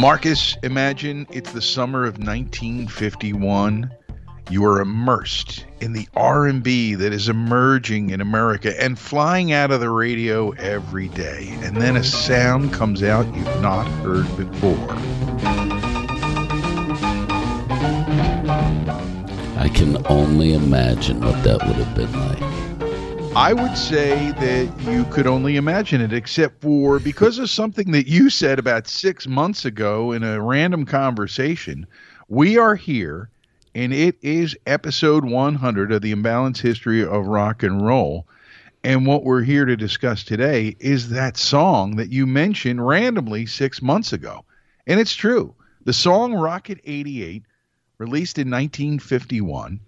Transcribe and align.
Marcus, 0.00 0.56
imagine 0.64 1.24
it's 1.30 1.52
the 1.52 1.62
summer 1.62 2.04
of 2.04 2.18
1951. 2.18 3.90
You 4.50 4.64
are 4.64 4.80
immersed 4.80 5.64
in 5.80 5.92
the 5.92 6.08
R&B 6.14 6.96
that 6.96 7.12
is 7.12 7.28
emerging 7.28 8.10
in 8.10 8.20
America 8.20 8.74
and 8.82 8.98
flying 8.98 9.52
out 9.52 9.70
of 9.70 9.80
the 9.80 9.90
radio 9.90 10.50
every 10.52 11.08
day. 11.08 11.56
And 11.62 11.76
then 11.76 11.96
a 11.96 12.02
sound 12.02 12.72
comes 12.72 13.04
out 13.04 13.24
you've 13.36 13.62
not 13.62 13.86
heard 14.02 14.26
before. 14.36 14.96
I 19.56 19.70
can 19.72 20.04
only 20.08 20.54
imagine 20.54 21.20
what 21.20 21.42
that 21.44 21.64
would 21.66 21.76
have 21.76 21.94
been 21.94 22.12
like. 22.12 22.43
I 23.36 23.52
would 23.52 23.76
say 23.76 24.30
that 24.30 24.72
you 24.82 25.04
could 25.06 25.26
only 25.26 25.56
imagine 25.56 26.00
it, 26.00 26.12
except 26.12 26.60
for 26.62 27.00
because 27.00 27.40
of 27.40 27.50
something 27.50 27.90
that 27.90 28.06
you 28.06 28.30
said 28.30 28.60
about 28.60 28.86
six 28.86 29.26
months 29.26 29.64
ago 29.64 30.12
in 30.12 30.22
a 30.22 30.40
random 30.40 30.86
conversation. 30.86 31.84
We 32.28 32.58
are 32.58 32.76
here, 32.76 33.30
and 33.74 33.92
it 33.92 34.16
is 34.22 34.56
episode 34.66 35.24
100 35.24 35.90
of 35.90 36.00
the 36.00 36.14
Imbalanced 36.14 36.60
History 36.60 37.04
of 37.04 37.26
Rock 37.26 37.64
and 37.64 37.84
Roll. 37.84 38.24
And 38.84 39.04
what 39.04 39.24
we're 39.24 39.42
here 39.42 39.64
to 39.64 39.76
discuss 39.76 40.22
today 40.22 40.76
is 40.78 41.08
that 41.08 41.36
song 41.36 41.96
that 41.96 42.12
you 42.12 42.28
mentioned 42.28 42.86
randomly 42.86 43.46
six 43.46 43.82
months 43.82 44.12
ago. 44.12 44.44
And 44.86 45.00
it's 45.00 45.16
true. 45.16 45.56
The 45.84 45.92
song 45.92 46.34
Rocket 46.34 46.78
88, 46.84 47.42
released 47.98 48.38
in 48.38 48.48
1951, 48.48 49.80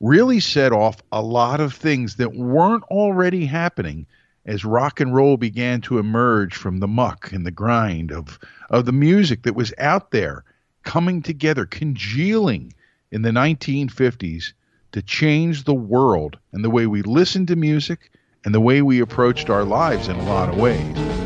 really 0.00 0.40
set 0.40 0.72
off 0.72 1.02
a 1.12 1.22
lot 1.22 1.60
of 1.60 1.74
things 1.74 2.16
that 2.16 2.34
weren't 2.34 2.84
already 2.84 3.44
happening 3.44 4.06
as 4.46 4.64
rock 4.64 5.00
and 5.00 5.14
roll 5.14 5.36
began 5.36 5.80
to 5.82 5.98
emerge 5.98 6.54
from 6.54 6.80
the 6.80 6.88
muck 6.88 7.30
and 7.32 7.44
the 7.44 7.50
grind 7.50 8.10
of, 8.10 8.38
of 8.70 8.86
the 8.86 8.92
music 8.92 9.42
that 9.42 9.54
was 9.54 9.74
out 9.78 10.10
there 10.10 10.42
coming 10.82 11.20
together, 11.22 11.66
congealing 11.66 12.72
in 13.12 13.22
the 13.22 13.30
1950s 13.30 14.52
to 14.92 15.02
change 15.02 15.64
the 15.64 15.74
world 15.74 16.38
and 16.52 16.64
the 16.64 16.70
way 16.70 16.86
we 16.86 17.02
listened 17.02 17.48
to 17.48 17.56
music 17.56 18.10
and 18.44 18.54
the 18.54 18.60
way 18.60 18.80
we 18.80 19.00
approached 19.00 19.50
our 19.50 19.64
lives 19.64 20.08
in 20.08 20.16
a 20.16 20.24
lot 20.24 20.48
of 20.48 20.56
ways. 20.56 21.19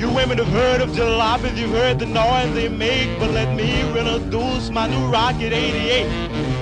You 0.00 0.08
women 0.08 0.38
have 0.38 0.46
heard 0.46 0.80
of 0.80 0.88
jalopies, 0.92 1.58
you've 1.58 1.72
heard 1.72 1.98
the 1.98 2.06
noise 2.06 2.54
they 2.54 2.70
make, 2.70 3.18
but 3.18 3.32
let 3.32 3.54
me 3.54 3.82
introduce 3.82 4.70
my 4.70 4.86
new 4.86 5.12
Rocket 5.12 5.52
88. 5.52 6.06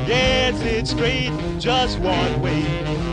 Yes, 0.09 0.61
it's 0.63 0.91
straight, 0.91 1.31
just 1.61 2.01
one 2.01 2.43
way. 2.43 2.65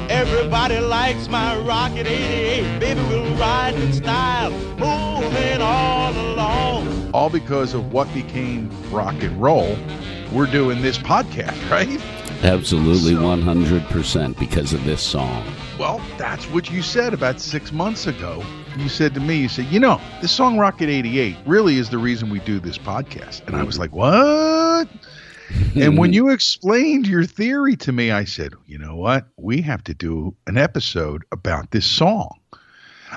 Everybody 0.10 0.80
likes 0.80 1.28
my 1.28 1.56
Rocket 1.60 2.08
88. 2.08 2.80
Baby, 2.80 3.02
we'll 3.02 3.36
ride 3.36 3.76
in 3.76 3.94
style, 3.94 4.50
moving 4.50 5.62
all 5.62 6.12
along. 6.12 7.12
All 7.14 7.30
because 7.30 7.76
of 7.76 7.94
what 7.94 8.12
became 8.12 8.72
rock 8.92 9.22
and 9.22 9.40
roll. 9.40 9.78
We're 10.32 10.48
doing 10.48 10.82
this 10.82 10.98
podcast, 10.98 11.70
right? 11.70 12.02
Absolutely, 12.44 13.14
100% 13.14 14.40
because 14.40 14.74
of 14.74 14.84
this 14.86 15.04
song. 15.04 15.46
Well, 15.78 16.02
that's 16.18 16.50
what 16.50 16.72
you 16.72 16.82
said 16.82 17.14
about 17.14 17.40
six 17.40 17.72
months 17.72 18.08
ago. 18.08 18.44
You 18.78 18.90
said 18.90 19.14
to 19.14 19.22
me, 19.22 19.38
you 19.38 19.48
said, 19.48 19.66
you 19.68 19.80
know, 19.80 20.02
this 20.22 20.34
song 20.34 20.58
Rocket 20.58 20.90
88 20.90 21.38
really 21.46 21.78
is 21.78 21.90
the 21.90 21.98
reason 21.98 22.30
we 22.30 22.40
do 22.40 22.60
this 22.60 22.78
podcast. 22.78 23.48
And 23.48 23.56
I 23.56 23.64
was 23.64 23.80
like, 23.80 23.94
what? 23.94 24.90
and 25.76 25.98
when 25.98 26.12
you 26.12 26.30
explained 26.30 27.08
your 27.08 27.24
theory 27.24 27.78
to 27.78 27.94
me, 27.94 28.12
I 28.12 28.26
said, 28.26 28.54
you 28.66 28.78
know 28.78 28.98
what? 28.98 29.28
We 29.38 29.62
have 29.62 29.82
to 29.86 29.94
do 29.94 30.36
an 30.48 30.58
episode 30.58 31.24
about 31.32 31.72
this 31.72 31.86
song. 31.86 32.38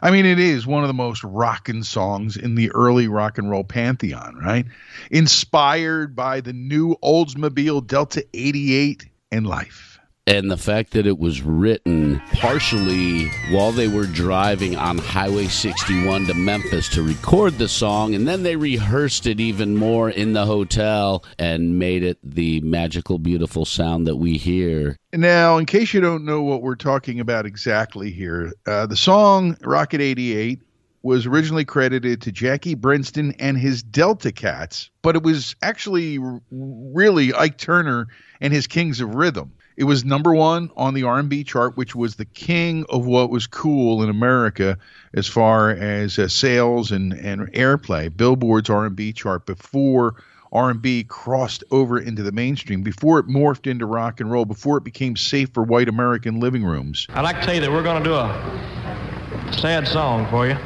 I 0.01 0.13
mean, 0.13 0.27
it 0.27 0.39
is 0.39 0.65
one 0.65 0.85
of 0.85 0.89
the 0.89 0.95
most 0.95 1.25
rockin' 1.25 1.83
songs 1.83 2.37
in 2.37 2.55
the 2.55 2.71
early 2.71 3.09
rock 3.09 3.37
and 3.37 3.51
roll 3.51 3.65
pantheon, 3.65 4.37
right? 4.37 4.65
Inspired 5.11 6.15
by 6.15 6.41
the 6.41 6.53
new 6.53 6.95
Oldsmobile 7.03 7.85
Delta 7.85 8.25
88 8.33 9.07
and 9.33 9.45
life 9.45 9.98
and 10.29 10.51
the 10.51 10.59
fact 10.59 10.91
that 10.91 11.07
it 11.07 11.19
was 11.19 11.41
written 11.41 12.21
partially 12.35 13.29
while 13.51 13.73
they 13.73 13.89
were 13.89 14.05
driving 14.05 14.77
on 14.77 14.99
Highway 14.99 15.47
61 15.47 16.27
to 16.27 16.35
Memphis 16.35 16.91
to 16.91 17.03
record 17.03 17.55
the 17.55 17.67
song, 17.67 18.15
and 18.15 18.29
then 18.29 18.43
they 18.43 18.55
rehearsed 18.55 19.27
it 19.27 19.41
even 19.41 19.75
more 19.75 20.11
in 20.11 20.35
the 20.35 20.45
hotel 20.45 21.25
and 21.39 21.79
made 21.79 22.03
it 22.03 22.19
the 22.23 22.61
magical, 22.61 23.19
beautiful 23.19 23.65
sound 23.65 24.07
that 24.07 24.17
we 24.17 24.37
hear. 24.37 24.99
Now, 25.15 25.57
in 25.57 25.65
case 25.65 25.95
you 25.95 26.03
don't 26.03 26.27
know 26.27 26.43
what 26.43 26.61
we're 26.61 26.77
talking 26.77 27.21
about 27.21 27.47
exactly 27.47 28.11
here, 28.11 28.53
uh, 28.67 28.85
the 28.85 28.97
song 28.97 29.57
Rocket 29.63 30.03
88 30.03 30.61
was 31.03 31.25
originally 31.25 31.65
credited 31.65 32.21
to 32.21 32.33
Jackie 32.33 32.75
Brenston 32.75 33.33
and 33.39 33.57
his 33.57 33.83
Delta 33.83 34.31
Cats, 34.31 34.91
but 35.01 35.17
it 35.17 35.23
was 35.23 35.57
actually 35.63 36.19
really 36.51 37.33
Ike 37.33 37.57
Turner 37.57 38.09
and 38.43 38.53
his 38.53 38.67
Kings 38.67 39.01
of 39.01 39.15
Rhythm. 39.15 39.55
It 39.79 39.85
was 39.85 40.05
number 40.05 40.35
one 40.35 40.73
on 40.77 40.95
the 40.95 41.05
R&B 41.05 41.45
chart, 41.45 41.77
which 41.77 41.95
was 41.95 42.17
the 42.17 42.25
king 42.25 42.85
of 42.89 43.07
what 43.07 43.31
was 43.31 43.47
cool 43.47 44.03
in 44.03 44.11
America 44.11 44.77
as 45.15 45.29
far 45.29 45.71
as 45.71 46.19
uh, 46.19 46.27
sales 46.27 46.91
and, 46.91 47.13
and 47.13 47.43
airplay. 47.53 48.15
Billboard's 48.15 48.69
R&B 48.69 49.13
chart 49.13 49.47
before 49.47 50.17
R&B 50.51 51.05
crossed 51.05 51.63
over 51.71 51.97
into 51.97 52.25
the 52.25 52.33
mainstream, 52.33 52.83
before 52.83 53.21
it 53.21 53.29
morphed 53.29 53.71
into 53.71 53.87
rock 53.87 54.19
and 54.19 54.33
roll, 54.33 54.45
before 54.45 54.79
it 54.79 54.83
became 54.83 55.15
safe 55.15 55.51
for 55.55 55.63
white 55.63 55.89
American 55.89 56.41
living 56.41 56.65
rooms. 56.65 57.07
I'd 57.11 57.23
like 57.23 57.39
to 57.39 57.47
tell 57.47 57.55
you 57.55 57.61
that 57.61 57.71
we're 57.71 57.85
going 57.85 58.03
to 58.03 58.11
do 58.11 58.17
a 58.17 59.53
sad 59.53 59.87
song 59.87 60.27
for 60.29 60.49
you. 60.49 60.57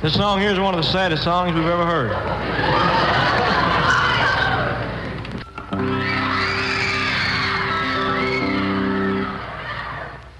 This 0.00 0.14
song 0.14 0.40
here 0.40 0.52
is 0.52 0.58
one 0.58 0.74
of 0.74 0.82
the 0.82 0.90
saddest 0.90 1.22
songs 1.22 1.54
we've 1.54 1.66
ever 1.66 1.84
heard. 1.84 3.29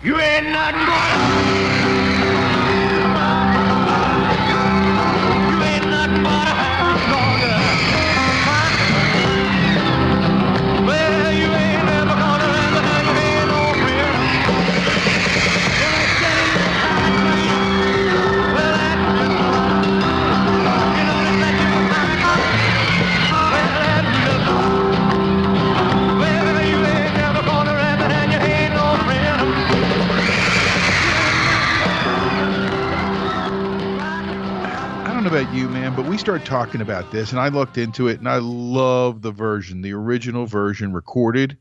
You 0.02 0.18
ain't 0.18 0.46
nothing 0.46 0.86
but 0.86 1.79
started 36.30 36.46
talking 36.46 36.80
about 36.80 37.10
this, 37.10 37.32
and 37.32 37.40
I 37.40 37.48
looked 37.48 37.76
into 37.76 38.06
it, 38.06 38.20
and 38.20 38.28
I 38.28 38.38
love 38.38 39.20
the 39.20 39.32
version, 39.32 39.82
the 39.82 39.94
original 39.94 40.46
version 40.46 40.92
recorded 40.92 41.56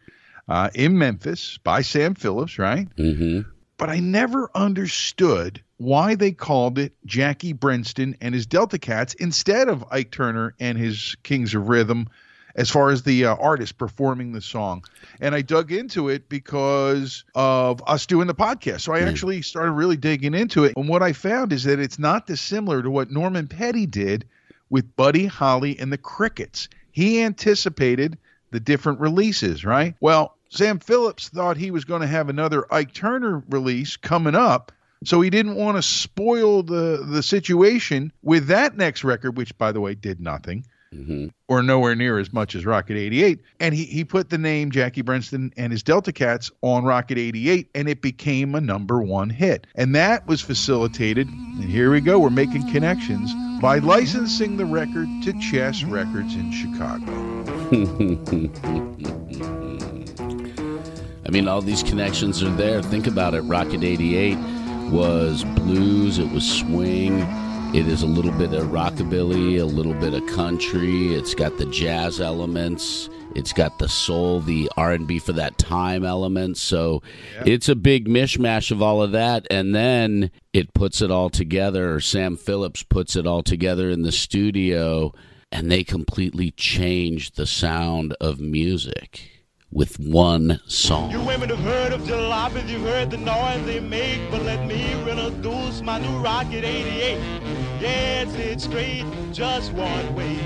uh, 0.48 0.69
in 0.75 0.95
Memphis 0.95 1.57
by 1.63 1.81
Sam 1.81 2.13
Phillips, 2.13 2.60
right? 2.60 2.88
Mm-hmm. 2.95 3.50
But 3.77 3.89
I 3.89 3.98
never 3.98 4.51
understood 4.54 5.63
why 5.77 6.13
they 6.13 6.31
called 6.33 6.77
it 6.77 6.94
Jackie 7.04 7.54
Brenston 7.54 8.16
and 8.21 8.36
his 8.36 8.45
Delta 8.45 8.77
Cats 8.77 9.16
instead 9.16 9.69
of 9.69 9.83
Ike 9.89 10.12
Turner 10.12 10.54
and 10.60 10.77
his 10.77 11.16
Kings 11.24 11.56
of 11.56 11.68
Rhythm. 11.68 12.07
as 12.56 12.69
far 12.69 12.89
as 12.92 13.04
the 13.04 13.25
uh, 13.25 13.36
artist 13.38 13.77
performing 13.77 14.33
the 14.33 14.42
song. 14.42 14.83
And 15.19 15.33
I 15.33 15.42
dug 15.42 15.71
into 15.71 16.10
it 16.10 16.30
because 16.30 17.24
of 17.33 17.81
us 17.88 18.06
doing 18.06 18.27
the 18.27 18.36
podcast. 18.36 18.81
So 18.81 18.94
I 18.94 19.00
actually 19.00 19.42
started 19.42 19.71
really 19.71 19.98
digging 19.98 20.33
into 20.33 20.66
it. 20.66 20.74
And 20.75 20.89
what 20.89 21.01
I 21.01 21.13
found 21.13 21.54
is 21.54 21.63
that 21.63 21.80
it's 21.80 21.98
not 21.98 22.27
dissimilar 22.27 22.83
to 22.83 22.92
what 22.92 23.10
Norman 23.10 23.48
Petty 23.48 23.86
did 23.86 24.25
with 24.69 24.95
Buddy 24.95 25.25
Holly 25.25 25.77
and 25.80 25.92
the 25.92 25.98
Crickets. 25.98 26.69
He 26.92 27.21
anticipated 27.21 28.18
the 28.51 28.60
different 28.60 29.00
releases, 29.00 29.63
right? 29.63 29.95
Well, 30.00 30.36
Sam 30.50 30.80
Phillips 30.80 31.30
thought 31.30 31.57
he 31.57 31.71
was 31.71 31.86
going 31.86 32.01
to 32.01 32.07
have 32.07 32.30
another 32.30 32.66
Ike 32.74 32.94
Turner 32.94 33.44
release 33.50 33.98
coming 33.98 34.36
up. 34.36 34.71
So 35.04 35.21
he 35.21 35.30
didn't 35.30 35.56
want 35.56 35.77
to 35.77 35.81
spoil 35.81 36.63
the 36.63 37.06
the 37.07 37.24
situation 37.24 38.12
with 38.21 38.48
that 38.48 38.75
next 38.75 39.04
record, 39.04 39.38
which 39.38 39.57
by 39.57 39.71
the 39.71 39.80
way 39.80 39.95
did 39.95 40.19
nothing 40.19 40.66
Mm-hmm. 40.94 41.28
or 41.48 41.62
nowhere 41.62 41.94
near 41.94 42.18
as 42.18 42.34
much 42.34 42.56
as 42.56 42.66
Rocket 42.66 42.98
88. 42.98 43.40
And 43.60 43.76
he, 43.76 43.86
he 43.86 44.04
put 44.04 44.32
the 44.32 44.40
name 44.40 44.72
Jackie 44.72 45.04
Brenston 45.04 45.54
and 45.56 45.72
his 45.72 45.84
Delta 45.84 46.12
Cats 46.12 46.50
on 46.64 46.84
Rocket 46.84 47.20
88, 47.20 47.70
and 47.76 47.88
it 47.88 48.02
became 48.02 48.56
a 48.56 48.62
number 48.62 49.00
one 49.00 49.30
hit. 49.30 49.68
And 49.76 49.94
that 49.94 50.26
was 50.26 50.42
facilitated, 50.42 51.28
and 51.28 51.64
here 51.64 51.92
we 51.92 52.02
go, 52.02 52.18
we're 52.18 52.32
making 52.32 52.68
connections, 52.72 53.32
by 53.62 53.78
licensing 53.78 54.58
the 54.58 54.66
record 54.66 55.08
to 55.26 55.40
Chess 55.40 55.84
Records 55.84 56.34
in 56.34 56.52
Chicago. 56.52 57.06
I 61.24 61.30
mean, 61.30 61.48
all 61.48 61.62
these 61.62 61.84
connections 61.84 62.42
are 62.42 62.50
there. 62.56 62.82
Think 62.82 63.06
about 63.06 63.36
it. 63.36 63.42
Rocket 63.42 63.84
88 63.84 64.40
was 64.90 65.44
blues, 65.44 66.18
it 66.18 66.32
was 66.32 66.50
swing, 66.50 67.22
it 67.71 67.88
is 67.88 68.01
a 68.01 68.07
little 68.07 68.31
bit 68.31 68.51
of 68.54 68.68
rockabilly, 68.69 69.60
a 69.60 69.66
little 69.66 69.94
bit 69.94 70.16
of 70.16 70.25
country. 70.25 71.13
It's 71.13 71.36
got 71.36 71.57
the 71.60 71.68
jazz 71.68 72.19
elements. 72.19 73.10
It's 73.36 73.54
got 73.54 73.77
the 73.77 73.88
soul, 73.88 74.39
the 74.39 74.71
R&B 74.75 75.19
for 75.19 75.33
that 75.33 75.60
time 75.60 76.04
elements. 76.04 76.62
So 76.62 77.04
it's 77.45 77.69
a 77.69 77.75
big 77.75 78.07
mishmash 78.07 78.71
of 78.71 78.81
all 78.81 79.04
of 79.04 79.12
that 79.12 79.45
and 79.51 79.75
then 79.75 80.31
it 80.51 80.74
puts 80.74 81.00
it 81.04 81.12
all 81.12 81.30
together 81.30 81.94
or 81.94 82.00
Sam 82.00 82.38
Phillips 82.38 82.81
puts 82.81 83.16
it 83.16 83.27
all 83.27 83.44
together 83.44 83.92
in 83.92 84.01
the 84.01 84.12
studio 84.12 85.13
and 85.51 85.71
they 85.71 85.83
completely 85.83 86.50
changed 86.50 87.36
the 87.36 87.45
sound 87.45 88.16
of 88.19 88.39
music 88.39 89.39
with 89.71 90.00
one 90.00 90.60
song. 90.66 91.12
You 91.12 91.21
women 91.21 91.50
have 91.50 91.60
heard 91.60 91.94
of 91.94 92.01
jalopies, 92.01 92.68
you've 92.68 92.81
heard 92.81 93.12
the 93.12 93.18
noise 93.18 93.63
they 93.66 93.80
make, 93.80 94.19
but 94.31 94.42
let 94.44 94.66
me 94.66 94.94
introduce 94.94 95.81
my 95.81 96.00
new 96.00 96.18
Rocket 96.19 96.63
88. 96.63 97.19
Yes, 97.80 98.33
it's 98.36 98.63
straight, 98.63 99.06
just 99.31 99.71
one 99.74 100.16
way. 100.16 100.38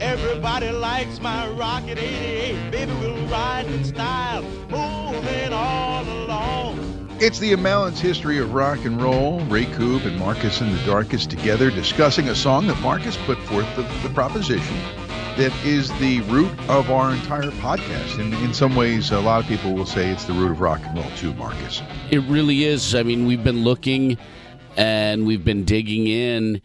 Everybody 0.00 0.70
likes 0.70 1.20
my 1.20 1.48
Rocket 1.50 1.98
88. 1.98 2.70
Baby, 2.70 2.92
we'll 2.94 3.26
ride 3.26 3.66
in 3.66 3.84
style, 3.84 4.42
moving 4.42 5.52
all 5.52 6.04
along. 6.04 6.83
It's 7.24 7.38
the 7.38 7.52
Imbalanced 7.52 8.00
history 8.00 8.36
of 8.36 8.52
rock 8.52 8.84
and 8.84 9.00
roll. 9.00 9.40
Ray 9.46 9.64
Coob 9.64 10.04
and 10.04 10.18
Marcus 10.18 10.60
in 10.60 10.70
the 10.70 10.78
Darkest 10.84 11.30
together 11.30 11.70
discussing 11.70 12.28
a 12.28 12.34
song 12.34 12.66
that 12.66 12.78
Marcus 12.82 13.16
put 13.24 13.38
forth 13.44 13.64
the, 13.76 13.82
the 14.06 14.12
proposition 14.12 14.76
that 15.38 15.50
is 15.64 15.90
the 16.00 16.20
root 16.30 16.52
of 16.68 16.90
our 16.90 17.14
entire 17.14 17.50
podcast. 17.52 18.20
And 18.20 18.34
in 18.34 18.52
some 18.52 18.76
ways, 18.76 19.10
a 19.10 19.20
lot 19.20 19.40
of 19.40 19.46
people 19.46 19.72
will 19.72 19.86
say 19.86 20.10
it's 20.10 20.26
the 20.26 20.34
root 20.34 20.50
of 20.50 20.60
rock 20.60 20.80
and 20.84 20.98
roll 20.98 21.10
too, 21.16 21.32
Marcus. 21.32 21.80
It 22.10 22.20
really 22.24 22.64
is. 22.64 22.94
I 22.94 23.02
mean, 23.02 23.24
we've 23.24 23.42
been 23.42 23.64
looking 23.64 24.18
and 24.76 25.26
we've 25.26 25.46
been 25.46 25.64
digging 25.64 26.06
in. 26.06 26.60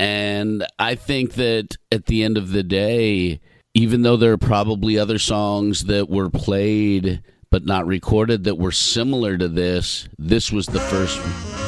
And 0.00 0.66
I 0.80 0.96
think 0.96 1.34
that 1.34 1.76
at 1.92 2.06
the 2.06 2.24
end 2.24 2.36
of 2.36 2.50
the 2.50 2.64
day, 2.64 3.38
even 3.74 4.02
though 4.02 4.16
there 4.16 4.32
are 4.32 4.38
probably 4.38 4.98
other 4.98 5.20
songs 5.20 5.84
that 5.84 6.10
were 6.10 6.30
played 6.30 7.22
but 7.50 7.66
not 7.66 7.84
recorded 7.84 8.44
that 8.44 8.58
were 8.58 8.70
similar 8.70 9.36
to 9.36 9.48
this, 9.48 10.08
this 10.20 10.52
was 10.52 10.66
the 10.66 10.78
first 10.78 11.18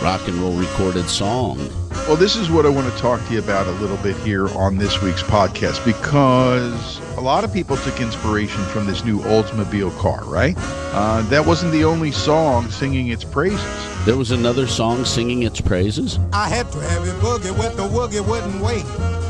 rock 0.00 0.26
and 0.29 0.37
roll 0.37 0.52
recorded 0.52 1.08
song. 1.08 1.58
Well, 2.06 2.14
this 2.14 2.37
is 2.37 2.50
what 2.50 2.64
I 2.64 2.69
want 2.69 2.93
to 2.93 2.99
talk 3.00 3.25
to 3.26 3.32
you 3.32 3.40
about 3.40 3.67
a 3.67 3.73
little 3.73 3.96
bit 3.96 4.17
here 4.19 4.49
on 4.50 4.79
this 4.79 5.02
week's 5.02 5.25
podcast 5.25 5.84
because 5.84 7.00
a 7.17 7.20
lot 7.20 7.43
of 7.43 7.52
people 7.52 7.76
took 7.79 8.00
inspiration 8.00 8.62
from 8.67 8.87
this 8.87 9.05
new 9.05 9.19
Oldsmobile 9.23 9.99
car, 9.99 10.25
right? 10.26 10.55
Uh, 10.56 11.23
that 11.23 11.44
wasn't 11.44 11.73
the 11.73 11.82
only 11.82 12.12
song 12.12 12.70
singing 12.70 13.08
its 13.08 13.25
praises. 13.25 13.61
There 14.05 14.17
was 14.17 14.31
another 14.31 14.69
song 14.69 15.05
singing 15.05 15.43
its 15.43 15.61
praises. 15.61 16.20
I 16.32 16.49
had 16.49 16.70
to 16.73 16.78
have 16.78 17.02
a 17.02 17.12
boogie 17.20 17.58
with 17.58 17.76
the 17.76 17.88
woogie 17.88 18.25
wouldn't 18.25 18.62
wait. 18.62 18.85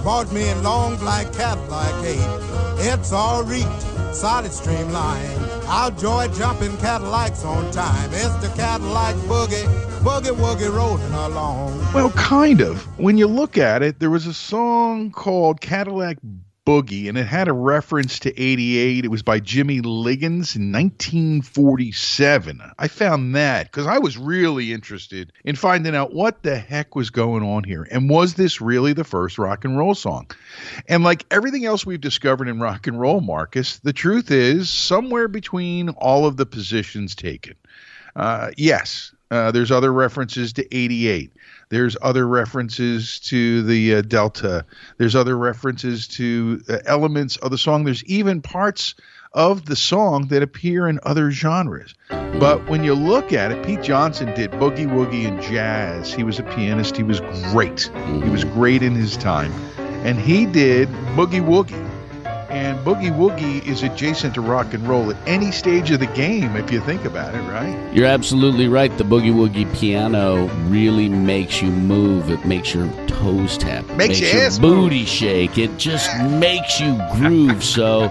Bought 0.04 0.30
me 0.32 0.50
a 0.50 0.56
long 0.56 0.96
black 0.96 1.32
Cadillac 1.32 2.04
8. 2.04 2.92
It's 2.92 3.10
all 3.12 3.42
reeked, 3.42 3.82
solid 4.14 4.52
streamline. 4.52 5.41
I'll 5.66 5.90
joy 5.90 6.28
jumping 6.28 6.76
Cadillacs 6.78 7.44
on 7.44 7.70
time. 7.72 8.10
It's 8.12 8.34
the 8.36 8.52
Cadillac 8.56 9.14
boogie, 9.26 9.64
boogie 10.00 10.34
woogie 10.34 10.74
rolling 10.74 11.12
along. 11.12 11.78
Well, 11.92 12.10
kind 12.10 12.60
of. 12.60 12.82
When 12.98 13.18
you 13.18 13.26
look 13.26 13.56
at 13.56 13.82
it, 13.82 13.98
there 14.00 14.10
was 14.10 14.26
a 14.26 14.34
song 14.34 15.10
called 15.10 15.60
Cadillac 15.60 16.18
Boogie, 16.64 17.08
and 17.08 17.18
it 17.18 17.26
had 17.26 17.48
a 17.48 17.52
reference 17.52 18.20
to 18.20 18.40
88. 18.40 19.04
It 19.04 19.08
was 19.08 19.22
by 19.22 19.40
Jimmy 19.40 19.80
Liggins 19.80 20.54
in 20.54 20.70
1947. 20.70 22.60
I 22.78 22.88
found 22.88 23.34
that 23.34 23.66
because 23.66 23.88
I 23.88 23.98
was 23.98 24.16
really 24.16 24.72
interested 24.72 25.32
in 25.44 25.56
finding 25.56 25.96
out 25.96 26.14
what 26.14 26.42
the 26.42 26.56
heck 26.56 26.94
was 26.94 27.10
going 27.10 27.42
on 27.42 27.64
here. 27.64 27.86
And 27.90 28.08
was 28.08 28.34
this 28.34 28.60
really 28.60 28.92
the 28.92 29.02
first 29.02 29.38
rock 29.38 29.64
and 29.64 29.76
roll 29.76 29.96
song? 29.96 30.30
And 30.88 31.02
like 31.02 31.26
everything 31.32 31.64
else 31.64 31.84
we've 31.84 32.00
discovered 32.00 32.46
in 32.46 32.60
rock 32.60 32.86
and 32.86 33.00
roll, 33.00 33.20
Marcus, 33.20 33.80
the 33.80 33.92
truth 33.92 34.30
is 34.30 34.70
somewhere 34.70 35.26
between 35.26 35.88
all 35.88 36.26
of 36.26 36.36
the 36.36 36.46
positions 36.46 37.16
taken. 37.16 37.54
Uh, 38.14 38.50
yes, 38.56 39.12
uh, 39.32 39.50
there's 39.50 39.70
other 39.70 39.92
references 39.92 40.52
to 40.52 40.76
88. 40.76 41.32
There's 41.72 41.96
other 42.02 42.28
references 42.28 43.18
to 43.20 43.62
the 43.62 43.94
uh, 43.94 44.02
Delta. 44.02 44.66
There's 44.98 45.16
other 45.16 45.38
references 45.38 46.06
to 46.08 46.60
uh, 46.68 46.80
elements 46.84 47.38
of 47.38 47.50
the 47.50 47.56
song. 47.56 47.84
There's 47.84 48.04
even 48.04 48.42
parts 48.42 48.94
of 49.32 49.64
the 49.64 49.74
song 49.74 50.26
that 50.26 50.42
appear 50.42 50.86
in 50.86 51.00
other 51.04 51.30
genres. 51.30 51.94
But 52.10 52.68
when 52.68 52.84
you 52.84 52.92
look 52.92 53.32
at 53.32 53.52
it, 53.52 53.64
Pete 53.64 53.82
Johnson 53.82 54.34
did 54.34 54.50
boogie 54.50 54.86
woogie 54.86 55.26
and 55.26 55.40
jazz. 55.40 56.12
He 56.12 56.24
was 56.24 56.38
a 56.38 56.42
pianist. 56.42 56.94
He 56.94 57.04
was 57.04 57.20
great. 57.50 57.90
He 58.22 58.28
was 58.28 58.44
great 58.44 58.82
in 58.82 58.94
his 58.94 59.16
time. 59.16 59.50
And 60.04 60.18
he 60.18 60.44
did 60.44 60.90
boogie 61.16 61.40
woogie. 61.40 61.91
And 62.52 62.78
boogie 62.84 63.10
woogie 63.16 63.66
is 63.66 63.82
adjacent 63.82 64.34
to 64.34 64.42
rock 64.42 64.74
and 64.74 64.86
roll 64.86 65.10
at 65.10 65.16
any 65.26 65.50
stage 65.50 65.90
of 65.90 66.00
the 66.00 66.06
game, 66.08 66.54
if 66.54 66.70
you 66.70 66.80
think 66.80 67.06
about 67.06 67.34
it, 67.34 67.40
right? 67.50 67.94
You're 67.94 68.06
absolutely 68.06 68.68
right. 68.68 68.96
The 68.98 69.04
boogie 69.04 69.32
woogie 69.32 69.72
piano 69.74 70.46
really 70.68 71.08
makes 71.08 71.62
you 71.62 71.70
move. 71.70 72.30
It 72.30 72.44
makes 72.44 72.74
your 72.74 72.88
toes 73.06 73.56
tap. 73.56 73.88
It 73.88 73.96
Makes 73.96 74.20
your 74.20 74.30
your 74.30 74.42
ass 74.42 74.58
move. 74.58 74.76
booty 74.90 75.06
shake. 75.06 75.56
It 75.56 75.78
just 75.78 76.10
makes 76.28 76.78
you 76.78 77.00
groove. 77.14 77.64
so 77.64 78.02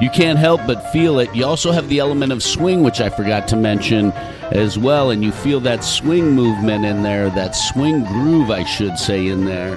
you 0.00 0.10
can't 0.10 0.40
help 0.40 0.60
but 0.66 0.90
feel 0.90 1.20
it. 1.20 1.32
You 1.32 1.44
also 1.46 1.70
have 1.70 1.88
the 1.88 2.00
element 2.00 2.32
of 2.32 2.42
swing, 2.42 2.82
which 2.82 3.00
I 3.00 3.08
forgot 3.10 3.46
to 3.48 3.56
mention 3.56 4.10
as 4.50 4.76
well, 4.76 5.10
and 5.10 5.22
you 5.22 5.30
feel 5.30 5.60
that 5.60 5.84
swing 5.84 6.32
movement 6.32 6.84
in 6.84 7.04
there, 7.04 7.30
that 7.30 7.52
swing 7.54 8.02
groove, 8.04 8.50
I 8.50 8.64
should 8.64 8.98
say, 8.98 9.28
in 9.28 9.44
there. 9.44 9.76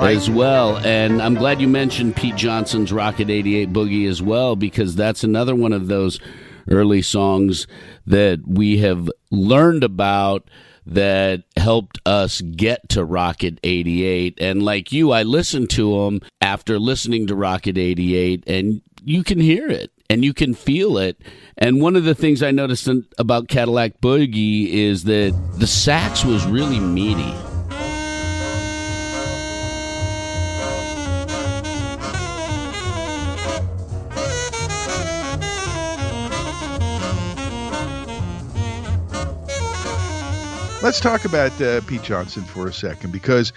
As 0.00 0.28
well, 0.28 0.78
and 0.78 1.22
I'm 1.22 1.34
glad 1.34 1.60
you 1.60 1.68
mentioned 1.68 2.16
Pete 2.16 2.36
Johnson's 2.36 2.92
Rocket 2.92 3.30
88 3.30 3.72
Boogie 3.72 4.08
as 4.08 4.20
well, 4.20 4.56
because 4.56 4.96
that's 4.96 5.22
another 5.22 5.54
one 5.54 5.72
of 5.72 5.86
those 5.86 6.18
early 6.68 7.02
songs 7.02 7.66
that 8.06 8.40
we 8.46 8.78
have 8.78 9.08
learned 9.30 9.84
about 9.84 10.48
that 10.86 11.44
helped 11.56 12.00
us 12.04 12.40
get 12.40 12.88
to 12.90 13.04
Rocket 13.04 13.58
88. 13.62 14.38
And 14.40 14.62
like 14.62 14.92
you, 14.92 15.12
I 15.12 15.22
listened 15.22 15.70
to 15.70 16.04
them 16.04 16.20
after 16.40 16.78
listening 16.78 17.26
to 17.28 17.36
Rocket 17.36 17.78
88, 17.78 18.44
and 18.46 18.82
you 19.04 19.22
can 19.22 19.40
hear 19.40 19.68
it 19.68 19.92
and 20.10 20.24
you 20.24 20.34
can 20.34 20.52
feel 20.52 20.98
it. 20.98 21.20
And 21.56 21.80
one 21.80 21.96
of 21.96 22.04
the 22.04 22.14
things 22.14 22.42
I 22.42 22.50
noticed 22.50 22.88
about 23.18 23.48
Cadillac 23.48 24.00
Boogie 24.00 24.68
is 24.68 25.04
that 25.04 25.32
the 25.54 25.66
sax 25.66 26.24
was 26.24 26.44
really 26.46 26.80
meaty. 26.80 27.51
Let's 40.82 40.98
talk 40.98 41.24
about 41.24 41.60
uh, 41.60 41.80
Pete 41.82 42.02
Johnson 42.02 42.42
for 42.42 42.66
a 42.66 42.72
second 42.72 43.12
because 43.12 43.52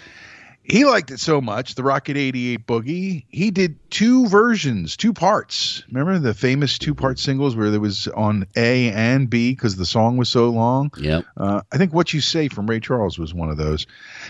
he 0.61 0.85
liked 0.85 1.09
it 1.09 1.19
so 1.19 1.41
much, 1.41 1.73
the 1.73 1.81
Rocket 1.81 2.17
88 2.17 2.67
Boogie. 2.67 3.25
He 3.29 3.49
did 3.49 3.77
two 3.89 4.27
versions, 4.27 4.95
two 4.95 5.11
parts. 5.11 5.83
Remember 5.87 6.19
the 6.19 6.35
famous 6.35 6.77
two 6.77 6.93
part 6.93 7.17
singles 7.17 7.55
where 7.55 7.71
there 7.71 7.79
was 7.79 8.07
on 8.09 8.45
A 8.55 8.91
and 8.91 9.27
B 9.27 9.53
because 9.53 9.75
the 9.75 9.87
song 9.87 10.17
was 10.17 10.29
so 10.29 10.49
long? 10.49 10.91
Yeah. 10.99 11.21
Uh, 11.35 11.61
I 11.71 11.77
think 11.77 11.93
What 11.95 12.13
You 12.13 12.21
Say 12.21 12.47
from 12.47 12.67
Ray 12.67 12.79
Charles 12.79 13.17
was 13.17 13.33
one 13.33 13.49
of 13.49 13.57
those. 13.57 13.87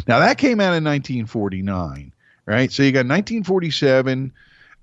Now, 0.08 0.20
that 0.20 0.38
came 0.38 0.62
out 0.62 0.74
in 0.74 0.86
1949, 0.86 2.14
right? 2.46 2.72
So 2.72 2.84
you 2.84 2.94
got 2.94 3.00
1947. 3.00 4.32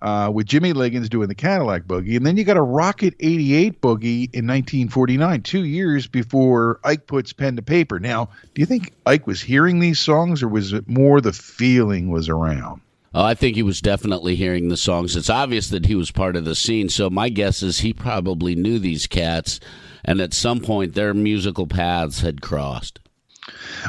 Uh, 0.02 0.30
with 0.30 0.46
Jimmy 0.46 0.72
Liggins 0.72 1.08
doing 1.08 1.28
the 1.28 1.34
Cadillac 1.34 1.84
Boogie, 1.84 2.16
and 2.16 2.26
then 2.26 2.36
you 2.36 2.44
got 2.44 2.56
a 2.56 2.62
Rocket 2.62 3.14
88 3.20 3.80
Boogie 3.80 4.28
in 4.34 4.46
1949, 4.46 5.42
two 5.42 5.64
years 5.64 6.06
before 6.06 6.80
Ike 6.84 7.06
puts 7.06 7.32
pen 7.32 7.56
to 7.56 7.62
paper. 7.62 8.00
Now, 8.00 8.28
do 8.54 8.60
you 8.60 8.66
think 8.66 8.92
Ike 9.06 9.26
was 9.26 9.40
hearing 9.40 9.78
these 9.78 10.00
songs, 10.00 10.42
or 10.42 10.48
was 10.48 10.72
it 10.72 10.88
more 10.88 11.20
the 11.20 11.32
feeling 11.32 12.10
was 12.10 12.28
around? 12.28 12.80
Oh, 13.14 13.24
I 13.24 13.34
think 13.34 13.56
he 13.56 13.62
was 13.62 13.80
definitely 13.80 14.36
hearing 14.36 14.68
the 14.68 14.76
songs. 14.76 15.16
It's 15.16 15.30
obvious 15.30 15.68
that 15.68 15.86
he 15.86 15.94
was 15.94 16.10
part 16.10 16.34
of 16.34 16.44
the 16.44 16.54
scene. 16.54 16.88
So 16.88 17.10
my 17.10 17.28
guess 17.28 17.62
is 17.62 17.80
he 17.80 17.92
probably 17.92 18.54
knew 18.54 18.78
these 18.78 19.06
cats, 19.06 19.60
and 20.04 20.20
at 20.20 20.34
some 20.34 20.60
point 20.60 20.94
their 20.94 21.14
musical 21.14 21.66
paths 21.66 22.22
had 22.22 22.40
crossed. 22.40 22.98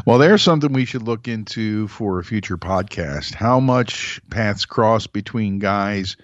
Well, 0.06 0.18
there's 0.18 0.42
something 0.42 0.74
we 0.74 0.86
should 0.86 1.04
look 1.04 1.28
into 1.28 1.88
for 1.88 2.20
a 2.20 2.24
future 2.24 2.58
podcast. 2.58 3.34
How 3.34 3.60
much 3.60 4.22
paths 4.30 4.66
cross 4.66 5.08
between 5.08 5.60
guys 5.60 6.18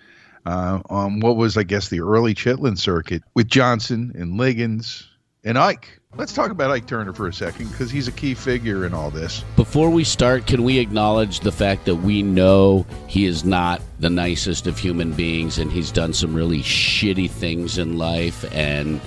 uh, 0.45 0.81
on 0.89 1.19
what 1.19 1.37
was, 1.37 1.57
I 1.57 1.63
guess, 1.63 1.89
the 1.89 2.01
early 2.01 2.33
Chitlin 2.33 2.77
circuit 2.77 3.23
with 3.33 3.47
Johnson 3.47 4.13
and 4.15 4.37
Liggins 4.37 5.07
and 5.43 5.57
Ike. 5.57 5.99
Let's 6.15 6.33
talk 6.33 6.49
about 6.49 6.71
Ike 6.71 6.87
Turner 6.87 7.13
for 7.13 7.27
a 7.27 7.33
second 7.33 7.69
because 7.69 7.91
he's 7.91 8.07
a 8.07 8.11
key 8.11 8.33
figure 8.33 8.83
in 8.83 8.95
all 8.95 9.11
this. 9.11 9.43
Before 9.55 9.91
we 9.91 10.03
start, 10.03 10.47
can 10.47 10.63
we 10.63 10.79
acknowledge 10.79 11.41
the 11.41 11.51
fact 11.51 11.85
that 11.85 11.97
we 11.97 12.23
know 12.23 12.85
he 13.07 13.25
is 13.25 13.45
not 13.45 13.79
the 13.99 14.09
nicest 14.09 14.65
of 14.65 14.77
human 14.79 15.13
beings 15.13 15.59
and 15.59 15.71
he's 15.71 15.91
done 15.91 16.13
some 16.13 16.33
really 16.33 16.61
shitty 16.61 17.29
things 17.29 17.77
in 17.77 17.97
life 17.97 18.43
and 18.55 18.99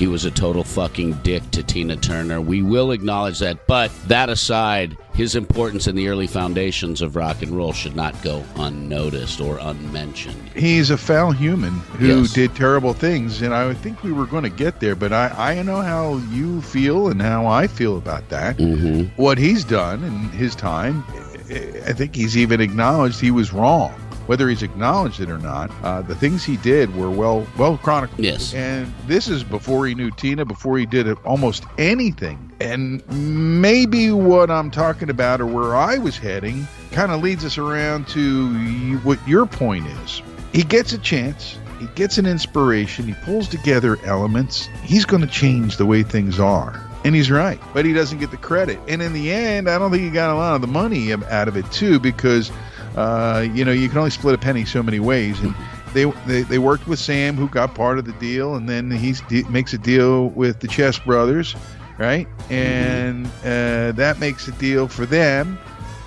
he 0.00 0.06
was 0.06 0.24
a 0.24 0.30
total 0.30 0.64
fucking 0.64 1.12
dick 1.22 1.42
to 1.50 1.62
Tina 1.62 1.94
Turner. 1.94 2.40
We 2.40 2.62
will 2.62 2.90
acknowledge 2.90 3.38
that. 3.40 3.66
But 3.66 3.92
that 4.08 4.30
aside, 4.30 4.96
his 5.12 5.36
importance 5.36 5.86
in 5.86 5.94
the 5.94 6.08
early 6.08 6.26
foundations 6.26 7.02
of 7.02 7.16
rock 7.16 7.42
and 7.42 7.54
roll 7.54 7.74
should 7.74 7.94
not 7.94 8.20
go 8.22 8.42
unnoticed 8.56 9.42
or 9.42 9.58
unmentioned. 9.60 10.40
He's 10.56 10.88
a 10.88 10.96
foul 10.96 11.32
human 11.32 11.72
who 11.98 12.22
Yes. 12.22 12.32
did 12.32 12.54
terrible 12.54 12.94
things, 12.94 13.42
and 13.42 13.52
I 13.52 13.74
think 13.74 14.02
we 14.02 14.10
were 14.12 14.24
going 14.24 14.44
to 14.44 14.48
get 14.48 14.80
there, 14.80 14.94
but 14.96 15.12
I, 15.12 15.58
I 15.58 15.62
know 15.62 15.82
how 15.82 16.16
you 16.32 16.62
feel 16.62 17.08
and 17.08 17.20
how 17.20 17.46
I 17.46 17.66
feel 17.66 17.98
about 17.98 18.26
that. 18.30 18.56
hmm 18.58 19.02
What 19.16 19.36
he's 19.36 19.64
done 19.64 20.02
in 20.02 20.30
his 20.30 20.54
time, 20.54 21.04
I 21.86 21.92
think 21.92 22.16
he's 22.16 22.38
even 22.38 22.62
acknowledged 22.62 23.20
he 23.20 23.30
was 23.30 23.52
wrong. 23.52 23.92
Whether 24.26 24.48
he's 24.48 24.62
acknowledged 24.62 25.20
it 25.20 25.28
or 25.28 25.38
not, 25.38 25.70
uh, 25.82 26.02
the 26.02 26.14
things 26.14 26.44
he 26.44 26.56
did 26.58 26.94
were 26.94 27.10
well 27.10 27.46
well 27.58 27.78
chronicled. 27.78 28.20
Yes. 28.20 28.54
And 28.54 28.92
this 29.06 29.28
is 29.28 29.42
before 29.42 29.86
he 29.86 29.94
knew 29.94 30.10
Tina, 30.10 30.44
before 30.44 30.78
he 30.78 30.86
did 30.86 31.10
almost 31.24 31.64
anything. 31.78 32.52
And 32.60 33.02
maybe 33.60 34.12
what 34.12 34.50
I'm 34.50 34.70
talking 34.70 35.10
about 35.10 35.40
or 35.40 35.46
where 35.46 35.74
I 35.74 35.98
was 35.98 36.16
heading 36.16 36.68
kind 36.92 37.10
of 37.10 37.22
leads 37.22 37.44
us 37.44 37.58
around 37.58 38.06
to 38.08 38.98
what 38.98 39.18
your 39.26 39.46
point 39.46 39.86
is. 39.86 40.22
He 40.52 40.62
gets 40.62 40.92
a 40.92 40.98
chance, 40.98 41.58
he 41.78 41.86
gets 41.94 42.18
an 42.18 42.26
inspiration, 42.26 43.06
he 43.06 43.14
pulls 43.24 43.48
together 43.48 43.98
elements. 44.04 44.68
He's 44.82 45.04
going 45.04 45.22
to 45.22 45.28
change 45.28 45.76
the 45.76 45.86
way 45.86 46.02
things 46.02 46.38
are. 46.38 46.84
And 47.02 47.14
he's 47.14 47.30
right, 47.30 47.58
but 47.72 47.86
he 47.86 47.94
doesn't 47.94 48.18
get 48.18 48.30
the 48.30 48.36
credit. 48.36 48.78
And 48.86 49.00
in 49.00 49.14
the 49.14 49.32
end, 49.32 49.70
I 49.70 49.78
don't 49.78 49.90
think 49.90 50.02
he 50.02 50.10
got 50.10 50.30
a 50.30 50.34
lot 50.34 50.54
of 50.54 50.60
the 50.60 50.66
money 50.66 51.12
out 51.12 51.48
of 51.48 51.56
it 51.56 51.70
too, 51.72 51.98
because 51.98 52.52
uh, 53.00 53.40
you 53.40 53.64
know 53.64 53.72
you 53.72 53.88
can 53.88 53.98
only 53.98 54.10
split 54.10 54.34
a 54.34 54.38
penny 54.38 54.64
so 54.64 54.82
many 54.82 55.00
ways. 55.00 55.40
And 55.40 55.54
they, 55.94 56.04
they 56.26 56.42
they 56.42 56.58
worked 56.58 56.86
with 56.86 56.98
Sam, 56.98 57.36
who 57.36 57.48
got 57.48 57.74
part 57.74 57.98
of 57.98 58.04
the 58.04 58.12
deal, 58.12 58.54
and 58.54 58.68
then 58.68 58.90
he 58.90 59.14
makes 59.48 59.72
a 59.72 59.78
deal 59.78 60.28
with 60.28 60.60
the 60.60 60.68
Chess 60.68 60.98
Brothers, 60.98 61.56
right? 61.98 62.28
And 62.50 63.26
uh, 63.44 63.92
that 63.92 64.18
makes 64.18 64.46
a 64.48 64.52
deal 64.52 64.86
for 64.88 65.06
them, 65.06 65.58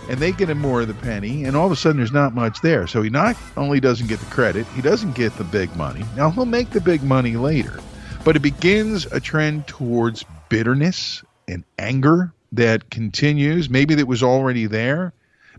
and 0.10 0.20
they 0.20 0.32
get 0.32 0.50
him 0.50 0.60
more 0.60 0.82
of 0.82 0.88
the 0.88 0.94
penny. 0.94 1.44
And 1.44 1.56
all 1.56 1.66
of 1.66 1.72
a 1.72 1.76
sudden, 1.76 1.98
there's 1.98 2.12
not 2.14 2.34
much 2.34 2.62
there. 2.62 2.88
So 2.88 3.02
he 3.02 3.10
not 3.10 3.36
only 3.58 3.80
doesn't 3.80 4.08
get 4.08 4.20
the 4.20 4.26
credit, 4.28 4.66
he 4.68 4.82
doesn't 4.82 5.16
get 5.16 5.36
the 5.38 5.44
big 5.44 5.76
money. 5.76 6.04
Now 6.16 6.30
he'll 6.30 6.46
make 6.46 6.70
the 6.70 6.82
big 6.82 7.04
money 7.04 7.36
later, 7.36 7.80
but 8.24 8.36
it 8.36 8.42
begins 8.42 9.06
a 9.08 9.20
trend 9.20 9.68
towards 9.68 10.24
bitterness 10.50 11.24
and 11.48 11.64
anger 11.78 12.34
that 12.54 12.90
continues. 12.90 13.70
Maybe 13.70 13.96
that 13.96 14.08
was 14.08 14.24
already 14.24 14.68
there. 14.68 15.14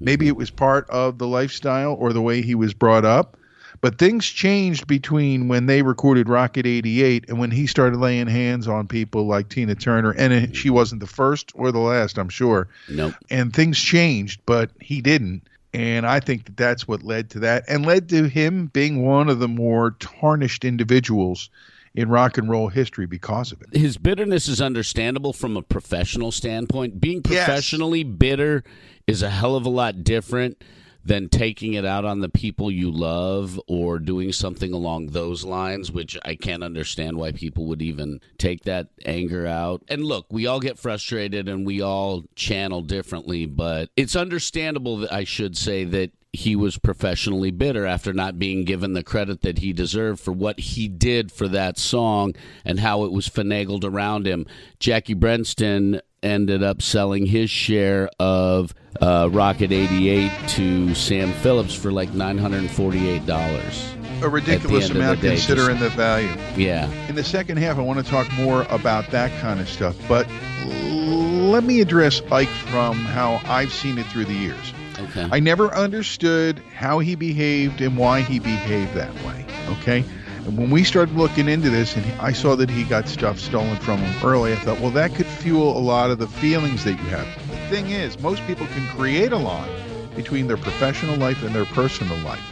Maybe 0.05 0.29
it 0.29 0.37
was 0.37 0.51
part 0.51 0.89
of 0.91 1.19
the 1.19 1.27
lifestyle 1.27 1.95
or 1.99 2.13
the 2.13 2.23
way 2.23 2.43
he 2.43 2.55
was 2.55 2.75
brought 2.75 3.05
up. 3.05 3.37
But 3.81 3.99
things 3.99 4.25
changed 4.27 4.87
between 4.87 5.49
when 5.49 5.67
they 5.67 5.83
recorded 5.83 6.29
Rocket 6.29 6.65
88 6.65 7.29
and 7.29 7.39
when 7.39 7.51
he 7.51 7.67
started 7.67 7.99
laying 7.99 8.29
hands 8.29 8.67
on 8.67 8.87
people 8.87 9.27
like 9.27 9.49
Tina 9.51 9.75
Turner. 9.75 10.13
And 10.13 10.57
she 10.57 10.71
wasn't 10.71 11.01
the 11.01 11.07
first 11.07 11.53
or 11.55 11.71
the 11.71 11.81
last, 11.81 12.17
I'm 12.17 12.29
sure. 12.31 12.69
Nope. 12.89 13.15
And 13.31 13.53
things 13.53 13.79
changed, 13.79 14.41
but 14.47 14.71
he 14.81 15.03
didn't. 15.03 15.43
And 15.75 16.07
I 16.07 16.21
think 16.21 16.45
that 16.47 16.57
that's 16.57 16.87
what 16.89 17.03
led 17.03 17.29
to 17.31 17.41
that 17.41 17.65
and 17.69 17.85
led 17.85 18.09
to 18.11 18.29
him 18.29 18.67
being 18.73 19.05
one 19.05 19.29
of 19.29 19.41
the 19.41 19.49
more 19.49 19.97
tarnished 19.99 20.65
individuals 20.65 21.51
in 21.97 22.09
rock 22.09 22.39
and 22.39 22.49
roll 22.49 22.69
history 22.69 23.07
because 23.07 23.53
of 23.53 23.61
it. 23.63 23.77
his 23.77 23.97
bitterness 23.99 24.49
is 24.49 24.61
understandable 24.61 25.33
from 25.33 25.57
a 25.57 25.63
professional 25.63 26.33
standpoint. 26.33 27.01
Being 27.01 27.23
Yes. 27.29 27.45
professionally 27.45 28.03
bitter 28.03 28.65
is 29.07 29.23
a 29.23 29.31
hell 29.31 29.57
of 29.57 29.67
a 29.67 29.71
lot 29.71 30.05
different 30.05 30.63
than 31.05 31.29
taking 31.29 31.75
it 31.75 31.85
out 31.85 32.05
on 32.05 32.21
the 32.21 32.29
people 32.31 32.71
you 32.71 32.91
love 32.91 33.61
or 33.67 33.99
doing 33.99 34.33
something 34.33 34.73
along 34.73 35.09
those 35.09 35.45
lines, 35.45 35.93
which 35.93 36.19
I 36.25 36.35
can't 36.35 36.65
understand 36.65 37.19
why 37.19 37.33
people 37.33 37.67
would 37.67 37.83
even 37.83 38.21
take 38.39 38.65
that 38.65 38.89
anger 39.05 39.47
out. 39.47 39.83
And 39.89 40.05
look, 40.05 40.27
we 40.31 40.47
all 40.47 40.61
get 40.61 40.79
frustrated 40.79 41.47
and 41.47 41.67
we 41.67 41.83
all 41.83 42.25
channel 42.35 42.81
differently, 42.81 43.45
but 43.45 43.91
it's 43.97 44.17
understandable 44.17 44.97
that 44.99 45.13
I 45.13 45.25
should 45.25 45.59
say 45.59 45.85
that 45.85 46.13
he 46.33 46.57
was 46.57 46.79
professionally 46.79 47.53
bitter 47.53 47.87
after 47.87 48.13
not 48.13 48.39
being 48.39 48.65
given 48.65 48.95
the 48.95 49.05
credit 49.05 49.43
that 49.43 49.59
he 49.59 49.73
deserved 49.73 50.21
for 50.21 50.33
what 50.33 50.59
he 50.59 50.89
did 50.89 51.31
for 51.31 51.47
that 51.49 51.79
song 51.79 52.35
and 52.65 52.81
how 52.81 53.05
it 53.05 53.13
was 53.13 53.29
finagled 53.29 53.85
around 53.85 54.27
him. 54.27 54.47
Jackie 54.81 55.15
Brenston 55.15 56.01
ended 56.25 56.63
up 56.63 56.83
selling 56.83 57.27
his 57.27 57.51
share 57.51 58.09
of 58.19 58.75
uh, 59.01 59.29
Rocket 59.31 59.73
88 59.73 60.49
to 60.51 60.95
Sam 60.95 61.33
Phillips 61.33 61.75
for 61.75 61.93
like 61.93 62.11
$948. 62.11 64.23
A 64.23 64.29
ridiculous 64.29 64.89
the 64.89 64.95
amount 64.95 65.21
day, 65.21 65.31
considering 65.31 65.79
the 65.79 65.91
value. 65.91 66.33
Yeah. 66.57 66.91
In 67.09 67.15
the 67.15 67.25
second 67.25 67.59
half, 67.59 67.79
I 67.79 67.83
want 67.83 68.05
to 68.05 68.11
talk 68.11 68.33
more 68.35 68.63
about 68.71 69.11
that 69.11 69.31
kind 69.41 69.61
of 69.61 69.69
stuff. 69.69 69.97
But 70.09 70.27
let 70.65 71.65
me 71.65 71.81
address 71.81 72.23
Ike 72.33 72.49
from 72.49 72.97
how 72.97 73.41
I've 73.45 73.73
seen 73.73 73.99
it 73.99 74.07
through 74.07 74.25
the 74.27 74.35
years. 74.35 74.73
Okay. 74.99 75.29
I 75.31 75.41
never 75.41 75.75
understood 75.75 76.61
how 76.75 77.01
he 77.01 77.15
behaved 77.15 77.81
and 77.81 77.99
why 77.99 78.21
he 78.21 78.39
behaved 78.39 78.95
that 78.95 79.13
way. 79.25 79.45
Okay. 79.81 80.05
And 80.47 80.59
when 80.59 80.71
we 80.71 80.85
started 80.85 81.17
looking 81.17 81.49
into 81.49 81.71
this 81.71 81.97
and 81.97 82.05
I 82.21 82.33
saw 82.33 82.55
that 82.57 82.71
he 82.71 82.85
got 82.85 83.09
stuff 83.09 83.39
stolen 83.39 83.77
from 83.79 83.99
him 83.99 84.27
early, 84.27 84.53
I 84.53 84.57
thought, 84.57 84.81
well, 84.81 84.91
that 84.91 85.15
could 85.15 85.27
fuel 85.27 85.77
a 85.77 85.81
lot 85.81 86.11
of 86.11 86.19
the 86.19 86.29
feelings 86.29 86.85
that 86.85 86.93
you 86.93 87.09
have. 87.09 87.27
Thing 87.71 87.91
is, 87.91 88.21
most 88.21 88.43
people 88.47 88.67
can 88.67 88.87
create 88.97 89.33
a 89.33 89.37
line 89.37 89.71
between 90.15 90.47
their 90.47 90.57
professional 90.57 91.17
life 91.17 91.43
and 91.43 91.55
their 91.55 91.65
personal 91.65 92.17
life. 92.19 92.43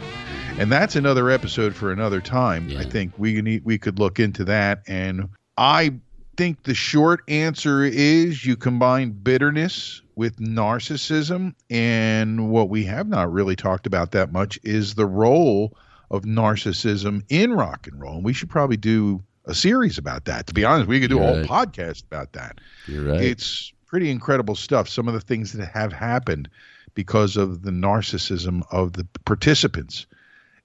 And 0.59 0.71
that's 0.71 0.95
another 0.95 1.29
episode 1.29 1.75
for 1.75 1.91
another 1.91 2.19
time. 2.19 2.67
Yeah. 2.67 2.79
I 2.79 2.83
think 2.83 3.13
we 3.17 3.41
need 3.41 3.63
we 3.63 3.77
could 3.77 3.99
look 3.99 4.19
into 4.19 4.43
that. 4.45 4.83
And 4.87 5.29
I 5.57 5.93
think 6.35 6.63
the 6.63 6.73
short 6.73 7.21
answer 7.29 7.83
is 7.83 8.45
you 8.45 8.55
combine 8.57 9.11
bitterness 9.11 10.01
with 10.15 10.37
narcissism. 10.37 11.53
And 11.69 12.49
what 12.49 12.69
we 12.69 12.83
have 12.85 13.07
not 13.07 13.31
really 13.31 13.55
talked 13.55 13.87
about 13.87 14.11
that 14.11 14.31
much 14.33 14.59
is 14.63 14.95
the 14.95 15.05
role 15.05 15.77
of 16.11 16.23
narcissism 16.23 17.21
in 17.29 17.53
rock 17.53 17.87
and 17.87 18.01
roll. 18.01 18.15
And 18.15 18.25
we 18.25 18.33
should 18.33 18.49
probably 18.49 18.77
do 18.77 19.23
a 19.45 19.53
series 19.53 19.97
about 19.97 20.25
that. 20.25 20.47
To 20.47 20.53
be 20.53 20.65
honest, 20.65 20.87
we 20.87 20.99
could 20.99 21.09
do 21.09 21.19
a 21.19 21.23
whole 21.25 21.37
Right. 21.41 21.49
podcast 21.49 22.03
about 22.05 22.33
that. 22.33 22.59
You're 22.87 23.03
right. 23.05 23.21
It's 23.21 23.71
pretty 23.93 24.09
incredible 24.09 24.55
stuff. 24.55 24.89
Some 24.89 25.07
of 25.07 25.13
the 25.13 25.21
things 25.21 25.53
that 25.53 25.67
have 25.67 25.93
happened 25.93 26.49
because 26.95 27.37
of 27.37 27.61
the 27.61 27.69
narcissism 27.69 28.63
of 28.71 28.93
the 28.93 29.05
participants 29.23 30.07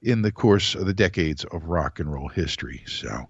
in 0.00 0.23
the 0.23 0.32
course 0.32 0.75
of 0.75 0.87
the 0.87 0.94
decades 0.94 1.44
of 1.44 1.66
rock 1.66 2.00
and 2.00 2.11
roll 2.11 2.28
history. 2.28 2.82
So, 2.87 3.28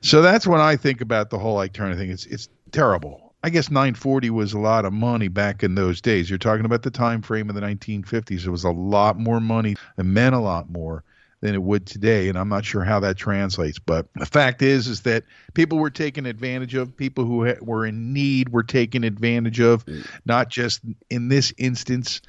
so 0.00 0.22
that's 0.22 0.46
when 0.46 0.62
I 0.62 0.76
think 0.76 1.02
about 1.02 1.28
the 1.28 1.38
whole 1.38 1.62
Turner 1.68 1.94
thing. 1.94 2.10
It's 2.10 2.24
it's 2.24 2.48
terrible. 2.72 3.34
I 3.44 3.50
guess 3.50 3.70
940 3.70 4.30
was 4.30 4.54
a 4.54 4.58
lot 4.58 4.86
of 4.86 4.94
money 4.94 5.28
back 5.28 5.62
in 5.62 5.74
those 5.74 6.00
days. 6.00 6.30
You're 6.30 6.38
talking 6.38 6.64
about 6.64 6.82
the 6.82 6.90
time 6.90 7.20
frame 7.20 7.50
of 7.50 7.54
the 7.54 7.60
1950s. 7.60 8.46
It 8.46 8.50
was 8.50 8.64
a 8.64 8.70
lot 8.70 9.18
more 9.18 9.40
money. 9.40 9.76
and 9.98 10.14
meant 10.14 10.36
a 10.36 10.40
lot 10.40 10.70
more 10.70 11.04
than 11.40 11.54
it 11.54 11.62
would 11.62 11.86
today, 11.86 12.28
and 12.28 12.38
I'm 12.38 12.48
not 12.48 12.64
sure 12.64 12.84
how 12.84 13.00
that 13.00 13.16
translates. 13.16 13.78
But 13.78 14.06
the 14.14 14.26
fact 14.26 14.62
is, 14.62 14.88
is 14.88 15.02
that 15.02 15.24
people 15.54 15.78
were 15.78 15.90
taken 15.90 16.26
advantage 16.26 16.74
of. 16.74 16.96
People 16.96 17.24
who 17.24 17.46
ha- 17.46 17.60
were 17.60 17.86
in 17.86 18.12
need 18.12 18.48
were 18.48 18.62
taken 18.62 19.04
advantage 19.04 19.60
of, 19.60 19.86
mm. 19.86 20.06
not 20.24 20.48
just 20.48 20.80
in 21.10 21.28
this 21.28 21.52
instance, 21.58 22.20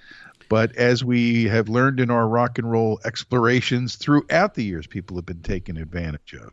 but 0.47 0.75
as 0.75 1.03
we 1.03 1.45
have 1.45 1.69
learned 1.69 1.99
in 1.99 2.09
our 2.09 2.27
rock 2.27 2.57
and 2.57 2.69
roll 2.69 2.99
explorations 3.05 3.95
throughout 3.95 4.55
the 4.55 4.63
years, 4.63 4.87
people 4.87 5.15
have 5.17 5.25
been 5.25 5.41
taken 5.41 5.77
advantage 5.77 6.33
of. 6.33 6.51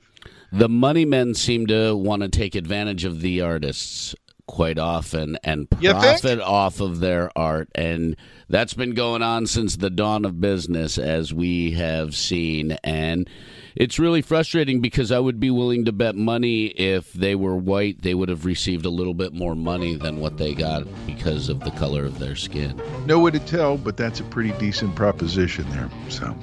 the 0.53 0.69
money 0.69 1.05
men 1.05 1.35
seem 1.35 1.67
to 1.67 1.95
want 1.95 2.23
to 2.23 2.29
take 2.29 2.55
advantage 2.55 3.05
of 3.05 3.21
the 3.21 3.41
artists 3.41 4.15
quite 4.47 4.79
often 4.79 5.37
and 5.43 5.69
profit 5.69 6.41
off 6.41 6.81
of 6.81 7.01
their 7.01 7.31
art. 7.37 7.69
And 7.75 8.17
that's 8.49 8.75
been 8.75 8.95
going 8.95 9.23
on 9.23 9.47
since 9.47 9.77
the 9.77 9.91
dawn 9.91 10.25
of 10.25 10.41
business, 10.41 10.99
as 10.99 11.35
we 11.35 11.73
have 11.73 12.15
seen. 12.15 12.73
And 12.85 13.29
it's 13.75 13.99
really 13.99 14.23
frustrating 14.23 14.81
because 14.81 15.13
I 15.13 15.19
would 15.19 15.39
be 15.41 15.51
willing 15.51 15.85
to 15.85 15.93
bet 15.93 16.15
money 16.15 16.67
if 16.67 17.13
they 17.13 17.35
were 17.35 17.57
white, 17.57 18.03
they 18.03 18.15
would 18.15 18.29
have 18.29 18.45
received 18.45 18.87
a 18.87 18.91
little 18.91 19.15
bit 19.15 19.35
more 19.35 19.55
money 19.55 19.97
than 19.97 20.21
what 20.21 20.39
they 20.39 20.55
got 20.55 20.87
because 21.07 21.49
of 21.49 21.61
the 21.61 21.71
color 21.73 22.05
of 22.05 22.19
their 22.19 22.37
skin. 22.37 22.81
No 23.05 23.19
way 23.19 23.33
to 23.33 23.41
tell, 23.41 23.77
but 23.77 23.97
that's 23.97 24.21
a 24.21 24.25
pretty 24.25 24.53
decent 24.53 24.95
proposition 24.95 25.69
there. 25.71 25.91
So, 26.09 26.35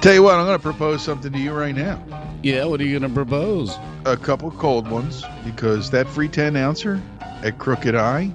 tell 0.00 0.14
you 0.14 0.22
what, 0.22 0.34
I'm 0.34 0.46
going 0.46 0.58
to 0.58 0.62
propose 0.62 1.02
something 1.02 1.32
to 1.32 1.38
you 1.38 1.52
right 1.52 1.74
now. 1.74 2.02
Yeah, 2.42 2.64
what 2.64 2.80
are 2.80 2.84
you 2.84 2.98
going 2.98 3.10
to 3.10 3.14
propose? 3.14 3.76
A 4.04 4.16
couple 4.16 4.50
cold 4.52 4.90
ones, 4.90 5.24
because 5.44 5.90
that 5.90 6.06
free 6.08 6.28
10 6.28 6.56
ouncer 6.56 7.00
at 7.20 7.58
Crooked 7.58 7.94
Eye 7.94 8.32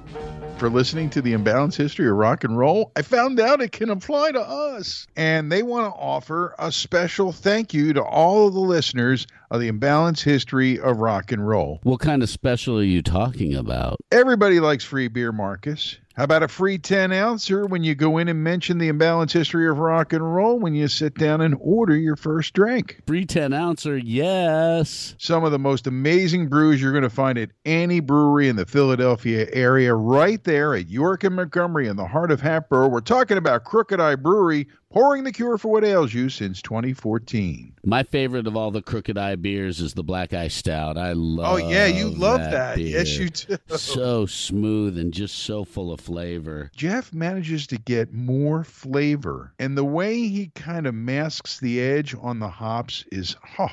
for 0.57 0.69
listening 0.69 1.09
to 1.09 1.23
the 1.23 1.33
imbalanced 1.33 1.75
history 1.75 2.07
of 2.07 2.15
rock 2.15 2.43
and 2.43 2.55
roll, 2.55 2.91
I 2.95 3.01
found 3.01 3.39
out 3.39 3.61
it 3.61 3.71
can 3.71 3.89
apply 3.89 4.33
to 4.33 4.41
us. 4.41 5.07
And 5.15 5.51
they 5.51 5.63
want 5.63 5.91
to 5.91 5.99
offer 5.99 6.53
a 6.59 6.71
special 6.71 7.31
thank 7.31 7.73
you 7.73 7.93
to 7.93 8.03
all 8.03 8.47
of 8.47 8.53
the 8.53 8.59
listeners 8.59 9.25
of 9.49 9.59
the 9.59 9.71
imbalanced 9.71 10.21
history 10.21 10.79
of 10.79 10.97
rock 10.97 11.31
and 11.31 11.47
roll. 11.47 11.79
What 11.81 11.99
kind 11.99 12.21
of 12.21 12.29
special 12.29 12.77
are 12.77 12.83
you 12.83 13.01
talking 13.01 13.55
about? 13.55 13.97
Everybody 14.11 14.59
likes 14.59 14.83
free 14.83 15.07
beer, 15.07 15.31
Marcus. 15.31 15.97
How 16.13 16.25
about 16.25 16.43
a 16.43 16.49
free 16.49 16.77
10 16.77 17.13
ouncer 17.13 17.65
when 17.65 17.83
you 17.83 17.95
go 17.95 18.17
in 18.17 18.27
and 18.27 18.43
mention 18.43 18.77
the 18.77 18.91
imbalanced 18.91 19.31
history 19.31 19.69
of 19.69 19.79
rock 19.79 20.11
and 20.11 20.35
roll 20.35 20.59
when 20.59 20.75
you 20.75 20.89
sit 20.89 21.15
down 21.15 21.39
and 21.39 21.55
order 21.61 21.95
your 21.95 22.17
first 22.17 22.53
drink? 22.53 23.01
Free 23.07 23.25
10 23.25 23.53
ouncer, 23.53 23.97
yes. 23.97 25.15
Some 25.17 25.45
of 25.45 25.53
the 25.53 25.59
most 25.59 25.87
amazing 25.87 26.49
brews 26.49 26.81
you're 26.81 26.91
going 26.91 27.03
to 27.03 27.09
find 27.09 27.37
at 27.37 27.51
any 27.63 28.01
brewery 28.01 28.49
in 28.49 28.57
the 28.57 28.65
Philadelphia 28.65 29.47
area, 29.53 29.95
right 29.95 30.43
there 30.43 30.75
at 30.75 30.89
York 30.89 31.23
and 31.23 31.37
Montgomery 31.37 31.87
in 31.87 31.95
the 31.95 32.07
heart 32.07 32.31
of 32.31 32.41
Hatboro. 32.41 32.89
We're 32.89 32.99
talking 32.99 33.37
about 33.37 33.63
Crooked 33.63 34.01
Eye 34.01 34.15
Brewery, 34.15 34.67
pouring 34.91 35.23
the 35.23 35.31
cure 35.31 35.57
for 35.57 35.69
what 35.69 35.83
ails 35.83 36.13
you 36.13 36.29
since 36.29 36.61
2014. 36.61 37.73
My 37.85 38.03
favorite 38.03 38.45
of 38.47 38.55
all 38.55 38.71
the 38.71 38.81
Crooked 38.81 39.17
Eye 39.17 39.35
beers 39.35 39.79
is 39.79 39.93
the 39.93 40.03
Black 40.03 40.33
Eye 40.33 40.49
Stout. 40.49 40.97
I 40.97 41.13
love 41.13 41.53
Oh, 41.53 41.57
yeah, 41.57 41.87
you 41.87 42.09
love 42.09 42.39
that. 42.41 42.75
beer. 42.75 42.97
Yes, 42.99 43.17
you 43.17 43.29
do. 43.29 43.57
So 43.77 44.25
smooth 44.25 44.97
and 44.97 45.13
just 45.13 45.39
so 45.39 45.63
full 45.63 45.91
of 45.91 45.99
flavor. 46.01 46.69
Jeff 46.75 47.13
manages 47.13 47.65
to 47.67 47.77
get 47.77 48.13
more 48.13 48.63
flavor, 48.63 49.53
and 49.59 49.77
the 49.77 49.85
way 49.85 50.27
he 50.27 50.51
kind 50.55 50.85
of 50.85 50.93
masks 50.93 51.59
the 51.59 51.79
edge 51.81 52.13
on 52.21 52.39
the 52.39 52.49
hops 52.49 53.05
is 53.11 53.35
oh, 53.59 53.69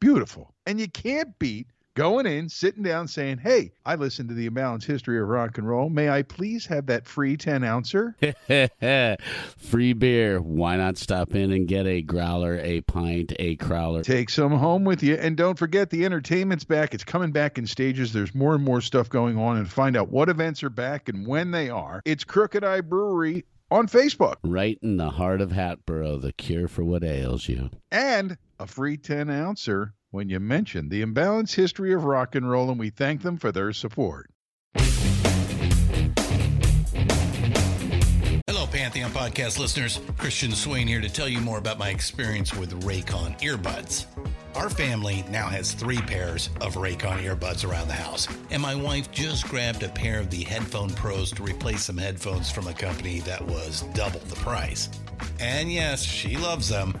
beautiful. 0.00 0.54
And 0.66 0.80
you 0.80 0.88
can't 0.88 1.38
beat 1.38 1.66
going 1.94 2.26
in, 2.26 2.48
sitting 2.48 2.82
down, 2.82 3.06
saying, 3.08 3.38
Hey, 3.38 3.72
I 3.84 3.94
listened 3.96 4.28
to 4.30 4.34
the 4.34 4.48
imbalanced 4.48 4.84
history 4.84 5.20
of 5.20 5.28
rock 5.28 5.58
and 5.58 5.68
roll. 5.68 5.88
May 5.90 6.08
I 6.08 6.22
please 6.22 6.66
have 6.66 6.86
that 6.86 7.06
free 7.06 7.36
10 7.36 7.64
ouncer? 7.64 8.16
Free 9.58 9.92
beer. 9.92 10.40
Why 10.40 10.76
not 10.76 10.98
stop 10.98 11.34
in 11.34 11.52
and 11.52 11.66
get 11.66 11.86
a 11.86 12.02
growler, 12.02 12.58
a 12.60 12.80
pint, 12.82 13.32
a 13.38 13.56
crowler? 13.56 14.02
Take 14.02 14.30
some 14.30 14.52
home 14.52 14.84
with 14.84 15.02
you. 15.02 15.14
And 15.14 15.36
don't 15.36 15.58
forget, 15.58 15.90
the 15.90 16.04
entertainment's 16.04 16.64
back. 16.64 16.94
It's 16.94 17.04
coming 17.04 17.32
back 17.32 17.58
in 17.58 17.66
stages. 17.66 18.12
There's 18.12 18.34
more 18.34 18.54
and 18.54 18.64
more 18.64 18.80
stuff 18.80 19.08
going 19.08 19.38
on. 19.38 19.56
And 19.56 19.70
find 19.70 19.96
out 19.96 20.10
what 20.10 20.28
events 20.28 20.62
are 20.62 20.70
back 20.70 21.08
and 21.08 21.26
when 21.26 21.50
they 21.50 21.68
are. 21.70 22.00
It's 22.04 22.24
Crooked 22.24 22.64
Eye 22.64 22.80
Brewery 22.80 23.44
on 23.70 23.86
Facebook. 23.88 24.36
Right 24.42 24.78
in 24.82 24.96
the 24.96 25.10
heart 25.10 25.40
of 25.40 25.52
Hatboro, 25.52 26.18
the 26.18 26.32
cure 26.32 26.68
for 26.68 26.84
what 26.84 27.04
ails 27.04 27.48
you. 27.48 27.70
and 27.90 28.36
a 28.60 28.66
free 28.66 28.96
10 28.96 29.28
ouncer 29.28 29.92
when 30.12 30.28
you 30.28 30.38
mention 30.38 30.90
the 30.90 31.02
imbalanced 31.02 31.54
history 31.54 31.92
of 31.92 32.04
rock 32.04 32.34
and 32.34 32.48
roll, 32.48 32.70
and 32.70 32.78
we 32.78 32.90
thank 32.90 33.22
them 33.22 33.38
for 33.38 33.50
their 33.50 33.72
support. 33.72 34.30
Hello, 38.46 38.66
Pantheon 38.66 39.10
podcast 39.10 39.58
listeners. 39.58 40.00
Christian 40.18 40.52
Swain 40.52 40.86
here 40.86 41.00
to 41.00 41.08
tell 41.08 41.28
you 41.28 41.40
more 41.40 41.56
about 41.58 41.78
my 41.78 41.88
experience 41.88 42.54
with 42.54 42.84
Raycon 42.84 43.40
earbuds. 43.40 44.04
Our 44.54 44.68
family 44.68 45.24
now 45.30 45.48
has 45.48 45.72
three 45.72 46.02
pairs 46.02 46.50
of 46.60 46.74
Raycon 46.74 47.24
earbuds 47.24 47.66
around 47.66 47.88
the 47.88 47.94
house, 47.94 48.28
and 48.50 48.60
my 48.60 48.74
wife 48.74 49.10
just 49.10 49.48
grabbed 49.48 49.82
a 49.82 49.88
pair 49.88 50.18
of 50.18 50.28
the 50.28 50.44
Headphone 50.44 50.90
Pros 50.90 51.30
to 51.32 51.42
replace 51.42 51.84
some 51.84 51.96
headphones 51.96 52.50
from 52.50 52.68
a 52.68 52.74
company 52.74 53.20
that 53.20 53.42
was 53.46 53.80
double 53.94 54.20
the 54.20 54.36
price. 54.36 54.90
And 55.40 55.72
yes, 55.72 56.02
she 56.02 56.36
loves 56.36 56.68
them. 56.68 57.00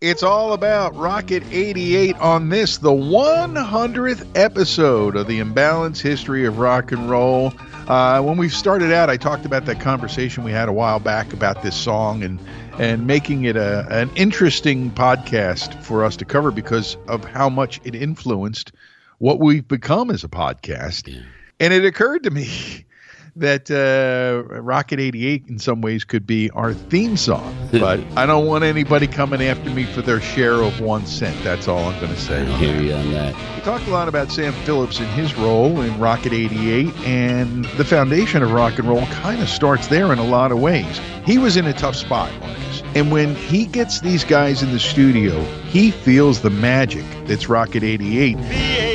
It's 0.00 0.22
all 0.22 0.52
about 0.52 0.94
Rocket 0.94 1.42
88 1.50 2.16
on 2.18 2.50
this, 2.50 2.78
the 2.78 2.90
100th 2.90 4.24
episode 4.36 5.16
of 5.16 5.26
the 5.26 5.40
Imbalanced 5.40 6.00
History 6.00 6.46
of 6.46 6.58
Rock 6.58 6.92
and 6.92 7.10
Roll. 7.10 7.52
Uh, 7.88 8.22
when 8.22 8.36
we 8.36 8.48
started 8.48 8.92
out, 8.92 9.10
I 9.10 9.16
talked 9.16 9.44
about 9.44 9.64
that 9.64 9.80
conversation 9.80 10.44
we 10.44 10.52
had 10.52 10.68
a 10.68 10.72
while 10.72 11.00
back 11.00 11.32
about 11.32 11.62
this 11.62 11.74
song 11.74 12.22
and 12.22 12.38
and 12.78 13.08
making 13.08 13.42
it 13.42 13.56
a, 13.56 13.88
an 13.90 14.08
interesting 14.14 14.92
podcast 14.92 15.82
for 15.82 16.04
us 16.04 16.16
to 16.18 16.24
cover 16.24 16.52
because 16.52 16.96
of 17.08 17.24
how 17.24 17.48
much 17.48 17.80
it 17.82 17.96
influenced 17.96 18.70
what 19.18 19.40
we've 19.40 19.66
become 19.66 20.12
as 20.12 20.22
a 20.22 20.28
podcast. 20.28 21.12
And 21.58 21.74
it 21.74 21.84
occurred 21.84 22.22
to 22.22 22.30
me 22.30 22.86
that 23.36 23.70
uh, 23.70 24.60
Rocket 24.60 25.00
88 25.00 25.44
in 25.48 25.58
some 25.58 25.80
ways 25.80 26.04
could 26.04 26.26
be 26.26 26.50
our 26.50 26.74
theme 26.74 27.16
song, 27.16 27.54
but 27.72 28.00
I 28.16 28.26
don't 28.26 28.46
want 28.46 28.64
anybody 28.64 29.06
coming 29.06 29.42
after 29.42 29.70
me 29.70 29.84
for 29.84 30.02
their 30.02 30.20
share 30.20 30.54
of 30.54 30.80
one 30.80 31.06
cent. 31.06 31.42
That's 31.44 31.68
all 31.68 31.84
I'm 31.84 32.00
going 32.00 32.14
to 32.14 32.20
say. 32.20 32.42
I 32.42 32.56
hear 32.58 32.80
you 32.80 32.92
on 32.92 33.12
that. 33.12 33.34
We 33.56 33.62
talked 33.62 33.86
a 33.86 33.90
lot 33.90 34.08
about 34.08 34.30
Sam 34.30 34.52
Phillips 34.64 34.98
and 34.98 35.08
his 35.08 35.34
role 35.34 35.80
in 35.80 35.98
Rocket 35.98 36.32
88, 36.32 36.94
and 36.98 37.64
the 37.76 37.84
foundation 37.84 38.42
of 38.42 38.52
rock 38.52 38.78
and 38.78 38.88
roll 38.88 39.06
kind 39.06 39.40
of 39.42 39.48
starts 39.48 39.88
there 39.88 40.12
in 40.12 40.18
a 40.18 40.24
lot 40.26 40.52
of 40.52 40.60
ways. 40.60 41.00
He 41.24 41.38
was 41.38 41.56
in 41.56 41.66
a 41.66 41.72
tough 41.72 41.96
spot, 41.96 42.32
Marcus. 42.40 42.82
And 42.94 43.12
when 43.12 43.34
he 43.34 43.66
gets 43.66 44.00
these 44.00 44.24
guys 44.24 44.62
in 44.62 44.72
the 44.72 44.78
studio, 44.78 45.40
he 45.66 45.90
feels 45.90 46.40
the 46.40 46.50
magic 46.50 47.04
that's 47.26 47.48
Rocket 47.48 47.82
88. 47.82 48.87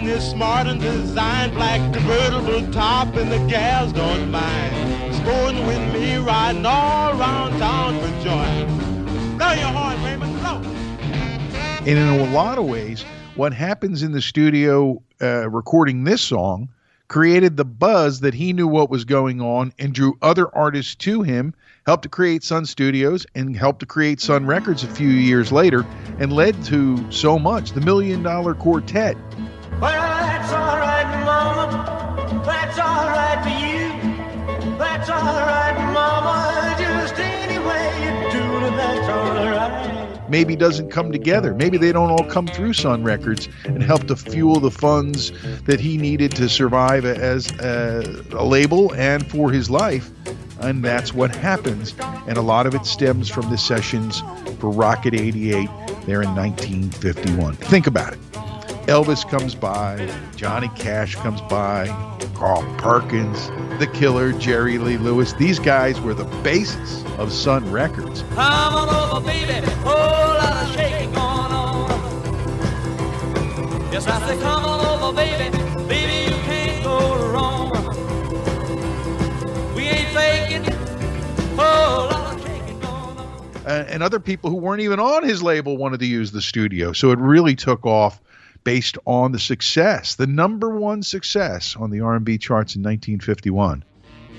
V8 0.00 0.02
and 0.02 0.08
it's 0.08 0.24
smart 0.24 0.66
and 0.66 0.80
designed, 0.80 1.52
black 1.52 1.80
convertible 1.92 2.72
top, 2.72 3.14
and 3.16 3.30
the 3.30 3.38
gals 3.48 3.92
don't 3.92 4.30
mind. 4.30 5.14
Sporting 5.14 5.66
with 5.66 5.92
me, 5.92 6.16
riding 6.16 6.64
all 6.64 7.18
around 7.18 7.58
town 7.58 7.98
for 8.00 8.08
joy. 8.24 9.36
Blow 9.36 9.52
your 9.52 9.68
horn, 9.68 10.02
Raymond, 10.02 10.40
blow. 10.40 10.60
And 11.86 11.88
in 11.88 12.08
a 12.20 12.32
lot 12.32 12.58
of 12.58 12.66
ways, 12.66 13.04
what 13.36 13.52
happens 13.52 14.02
in 14.02 14.12
the 14.12 14.22
studio 14.22 15.02
uh, 15.20 15.48
recording 15.48 16.04
this 16.04 16.22
song 16.22 16.68
created 17.08 17.56
the 17.56 17.64
buzz 17.64 18.20
that 18.20 18.34
he 18.34 18.52
knew 18.52 18.68
what 18.68 18.88
was 18.88 19.04
going 19.04 19.40
on 19.40 19.72
and 19.78 19.92
drew 19.92 20.16
other 20.22 20.54
artists 20.54 20.94
to 20.94 21.22
him, 21.22 21.52
helped 21.84 22.04
to 22.04 22.08
create 22.08 22.44
Sun 22.44 22.66
Studios 22.66 23.26
and 23.34 23.56
helped 23.56 23.80
to 23.80 23.86
create 23.86 24.20
Sun 24.20 24.46
Records 24.46 24.84
a 24.84 24.88
few 24.88 25.08
years 25.08 25.50
later, 25.50 25.84
and 26.18 26.32
led 26.32 26.62
to 26.64 27.10
so 27.10 27.38
much 27.38 27.72
the 27.72 27.80
Million 27.80 28.22
Dollar 28.22 28.54
Quartet. 28.54 29.16
It, 29.80 30.10
maybe 40.30 40.56
doesn't 40.56 40.90
come 40.90 41.12
together. 41.12 41.54
Maybe 41.54 41.76
they 41.76 41.92
don't 41.92 42.10
all 42.10 42.24
come 42.24 42.46
through 42.46 42.72
Sun 42.74 43.04
Records 43.04 43.48
and 43.64 43.82
help 43.82 44.06
to 44.06 44.16
fuel 44.16 44.60
the 44.60 44.70
funds 44.70 45.32
that 45.62 45.80
he 45.80 45.96
needed 45.96 46.34
to 46.36 46.48
survive 46.48 47.04
as 47.04 47.50
a, 47.58 48.24
a 48.32 48.44
label 48.44 48.94
and 48.94 49.28
for 49.28 49.50
his 49.50 49.68
life. 49.68 50.10
And 50.60 50.84
that's 50.84 51.12
what 51.12 51.34
happens. 51.34 51.94
And 52.28 52.36
a 52.36 52.42
lot 52.42 52.66
of 52.66 52.74
it 52.74 52.86
stems 52.86 53.28
from 53.28 53.50
the 53.50 53.58
sessions 53.58 54.22
for 54.58 54.70
Rocket 54.70 55.14
88 55.14 55.68
there 56.06 56.22
in 56.22 56.34
1951. 56.34 57.56
Think 57.56 57.86
about 57.86 58.12
it. 58.12 58.18
Elvis 58.90 59.22
comes 59.30 59.54
by, 59.54 60.12
Johnny 60.34 60.68
Cash 60.74 61.14
comes 61.14 61.40
by, 61.42 61.86
Carl 62.34 62.64
Perkins, 62.78 63.46
The 63.78 63.86
Killer, 63.86 64.32
Jerry 64.32 64.78
Lee 64.78 64.96
Lewis. 64.96 65.32
These 65.34 65.60
guys 65.60 66.00
were 66.00 66.12
the 66.12 66.24
basis 66.42 67.04
of 67.16 67.32
Sun 67.32 67.70
Records. 67.70 68.22
Come 68.34 68.74
on 68.74 68.88
over, 68.88 69.24
baby. 69.24 69.64
Whole 69.84 69.94
lot 69.94 70.64
of 70.64 70.74
shaking 70.74 71.12
going 71.12 71.52
on. 71.52 71.88
Yes, 73.92 74.08
I 74.08 74.36
come 74.38 74.64
on 74.64 74.84
over, 74.84 75.16
baby. 75.16 75.56
Baby, 75.86 76.28
you 76.28 76.36
can't 76.42 76.82
go 76.82 77.30
wrong. 77.30 77.70
We 79.76 79.82
ain't 79.84 80.08
faking. 80.08 80.64
Whole 81.56 82.06
lot 82.08 82.34
of 82.34 82.42
shaking 82.42 82.80
going 82.80 83.18
on. 83.18 83.62
Uh, 83.64 83.86
and 83.88 84.02
other 84.02 84.18
people 84.18 84.50
who 84.50 84.56
weren't 84.56 84.82
even 84.82 84.98
on 84.98 85.22
his 85.22 85.44
label 85.44 85.76
wanted 85.76 86.00
to 86.00 86.06
use 86.06 86.32
the 86.32 86.42
studio. 86.42 86.92
So 86.92 87.12
it 87.12 87.20
really 87.20 87.54
took 87.54 87.86
off 87.86 88.20
based 88.64 88.98
on 89.06 89.32
the 89.32 89.38
success, 89.38 90.14
the 90.14 90.26
number 90.26 90.70
one 90.70 91.02
success 91.02 91.76
on 91.78 91.90
the 91.90 92.00
R&B 92.00 92.38
charts 92.38 92.76
in 92.76 92.82
1951 92.82 93.84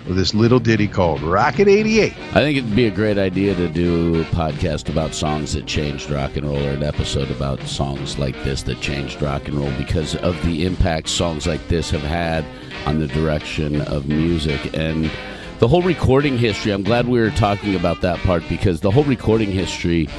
with 0.08 0.18
this 0.18 0.34
little 0.34 0.60
ditty 0.60 0.88
called 0.88 1.22
Rocket 1.22 1.68
88. 1.68 2.14
I 2.14 2.34
think 2.34 2.58
it'd 2.58 2.76
be 2.76 2.88
a 2.88 2.92
great 2.92 3.18
idea 3.18 3.56
to 3.56 3.68
do 3.68 4.22
a 4.22 4.26
podcast 4.26 4.90
about 4.90 5.14
songs 5.14 5.54
that 5.54 5.66
changed 5.66 6.10
rock 6.10 6.38
and 6.38 6.48
roll 6.48 6.64
or 6.66 6.72
an 6.72 6.84
episode 6.84 7.30
about 7.32 7.62
songs 7.62 8.18
like 8.18 8.36
this 8.44 8.64
that 8.64 8.82
changed 8.82 9.22
rock 9.22 9.48
and 9.48 9.58
roll 9.58 9.72
because 9.78 10.16
of 10.18 10.42
the 10.46 10.66
impact 10.66 11.10
songs 11.10 11.46
like 11.46 11.66
this 11.68 11.90
have 11.92 12.02
had 12.02 12.46
on 12.86 13.00
the 13.00 13.08
direction 13.08 13.82
of 13.82 14.08
music 14.08 14.76
and 14.76 15.12
the 15.60 15.68
whole 15.68 15.84
recording 15.84 16.38
history. 16.38 16.72
I'm 16.72 16.84
glad 16.84 17.08
we 17.08 17.20
were 17.20 17.30
talking 17.32 17.76
about 17.76 18.02
that 18.02 18.18
part 18.20 18.44
because 18.50 18.82
the 18.82 18.92
whole 18.92 19.04
recording 19.04 19.52
history 19.52 20.10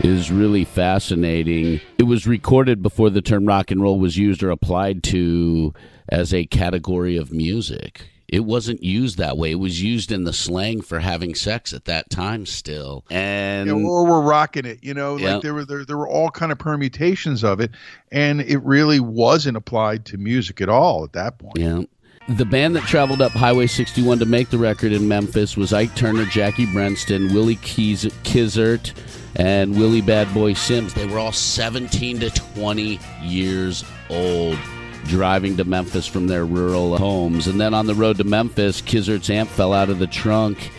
is 0.00 0.30
really 0.30 0.64
fascinating. 0.64 1.80
It 1.98 2.04
was 2.04 2.26
recorded 2.26 2.82
before 2.82 3.10
the 3.10 3.22
term 3.22 3.46
rock 3.46 3.70
and 3.70 3.80
roll 3.82 3.98
was 3.98 4.16
used 4.16 4.42
or 4.42 4.50
applied 4.50 5.02
to 5.04 5.72
as 6.08 6.32
a 6.34 6.46
category 6.46 7.16
of 7.16 7.32
music. 7.32 8.08
It 8.26 8.40
wasn't 8.44 8.82
used 8.82 9.18
that 9.18 9.36
way. 9.36 9.52
It 9.52 9.56
was 9.60 9.82
used 9.82 10.10
in 10.10 10.24
the 10.24 10.32
slang 10.32 10.80
for 10.80 10.98
having 10.98 11.34
sex 11.34 11.72
at 11.72 11.84
that 11.84 12.10
time 12.10 12.46
still. 12.46 13.04
And 13.10 13.68
know, 13.68 13.78
or 13.78 14.04
we're 14.06 14.22
rocking 14.22 14.64
it, 14.64 14.80
you 14.82 14.92
know, 14.94 15.16
Yeah. 15.18 15.34
like 15.34 15.42
there 15.42 15.54
were 15.54 15.64
there, 15.64 15.84
there 15.84 15.96
were 15.98 16.08
all 16.08 16.30
kind 16.30 16.50
of 16.50 16.58
permutations 16.58 17.44
of 17.44 17.60
it 17.60 17.70
and 18.10 18.40
it 18.40 18.58
really 18.64 18.98
wasn't 18.98 19.56
applied 19.56 20.04
to 20.06 20.18
music 20.18 20.60
at 20.60 20.68
all 20.68 21.04
at 21.04 21.12
that 21.12 21.38
point. 21.38 21.58
Yeah. 21.58 21.82
The 22.26 22.46
band 22.46 22.74
that 22.76 22.84
traveled 22.84 23.20
up 23.20 23.32
Highway 23.32 23.66
61 23.66 24.18
to 24.20 24.24
make 24.26 24.48
the 24.48 24.58
record 24.58 24.92
in 24.92 25.06
Memphis 25.06 25.56
was 25.58 25.74
Ike 25.74 25.94
Turner, 25.94 26.24
Jackie 26.24 26.66
Brenston, 26.72 27.32
Willie 27.34 27.56
Keys- 27.56 28.06
Kizart, 28.24 28.94
and 29.36 29.76
Willie 29.76 30.00
Bad 30.00 30.32
Boy 30.32 30.54
Sims. 30.54 30.94
They 30.94 31.06
were 31.06 31.18
all 31.18 31.32
17 31.32 32.20
to 32.20 32.30
20 32.30 32.98
years 33.22 33.84
old 34.10 34.58
driving 35.04 35.56
to 35.56 35.64
Memphis 35.64 36.06
from 36.06 36.26
their 36.26 36.46
rural 36.46 36.96
homes. 36.96 37.46
And 37.46 37.60
then 37.60 37.74
on 37.74 37.86
the 37.86 37.94
road 37.94 38.16
to 38.18 38.24
Memphis, 38.24 38.80
Kizart's 38.80 39.30
amp 39.30 39.50
fell 39.50 39.72
out 39.72 39.90
of 39.90 39.98
the 39.98 40.06
trunk 40.06 40.70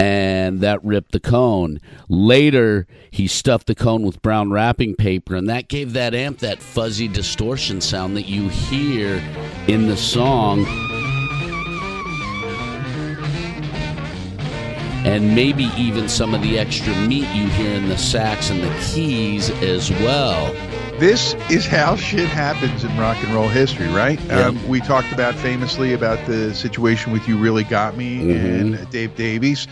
and 0.00 0.60
that 0.60 0.82
ripped 0.82 1.12
the 1.12 1.20
cone. 1.20 1.78
Later, 2.08 2.86
he 3.10 3.26
stuffed 3.26 3.66
the 3.66 3.74
cone 3.74 4.02
with 4.02 4.22
brown 4.22 4.50
wrapping 4.50 4.94
paper, 4.94 5.36
and 5.36 5.46
that 5.50 5.68
gave 5.68 5.92
that 5.92 6.14
amp 6.14 6.38
that 6.38 6.62
fuzzy 6.62 7.06
distortion 7.06 7.82
sound 7.82 8.16
that 8.16 8.26
you 8.26 8.48
hear 8.48 9.22
in 9.68 9.88
the 9.88 9.96
song. 9.98 10.64
And 15.04 15.34
maybe 15.34 15.64
even 15.76 16.08
some 16.08 16.34
of 16.34 16.42
the 16.42 16.58
extra 16.58 16.94
meat 17.06 17.28
you 17.34 17.48
hear 17.48 17.74
in 17.74 17.88
the 17.88 17.96
sax 17.96 18.50
and 18.50 18.62
the 18.62 18.86
keys 18.92 19.48
as 19.62 19.90
well. 19.90 20.54
This 21.00 21.32
is 21.48 21.64
how 21.66 21.96
shit 21.96 22.28
happens 22.28 22.84
in 22.84 22.94
rock 22.98 23.16
and 23.24 23.32
roll 23.34 23.48
history, 23.48 23.88
right? 23.88 24.20
Um, 24.30 24.68
we 24.68 24.80
talked 24.80 25.10
about 25.12 25.34
famously 25.34 25.94
about 25.94 26.18
the 26.26 26.54
situation 26.54 27.10
with 27.10 27.26
You 27.26 27.38
Really 27.38 27.64
Got 27.64 27.96
Me 27.96 28.18
Mhm. 28.18 28.34
and 28.78 28.90
Dave 28.90 29.16
Davies. 29.16 29.66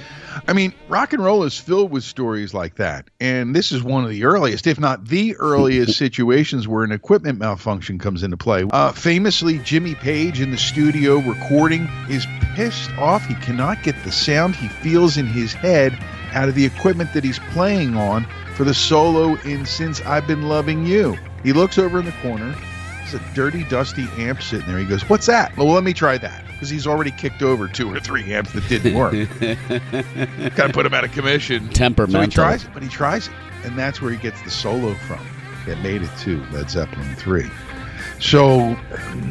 I 0.48 0.54
mean, 0.54 0.72
rock 0.88 1.12
and 1.12 1.22
roll 1.22 1.44
is 1.44 1.58
filled 1.58 1.90
with 1.90 2.02
stories 2.02 2.54
like 2.54 2.76
that. 2.76 3.10
And 3.20 3.54
this 3.54 3.72
is 3.72 3.82
one 3.82 4.04
of 4.04 4.10
the 4.10 4.24
earliest, 4.24 4.66
if 4.66 4.80
not 4.80 5.08
the 5.08 5.36
earliest, 5.36 5.98
situations 5.98 6.66
where 6.66 6.82
an 6.82 6.92
equipment 6.92 7.38
malfunction 7.38 7.98
comes 7.98 8.22
into 8.22 8.38
play. 8.38 8.64
Uh, 8.72 8.92
famously, 8.92 9.58
Jimmy 9.58 9.96
Page 9.96 10.40
in 10.40 10.50
the 10.50 10.56
studio 10.56 11.18
recording 11.18 11.90
is 12.08 12.26
pissed 12.54 12.90
off. 12.98 13.26
He 13.26 13.34
cannot 13.34 13.82
get 13.82 14.02
the 14.02 14.12
sound 14.12 14.56
he 14.56 14.68
feels 14.68 15.18
in 15.18 15.26
his 15.26 15.52
head 15.52 15.92
out 16.38 16.48
of 16.48 16.54
the 16.54 16.64
equipment 16.64 17.12
that 17.14 17.24
he's 17.24 17.40
playing 17.50 17.96
on 17.96 18.24
for 18.54 18.62
the 18.62 18.72
solo 18.72 19.34
in 19.42 19.66
Since 19.66 20.00
I've 20.02 20.24
Been 20.28 20.42
Loving 20.48 20.86
You. 20.86 21.18
He 21.42 21.52
looks 21.52 21.78
over 21.78 21.98
in 21.98 22.04
the 22.04 22.12
corner. 22.22 22.54
It's 23.02 23.12
a 23.14 23.18
dirty, 23.34 23.64
dusty 23.64 24.06
amp 24.18 24.40
sitting 24.40 24.66
there. 24.68 24.78
He 24.78 24.84
goes, 24.84 25.02
What's 25.08 25.26
that? 25.26 25.56
Well, 25.56 25.66
let 25.66 25.82
me 25.82 25.92
try 25.92 26.16
that. 26.18 26.44
Because 26.46 26.70
he's 26.70 26.86
already 26.86 27.10
kicked 27.10 27.42
over 27.42 27.66
two 27.66 27.92
or 27.92 27.98
three 27.98 28.32
amps 28.32 28.52
that 28.52 28.68
didn't 28.68 28.94
work. 28.94 29.12
Got 30.56 30.68
to 30.68 30.72
put 30.72 30.86
him 30.86 30.94
out 30.94 31.04
of 31.04 31.10
commission. 31.12 31.68
So 31.74 32.20
he 32.20 32.26
tries 32.34 32.64
it, 32.64 32.70
but 32.74 32.82
he 32.84 32.88
tries 32.88 33.26
it. 33.28 33.34
And 33.64 33.76
that's 33.76 34.00
where 34.00 34.12
he 34.12 34.18
gets 34.18 34.40
the 34.42 34.50
solo 34.50 34.94
from 34.94 35.24
that 35.66 35.80
made 35.82 36.02
it 36.02 36.10
to 36.20 36.40
Led 36.52 36.70
Zeppelin 36.70 37.14
3. 37.16 37.48
So, 38.20 38.76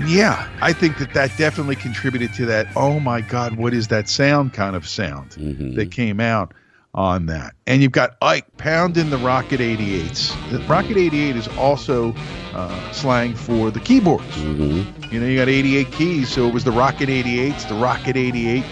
yeah, 0.05 0.49
I 0.61 0.73
think 0.73 0.97
that 0.97 1.13
that 1.13 1.31
definitely 1.37 1.75
contributed 1.77 2.33
to 2.35 2.45
that. 2.47 2.67
Oh 2.75 2.99
my 2.99 3.21
God, 3.21 3.55
what 3.57 3.73
is 3.73 3.87
that 3.89 4.09
sound 4.09 4.53
kind 4.53 4.75
of 4.75 4.87
sound 4.87 5.31
Mhm. 5.31 5.75
that 5.75 5.91
came 5.91 6.19
out 6.19 6.53
on 6.93 7.25
that? 7.27 7.53
And 7.65 7.81
you've 7.81 7.91
got 7.91 8.15
Ike 8.21 8.45
pounding 8.57 9.09
the 9.09 9.17
Rocket 9.17 9.59
88s. 9.59 10.33
The 10.51 10.59
Rocket 10.67 10.97
88 10.97 11.35
is 11.35 11.47
also 11.57 12.13
uh, 12.53 12.91
slang 12.91 13.33
for 13.35 13.69
the 13.71 13.79
keyboards. 13.79 14.25
Mhm. 14.37 15.11
You 15.11 15.19
know, 15.19 15.27
you 15.27 15.37
got 15.37 15.47
88 15.49 15.91
keys, 15.91 16.29
so 16.29 16.47
it 16.47 16.53
was 16.53 16.63
the 16.63 16.71
Rocket 16.71 17.09
88s, 17.09 17.67
the 17.67 17.75
Rocket 17.75 18.15
88. 18.17 18.63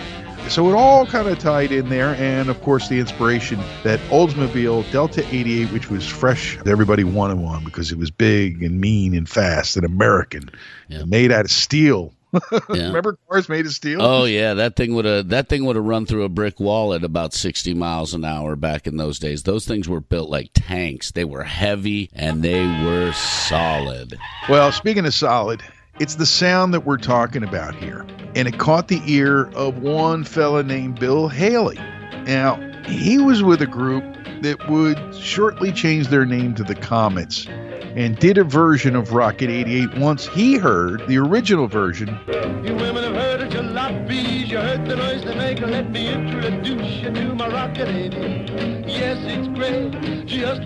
So 0.50 0.70
it 0.70 0.74
all 0.76 1.08
kind 1.08 1.28
of 1.28 1.40
tied 1.40 1.72
in 1.72 1.90
there, 1.90 2.14
and 2.20 2.50
of 2.50 2.62
course 2.62 2.88
the 2.88 3.00
inspiration 3.00 3.60
that 3.84 4.00
Oldsmobile 4.12 4.92
Delta 4.92 5.26
88, 5.34 5.72
which 5.72 5.90
was 5.90 6.06
fresh, 6.08 6.58
everybody 6.68 7.04
wanted 7.04 7.38
one 7.40 7.64
because 7.64 7.92
it 7.92 7.98
was 7.98 8.12
big 8.12 8.62
and 8.62 8.80
mean 8.80 9.16
and 9.16 9.28
fast 9.28 9.76
and 9.76 9.84
American, 9.84 10.50
Yeah. 10.88 11.04
made 11.06 11.32
out 11.32 11.46
of 11.46 11.52
steel. 11.52 12.14
Yeah. 12.74 12.88
Remember 12.88 13.18
cars 13.30 13.48
made 13.48 13.66
of 13.66 13.72
steel? 13.72 14.02
Oh 14.02 14.26
yeah, 14.26 14.56
that 14.56 14.76
thing 14.76 14.96
would 14.96 15.06
have 15.06 15.30
that 15.30 15.48
thing 15.48 15.66
would 15.66 15.76
have 15.76 15.86
run 15.86 16.06
through 16.06 16.24
a 16.24 16.30
brick 16.30 16.60
wall 16.60 16.94
at 16.94 17.04
about 17.04 17.34
sixty 17.34 17.74
miles 17.74 18.14
an 18.14 18.26
hour 18.26 18.56
back 18.56 18.88
in 18.88 18.98
those 18.98 19.20
days. 19.20 19.44
Those 19.44 19.66
things 19.66 19.88
were 19.88 20.02
built 20.02 20.30
like 20.30 20.50
tanks. 20.54 21.12
They 21.12 21.24
were 21.26 21.44
heavy 21.44 22.10
and 22.14 22.44
they 22.44 22.66
were 22.84 23.12
solid. 23.14 24.18
Well, 24.50 24.72
speaking 24.72 25.06
of 25.06 25.14
solid, 25.14 25.62
it's 26.00 26.16
the 26.16 26.26
sound 26.26 26.74
that 26.74 26.82
we're 26.82 26.98
talking 26.98 27.44
about 27.44 27.76
here. 27.76 28.06
And 28.36 28.48
it 28.48 28.58
caught 28.58 28.90
the 28.90 29.02
ear 29.06 29.46
of 29.52 29.82
one 29.82 30.24
fella 30.24 30.64
named 30.64 31.00
Bill 31.00 31.30
Haley. 31.30 31.80
Now, 32.26 32.58
he 32.86 33.18
was 33.18 33.44
with 33.44 33.62
a 33.62 33.68
group 33.68 34.04
that 34.42 34.70
would 34.70 35.16
shortly 35.16 35.72
change 35.72 36.10
their 36.10 36.26
name 36.26 36.54
to 36.56 36.64
the 36.64 36.76
Comets 36.76 37.48
and 37.96 38.18
did 38.18 38.38
a 38.38 38.44
version 38.44 38.96
of 38.96 39.14
Rocket 39.14 39.50
88 39.50 39.98
once 39.98 40.28
he 40.28 40.58
heard 40.58 41.08
the 41.08 41.18
original 41.18 41.68
version. 41.68 42.20
You 42.28 42.76
women 42.76 43.04
have 43.04 43.16
heard 43.16 43.42
of 43.42 43.50
jalopies, 43.50 44.48
you 44.48 44.58
heard 44.58 44.86
the 44.86 44.98
noise 44.98 45.24
they 45.24 45.36
make. 45.36 45.60
Let 45.62 45.90
me 45.90 46.10
introduce 46.10 47.02
you 47.02 47.12
to 47.12 47.36
my 47.36 47.48
rocket 47.48 47.88
88. 47.88 48.86
Yes, 48.86 49.18
it's 49.22 49.48
great, 49.48 50.26
just. 50.26 50.62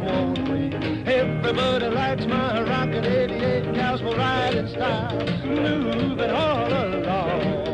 Everybody 1.05 1.87
likes 1.87 2.25
my 2.25 2.61
rocket 2.63 3.05
88. 3.05 3.75
Cows 3.75 4.01
will 4.01 4.17
ride 4.17 4.55
in 4.55 4.67
style, 4.67 5.17
moving 5.45 6.29
all 6.31 6.67
along. 6.67 7.68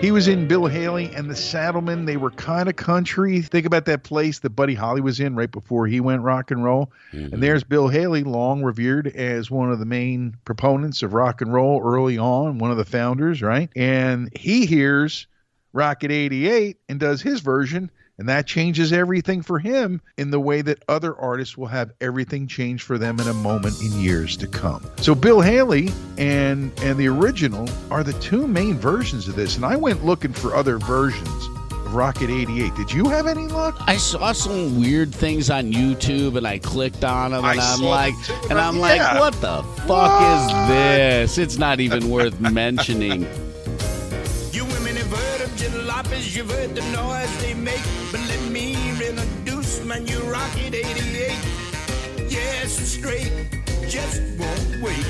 He 0.00 0.12
was 0.12 0.28
in 0.28 0.48
Bill 0.48 0.64
Haley 0.64 1.14
and 1.14 1.28
the 1.28 1.36
Saddlemen. 1.36 2.06
They 2.06 2.16
were 2.16 2.30
kind 2.30 2.70
of 2.70 2.76
country. 2.76 3.42
Think 3.42 3.66
about 3.66 3.84
that 3.84 4.02
place 4.02 4.38
that 4.38 4.50
Buddy 4.50 4.72
Holly 4.72 5.02
was 5.02 5.20
in 5.20 5.36
right 5.36 5.50
before 5.50 5.86
he 5.86 6.00
went 6.00 6.22
rock 6.22 6.50
and 6.50 6.64
roll. 6.64 6.90
Mm-hmm. 7.12 7.34
And 7.34 7.42
there's 7.42 7.64
Bill 7.64 7.88
Haley, 7.88 8.24
long 8.24 8.62
revered 8.62 9.08
as 9.08 9.50
one 9.50 9.70
of 9.70 9.78
the 9.78 9.84
main 9.84 10.38
proponents 10.46 11.02
of 11.02 11.12
rock 11.12 11.42
and 11.42 11.52
roll 11.52 11.82
early 11.84 12.16
on, 12.16 12.56
one 12.56 12.70
of 12.70 12.78
the 12.78 12.84
founders, 12.86 13.42
right? 13.42 13.68
And 13.76 14.34
he 14.34 14.64
hears 14.64 15.26
Rocket 15.74 16.10
88 16.10 16.78
and 16.88 16.98
does 16.98 17.20
his 17.20 17.40
version. 17.40 17.90
And 18.20 18.28
that 18.28 18.46
changes 18.46 18.92
everything 18.92 19.40
for 19.40 19.58
him 19.58 20.02
in 20.18 20.30
the 20.30 20.38
way 20.38 20.60
that 20.60 20.84
other 20.88 21.16
artists 21.16 21.56
will 21.56 21.68
have 21.68 21.90
everything 22.02 22.46
change 22.46 22.82
for 22.82 22.98
them 22.98 23.18
in 23.18 23.26
a 23.26 23.32
moment 23.32 23.80
in 23.80 23.98
years 23.98 24.36
to 24.36 24.46
come. 24.46 24.84
So 24.98 25.14
Bill 25.14 25.40
Haley 25.40 25.88
and 26.18 26.70
and 26.82 26.98
the 26.98 27.08
original 27.08 27.66
are 27.90 28.04
the 28.04 28.12
two 28.12 28.46
main 28.46 28.74
versions 28.74 29.26
of 29.26 29.36
this. 29.36 29.56
And 29.56 29.64
I 29.64 29.74
went 29.74 30.04
looking 30.04 30.34
for 30.34 30.54
other 30.54 30.76
versions 30.76 31.46
of 31.72 31.94
Rocket 31.94 32.28
88. 32.28 32.74
Did 32.74 32.92
you 32.92 33.08
have 33.08 33.26
any 33.26 33.46
luck? 33.46 33.78
I 33.86 33.96
saw 33.96 34.32
some 34.32 34.78
weird 34.78 35.14
things 35.14 35.48
on 35.48 35.72
YouTube 35.72 36.36
and 36.36 36.46
I 36.46 36.58
clicked 36.58 37.04
on 37.04 37.30
them 37.30 37.42
and 37.42 37.58
I 37.58 37.72
I'm 37.72 37.80
like 37.80 38.12
and 38.50 38.58
I'm 38.58 38.74
yeah. 38.74 38.80
like 38.82 39.18
what 39.18 39.32
the 39.40 39.62
fuck 39.86 40.20
is 40.20 40.68
this? 40.68 41.38
It's 41.38 41.56
not 41.56 41.80
even 41.80 42.10
worth 42.10 42.38
mentioning. 42.38 43.26
jalopies, 46.30 46.36
you've 46.36 46.50
heard 46.50 46.74
the 46.74 46.82
noise 46.92 47.42
they 47.42 47.54
make. 47.54 47.82
But 48.10 48.20
let 48.28 48.50
me 48.50 48.74
introduce 48.90 49.84
my 49.84 49.98
new 49.98 50.20
Rocket 50.20 50.74
88. 50.74 51.38
Yes, 52.28 52.72
straight, 52.72 53.32
just 53.88 54.22
won't 54.38 54.82
wait. 54.82 55.06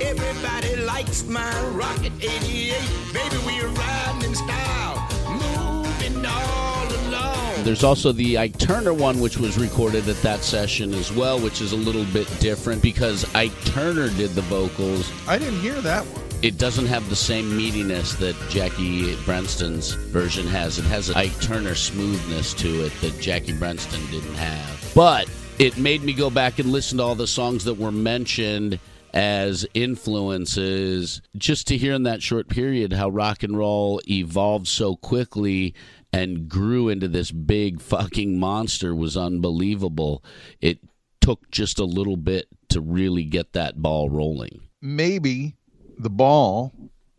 Everybody 0.00 0.76
likes 0.76 1.24
my 1.24 1.50
Rocket 1.70 2.12
88. 2.20 2.74
Baby, 3.12 3.36
we're 3.46 3.68
riding 3.68 4.30
in 4.30 4.34
style, 4.34 5.08
moving 5.30 6.24
all 6.24 7.08
along. 7.08 7.64
There's 7.64 7.84
also 7.84 8.12
the 8.12 8.38
Ike 8.38 8.58
Turner 8.58 8.94
one, 8.94 9.20
which 9.20 9.38
was 9.38 9.58
recorded 9.58 10.08
at 10.08 10.20
that 10.22 10.42
session 10.42 10.94
as 10.94 11.12
well, 11.12 11.38
which 11.38 11.60
is 11.60 11.72
a 11.72 11.76
little 11.76 12.04
bit 12.06 12.28
different 12.40 12.82
because 12.82 13.24
Ike 13.34 13.58
Turner 13.64 14.08
did 14.10 14.30
the 14.30 14.42
vocals. 14.42 15.10
I 15.26 15.38
didn't 15.38 15.60
hear 15.60 15.80
that 15.80 16.04
one. 16.04 16.25
It 16.42 16.58
doesn't 16.58 16.86
have 16.86 17.08
the 17.08 17.16
same 17.16 17.46
meatiness 17.58 18.16
that 18.18 18.36
Jackie 18.50 19.16
Brenston's 19.24 19.94
version 19.94 20.46
has. 20.46 20.78
It 20.78 20.84
has 20.84 21.08
an 21.08 21.16
Ike 21.16 21.40
Turner 21.40 21.74
smoothness 21.74 22.52
to 22.54 22.84
it 22.84 22.92
that 23.00 23.18
Jackie 23.20 23.54
Brenston 23.54 24.04
didn't 24.10 24.34
have. 24.34 24.92
But 24.94 25.30
it 25.58 25.78
made 25.78 26.02
me 26.02 26.12
go 26.12 26.28
back 26.28 26.58
and 26.58 26.70
listen 26.70 26.98
to 26.98 27.04
all 27.04 27.14
the 27.14 27.26
songs 27.26 27.64
that 27.64 27.78
were 27.78 27.90
mentioned 27.90 28.78
as 29.14 29.66
influences 29.72 31.22
just 31.38 31.66
to 31.68 31.78
hear 31.78 31.94
in 31.94 32.02
that 32.02 32.22
short 32.22 32.48
period 32.48 32.92
how 32.92 33.08
rock 33.08 33.42
and 33.42 33.56
roll 33.56 33.98
evolved 34.06 34.68
so 34.68 34.94
quickly 34.94 35.74
and 36.12 36.50
grew 36.50 36.90
into 36.90 37.08
this 37.08 37.30
big 37.30 37.80
fucking 37.80 38.38
monster 38.38 38.94
was 38.94 39.16
unbelievable. 39.16 40.22
It 40.60 40.80
took 41.22 41.50
just 41.50 41.78
a 41.78 41.84
little 41.84 42.18
bit 42.18 42.46
to 42.68 42.82
really 42.82 43.24
get 43.24 43.54
that 43.54 43.80
ball 43.80 44.10
rolling. 44.10 44.60
Maybe 44.82 45.54
the 45.98 46.10
ball 46.10 46.72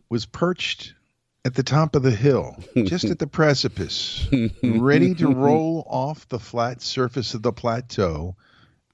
was 0.08 0.26
perched 0.26 0.94
at 1.44 1.54
the 1.54 1.62
top 1.62 1.94
of 1.94 2.02
the 2.02 2.10
hill, 2.10 2.56
just 2.84 3.04
at 3.04 3.18
the 3.18 3.26
precipice, 3.40 4.28
ready 4.62 5.14
to 5.14 5.28
roll 5.28 5.86
off 5.88 6.28
the 6.28 6.38
flat 6.38 6.82
surface 6.82 7.34
of 7.34 7.42
the 7.42 7.52
plateau 7.52 8.36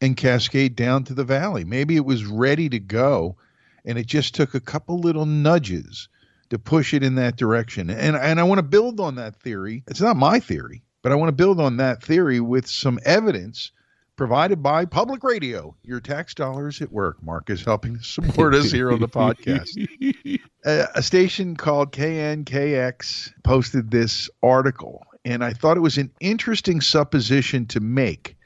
and 0.01 0.17
cascade 0.17 0.77
down 0.77 1.05
to 1.05 1.15
the 1.15 1.25
valley. 1.25 1.65
Maybe 1.65 1.97
it 1.97 2.05
was 2.05 2.25
ready 2.25 2.69
to 2.69 2.79
go, 2.79 3.37
and 3.85 3.99
it 3.99 4.07
just 4.07 4.35
took 4.35 4.55
a 4.55 4.61
couple 4.61 4.99
little 4.99 5.27
nudges 5.27 6.09
to 6.51 6.59
push 6.59 6.95
it 6.95 7.03
in 7.03 7.15
that 7.17 7.37
direction. 7.37 7.91
And 7.91 8.17
and 8.17 8.39
I 8.39 8.45
want 8.45 8.59
to 8.59 8.63
build 8.63 9.01
on 9.01 9.17
that 9.17 9.37
theory. 9.37 9.83
It's 9.89 10.01
not 10.01 10.17
my 10.17 10.39
theory, 10.41 10.83
but 11.03 11.13
I 11.13 11.17
want 11.17 11.29
to 11.29 11.33
build 11.33 11.61
on 11.61 11.79
that 11.79 12.03
theory 12.03 12.41
with 12.41 12.67
some 12.67 12.99
evidence 13.05 13.73
provided 14.17 14.63
by 14.63 14.85
public 14.85 15.25
radio. 15.25 15.75
Your 15.83 16.01
tax 16.01 16.35
dollars 16.35 16.81
at 16.81 16.93
work, 16.93 17.23
Mark, 17.23 17.51
is 17.51 17.65
helping 17.65 17.99
to 17.99 18.05
support 18.05 18.55
us 18.55 18.71
here 18.71 18.93
on 18.93 19.01
the 19.01 19.09
podcast. 19.11 20.39
a, 20.65 20.89
a 20.95 21.03
station 21.03 21.57
called 21.57 21.93
KNKX 21.93 23.33
posted 23.43 23.91
this 23.91 24.31
article, 24.43 25.05
and 25.25 25.45
I 25.45 25.53
thought 25.53 25.77
it 25.77 25.81
was 25.81 25.99
an 25.99 26.11
interesting 26.21 26.81
supposition 26.81 27.67
to 27.67 27.81
make 27.81 28.37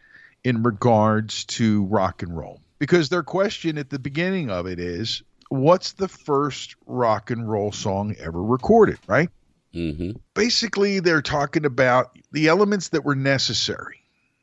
in 0.44 0.62
regards 0.62 1.44
to 1.44 1.84
rock 1.84 2.22
and 2.22 2.36
roll. 2.36 2.60
Because 2.78 3.08
their 3.08 3.24
question 3.24 3.76
at 3.76 3.90
the 3.90 3.98
beginning 3.98 4.50
of 4.50 4.66
it 4.66 4.78
is, 4.78 5.22
what's 5.48 5.92
the 5.92 6.08
first 6.08 6.76
rock 6.86 7.30
and 7.30 7.50
roll 7.50 7.72
song 7.72 8.14
ever 8.20 8.42
recorded, 8.42 8.98
right? 9.06 9.28
Mm-hmm. 9.74 10.12
Basically, 10.34 11.00
they're 11.00 11.22
talking 11.22 11.64
about 11.64 12.16
the 12.32 12.48
elements 12.48 12.90
that 12.90 13.04
were 13.04 13.16
necessary. 13.16 13.97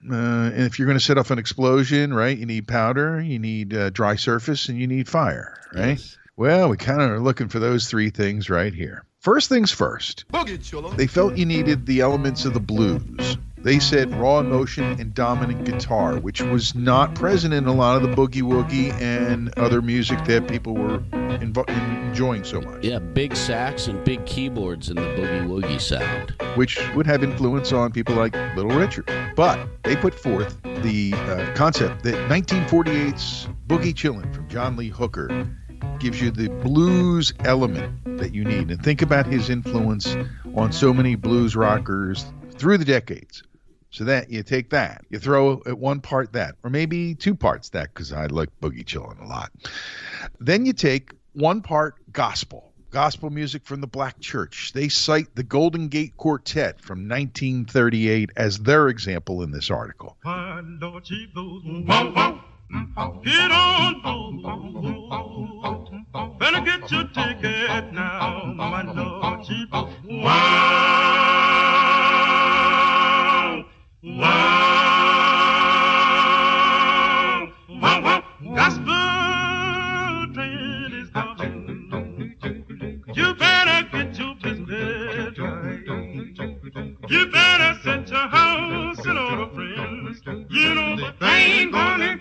Uh, 0.10 0.16
and 0.54 0.64
if 0.64 0.78
you're 0.78 0.86
going 0.86 0.98
to 0.98 1.04
set 1.04 1.18
off 1.18 1.32
an 1.32 1.40
explosion, 1.40 2.14
right, 2.14 2.38
you 2.38 2.46
need 2.46 2.68
powder, 2.68 3.20
you 3.22 3.40
need 3.40 3.74
uh, 3.74 3.90
dry 3.90 4.16
surface, 4.16 4.70
and 4.70 4.80
you 4.80 4.88
need 4.88 5.08
fire, 5.10 5.60
right? 5.74 6.00
Well, 6.38 6.70
we 6.70 6.78
kind 6.78 7.02
of 7.02 7.10
are 7.12 7.20
looking 7.20 7.48
for 7.50 7.60
those 7.60 7.88
three 7.88 8.10
things 8.10 8.50
right 8.50 8.74
here. 8.74 9.04
First 9.22 9.50
things 9.50 9.72
first, 9.72 10.26
they 10.98 11.08
felt 11.08 11.38
you 11.38 11.46
needed 11.46 11.86
the 11.88 12.02
elements 12.02 12.46
of 12.46 12.54
the 12.54 12.60
blues. 12.60 13.38
They 13.66 13.80
said 13.80 14.14
raw 14.16 14.42
emotion 14.42 14.84
and 15.00 15.12
dominant 15.12 15.66
guitar, 15.66 16.20
which 16.20 16.40
was 16.40 16.76
not 16.76 17.16
present 17.16 17.52
in 17.52 17.66
a 17.66 17.74
lot 17.74 17.96
of 17.96 18.04
the 18.08 18.16
boogie 18.16 18.44
woogie 18.44 18.94
and 19.02 19.52
other 19.58 19.82
music 19.82 20.24
that 20.26 20.48
people 20.48 20.76
were 20.76 21.00
invo- 21.00 21.68
enjoying 22.08 22.44
so 22.44 22.62
much, 22.62 22.84
Yeah, 22.84 23.00
big 23.00 23.36
sax 23.36 23.88
and 23.88 24.04
big 24.04 24.24
keyboards 24.28 24.90
in 24.90 24.98
the 24.98 25.02
boogie 25.02 25.48
woogie 25.48 25.82
sound. 25.82 26.36
which 26.54 26.80
would 26.94 27.08
have 27.08 27.24
influence 27.24 27.74
on 27.74 27.92
people 27.92 28.14
like 28.14 28.36
Little 28.56 28.70
Richard. 28.78 29.10
But 29.36 29.58
they 29.84 29.96
put 29.96 30.14
forth 30.14 30.62
the 30.84 31.14
uh, 31.16 31.52
concept 31.56 32.04
that 32.04 32.14
1948's 32.30 33.48
Boogie 33.66 33.96
Chillin' 33.96 34.32
from 34.32 34.48
John 34.48 34.78
Lee 34.78 34.90
Hooker 34.90 35.48
gives 35.98 36.22
you 36.22 36.30
the 36.30 36.50
blues 36.50 37.34
element 37.44 38.20
that 38.20 38.32
you 38.32 38.44
need. 38.44 38.70
And 38.70 38.80
think 38.84 39.02
about 39.02 39.26
his 39.26 39.50
influence 39.50 40.16
on 40.54 40.72
so 40.72 40.94
many 40.94 41.16
blues 41.16 41.56
rockers 41.56 42.26
through 42.60 42.78
the 42.78 42.86
decades. 42.86 43.42
So 43.96 44.04
that 44.04 44.30
you 44.30 44.44
take 44.44 44.70
that, 44.72 45.06
you 45.10 45.20
throw 45.20 45.62
at 45.66 45.80
one 45.80 46.02
part 46.02 46.34
that, 46.34 46.56
or 46.66 46.70
maybe 46.70 47.16
two 47.16 47.34
parts 47.34 47.70
that, 47.70 47.94
because 47.94 48.12
I 48.12 48.26
like 48.26 48.50
Boogie 48.60 48.86
chilling 48.86 49.20
a 49.20 49.26
lot. 49.26 49.54
Then 50.38 50.66
you 50.66 50.74
take 50.74 51.14
one 51.32 51.62
part 51.62 51.96
gospel, 52.12 52.74
gospel 52.92 53.30
music 53.30 53.64
from 53.64 53.80
the 53.80 53.88
Black 53.88 54.20
Church. 54.20 54.74
They 54.74 54.90
cite 54.90 55.34
the 55.36 55.44
Golden 55.44 55.88
Gate 55.88 56.18
Quartet 56.18 56.82
from 56.82 57.08
1938 57.08 58.32
as 58.36 58.60
their 58.60 58.90
example 58.90 59.44
in 59.44 59.52
this 59.52 59.72
article. 59.72 60.18
Get 60.26 60.34
on 63.52 64.02
board. 64.02 64.36
Better 66.38 66.60
get 66.60 66.92
your 66.92 67.08
ticket 67.08 67.94
now, 67.94 68.54
my 68.58 68.82
Lord. 68.82 69.46
Wow, 74.06 74.22
wow, 77.70 78.02
wow. 78.02 78.24
Gospel 78.56 80.34
train 80.34 80.94
is 80.94 81.10
coming. 81.10 82.36
You 83.16 83.34
better 83.36 83.88
get 83.92 84.18
your 84.20 84.36
business 84.36 85.40
right. 85.40 85.84
You 87.10 87.32
better 87.32 87.80
set 87.84 88.08
your 88.10 88.28
house 88.28 89.06
in 89.06 89.18
order, 89.18 89.48
friends. 89.56 90.22
You 90.52 90.76
know 90.76 90.96
the 90.98 91.12
thing 91.20 91.72
gonna 91.72 92.20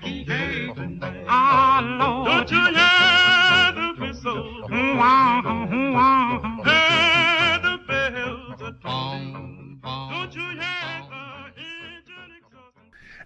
Lord. 1.82 2.26
Don't 2.26 2.50
you 2.50 2.64
hear 2.64 3.72
the 3.74 3.94
whistle? 4.00 4.68
Hear 6.64 7.58
the 7.62 7.76
bells 7.86 8.62
are 8.62 8.76
tolling. 8.82 9.80
Don't 9.82 10.34
you 10.34 10.48
hear? 10.60 10.83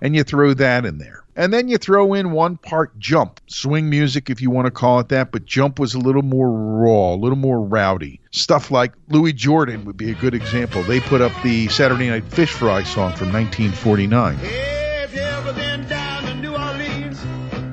And 0.01 0.15
you 0.15 0.25
throw 0.25 0.55
that 0.55 0.85
in 0.85 0.99
there. 0.99 1.25
And 1.39 1.53
then 1.53 1.69
you 1.69 1.79
throw 1.79 2.15
in 2.15 2.33
one 2.33 2.57
part 2.57 2.99
jump, 2.99 3.41
swing 3.47 3.89
music 3.89 4.29
if 4.29 4.43
you 4.43 4.51
want 4.51 4.67
to 4.67 4.73
call 4.73 4.99
it 4.99 5.09
that, 5.11 5.31
but 5.31 5.45
jump 5.45 5.79
was 5.79 5.95
a 5.95 5.99
little 6.01 6.23
more 6.23 6.51
raw, 6.51 7.15
a 7.15 7.17
little 7.17 7.39
more 7.39 7.61
rowdy. 7.61 8.21
Stuff 8.33 8.73
like 8.73 8.93
Louis 9.09 9.33
Jordan 9.33 9.85
would 9.85 9.97
be 9.97 10.11
a 10.11 10.15
good 10.15 10.35
example. 10.35 10.83
They 10.83 10.99
put 10.99 11.21
up 11.21 11.31
the 11.45 11.69
Saturday 11.69 12.09
Night 12.09 12.25
Fish 12.25 12.51
Fry 12.51 12.83
song 12.83 13.13
from 13.15 13.33
1949. 13.33 14.37
If 14.43 15.15
you 15.15 15.21
ever 15.21 15.53
been 15.53 15.87
down 15.87 16.25
to 16.25 16.35
New 16.35 16.55
Orleans, 16.55 17.23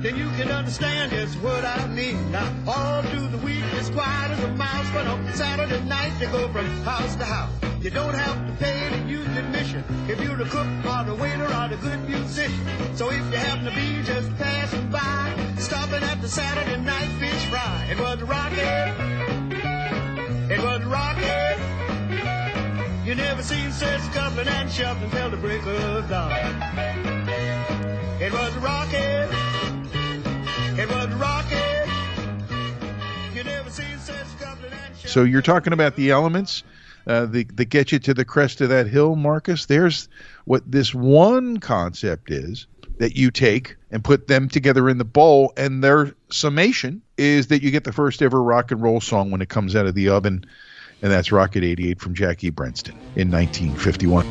then 0.00 0.16
you 0.16 0.30
can 0.40 0.52
understand 0.52 1.10
just 1.10 1.34
what 1.40 1.64
I 1.64 1.88
mean. 1.88 2.30
Now, 2.30 2.48
all 2.68 3.02
through 3.02 3.28
the 3.28 3.38
week, 3.38 3.64
it's 3.72 3.90
quiet 3.90 4.30
as 4.30 4.44
a 4.44 4.48
mouse, 4.52 4.86
but 4.92 5.08
on 5.08 5.32
Saturday 5.34 5.82
night, 5.84 6.12
they 6.20 6.26
go 6.26 6.46
from 6.52 6.66
house 6.82 7.16
to 7.16 7.24
house. 7.24 7.75
You 7.86 7.92
don't 7.92 8.14
have 8.14 8.44
to 8.48 8.52
pay 8.64 8.90
to 8.90 9.08
use 9.08 9.28
admission 9.28 9.84
if 10.08 10.20
you're 10.20 10.36
the 10.36 10.46
cook 10.46 10.66
or 10.66 11.04
the 11.04 11.14
waiter 11.14 11.44
or 11.44 11.68
the 11.68 11.76
good 11.80 12.00
musician. 12.08 12.66
So 12.96 13.12
if 13.12 13.18
you 13.18 13.38
happen 13.38 13.64
to 13.64 13.70
be 13.70 14.02
just 14.02 14.36
passing 14.38 14.90
by, 14.90 15.54
stopping 15.56 16.02
at 16.02 16.20
the 16.20 16.26
Saturday 16.26 16.82
night 16.82 17.08
fish 17.20 17.46
fry, 17.46 17.86
it 17.88 18.00
was 18.00 18.20
rocket. 18.22 18.92
It 20.50 20.60
was 20.64 20.82
rocket. 20.82 21.58
You 23.06 23.14
never 23.14 23.44
seen 23.44 23.70
such 23.70 24.00
scuffling 24.00 24.48
and 24.48 24.68
shuffling 24.68 25.10
till 25.12 25.30
the 25.30 25.36
break 25.36 25.64
of 25.64 26.08
dawn. 26.08 26.32
It 28.20 28.32
was 28.32 28.52
rocket. 28.56 29.28
It 30.76 30.88
was 30.90 31.08
rocket. 31.14 31.88
You 33.32 33.44
never 33.44 33.70
seen 33.70 33.96
such 34.00 34.26
scuffling 34.26 34.72
and 34.72 34.96
shuffling. 34.96 35.12
So 35.12 35.22
you're 35.22 35.40
talking 35.40 35.72
about 35.72 35.94
the 35.94 36.10
elements 36.10 36.64
uh, 37.06 37.26
the, 37.26 37.44
that 37.54 37.66
get 37.66 37.92
you 37.92 37.98
to 38.00 38.14
the 38.14 38.24
crest 38.24 38.60
of 38.60 38.68
that 38.68 38.86
hill, 38.86 39.16
Marcus. 39.16 39.66
There's 39.66 40.08
what 40.44 40.70
this 40.70 40.94
one 40.94 41.58
concept 41.58 42.30
is 42.30 42.66
that 42.98 43.16
you 43.16 43.30
take 43.30 43.76
and 43.90 44.02
put 44.02 44.26
them 44.26 44.48
together 44.48 44.88
in 44.88 44.98
the 44.98 45.04
bowl, 45.04 45.52
and 45.56 45.84
their 45.84 46.14
summation 46.30 47.02
is 47.16 47.48
that 47.48 47.62
you 47.62 47.70
get 47.70 47.84
the 47.84 47.92
first 47.92 48.22
ever 48.22 48.42
rock 48.42 48.70
and 48.70 48.82
roll 48.82 49.00
song 49.00 49.30
when 49.30 49.42
it 49.42 49.48
comes 49.48 49.76
out 49.76 49.86
of 49.86 49.94
the 49.94 50.08
oven, 50.08 50.44
and 51.02 51.12
that's 51.12 51.30
Rocket 51.30 51.62
88 51.62 52.00
from 52.00 52.14
Jackie 52.14 52.50
Brenston 52.50 52.94
in 53.14 53.30
1951. 53.30 54.24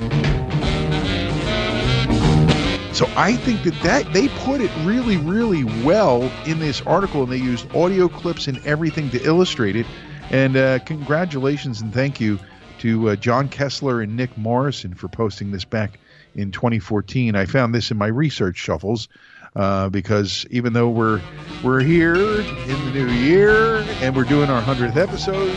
So 2.94 3.10
I 3.18 3.36
think 3.36 3.62
that, 3.64 3.74
that 3.84 4.14
they 4.14 4.30
put 4.30 4.62
it 4.62 4.72
really, 4.86 5.18
really 5.18 5.66
well 5.84 6.32
in 6.46 6.60
this 6.60 6.82
article, 6.84 7.24
and 7.24 7.32
they 7.32 7.38
used 7.38 7.74
audio 7.76 8.08
clips 8.08 8.48
and 8.48 8.58
everything 8.66 9.10
to 9.12 9.22
illustrate 9.24 9.76
it. 9.76 9.86
And 10.32 10.56
uh, 10.58 10.80
congratulations 10.80 11.82
and 11.82 11.94
thank 11.94 12.20
you 12.20 12.40
to 12.86 13.10
uh, 13.10 13.16
John 13.16 13.50
Kessler 13.50 14.00
and 14.02 14.16
Nick 14.16 14.38
Morrison 14.38 14.94
for 14.94 15.08
posting 15.08 15.50
this 15.50 15.66
back 15.66 15.98
in 16.36 16.52
2014. 16.52 17.36
I 17.36 17.46
found 17.46 17.74
this 17.74 17.90
in 17.90 17.98
my 17.98 18.06
research 18.06 18.58
shuffles 18.58 19.08
uh, 19.56 19.90
because 19.90 20.46
even 20.52 20.74
though 20.74 20.90
we're 20.90 21.20
we're 21.64 21.80
here 21.80 22.14
in 22.14 22.86
the 22.86 22.92
new 22.94 23.08
year 23.08 23.78
and 24.02 24.16
we're 24.16 24.24
doing 24.24 24.52
our 24.52 24.62
hundredth 24.62 24.98
episode, 24.98 25.50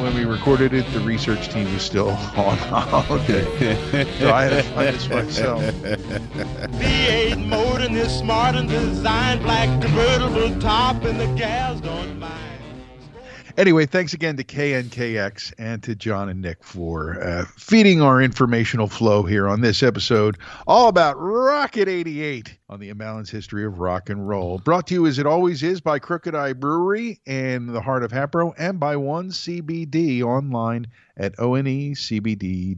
when 0.00 0.14
we 0.14 0.24
recorded 0.24 0.72
it, 0.72 0.90
the 0.94 1.00
research 1.00 1.50
team 1.50 1.70
was 1.70 1.82
still 1.82 2.08
on 2.34 2.56
holiday. 2.56 3.44
so 4.18 4.32
I 4.32 4.44
had 4.44 4.50
to 4.50 4.62
find 4.70 4.94
this 4.94 5.08
myself. 5.10 5.62
V8 6.80 7.46
motor 7.46 7.88
this 7.88 8.18
smart 8.20 8.56
and 8.56 8.70
designed 8.70 9.42
black 9.42 9.68
convertible 9.82 10.58
top 10.60 11.04
and 11.04 11.20
the 11.20 11.26
gals 11.38 11.82
don't 11.82 12.18
mind. 12.18 12.43
Anyway, 13.56 13.86
thanks 13.86 14.12
again 14.12 14.36
to 14.36 14.42
KNKX 14.42 15.52
and 15.58 15.80
to 15.84 15.94
John 15.94 16.28
and 16.28 16.42
Nick 16.42 16.64
for 16.64 17.22
uh, 17.22 17.44
feeding 17.56 18.02
our 18.02 18.20
informational 18.20 18.88
flow 18.88 19.22
here 19.22 19.48
on 19.48 19.60
this 19.60 19.82
episode, 19.82 20.38
all 20.66 20.88
about 20.88 21.14
Rocket 21.18 21.88
88 21.88 22.58
on 22.74 22.80
the 22.80 22.92
Imbalanced 22.92 23.30
History 23.30 23.64
of 23.64 23.78
Rock 23.78 24.10
and 24.10 24.26
Roll. 24.26 24.58
Brought 24.58 24.88
to 24.88 24.94
you 24.94 25.06
as 25.06 25.20
it 25.20 25.26
always 25.26 25.62
is 25.62 25.80
by 25.80 26.00
Crooked 26.00 26.34
Eye 26.34 26.54
Brewery 26.54 27.20
in 27.24 27.68
the 27.68 27.80
heart 27.80 28.02
of 28.02 28.10
Hatboro 28.10 28.52
and 28.58 28.80
by 28.80 28.96
One 28.96 29.28
CBD 29.30 30.22
online 30.24 30.88
at 31.16 31.36
onecbd.com. 31.36 32.74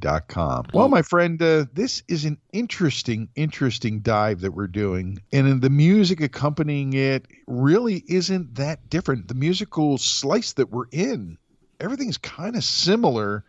Well, 0.74 0.90
my 0.90 1.00
friend, 1.00 1.40
uh, 1.40 1.64
this 1.72 2.02
is 2.08 2.26
an 2.26 2.36
interesting, 2.52 3.30
interesting 3.36 4.00
dive 4.00 4.42
that 4.42 4.52
we're 4.52 4.66
doing. 4.66 5.18
And 5.32 5.62
the 5.62 5.70
music 5.70 6.20
accompanying 6.20 6.92
it 6.92 7.26
really 7.46 8.04
isn't 8.06 8.56
that 8.56 8.90
different. 8.90 9.28
The 9.28 9.34
musical 9.34 9.96
slice 9.96 10.52
that 10.52 10.70
we're 10.70 10.88
in, 10.92 11.38
everything's 11.80 12.18
kind 12.18 12.54
of 12.54 12.64
similar. 12.64 13.46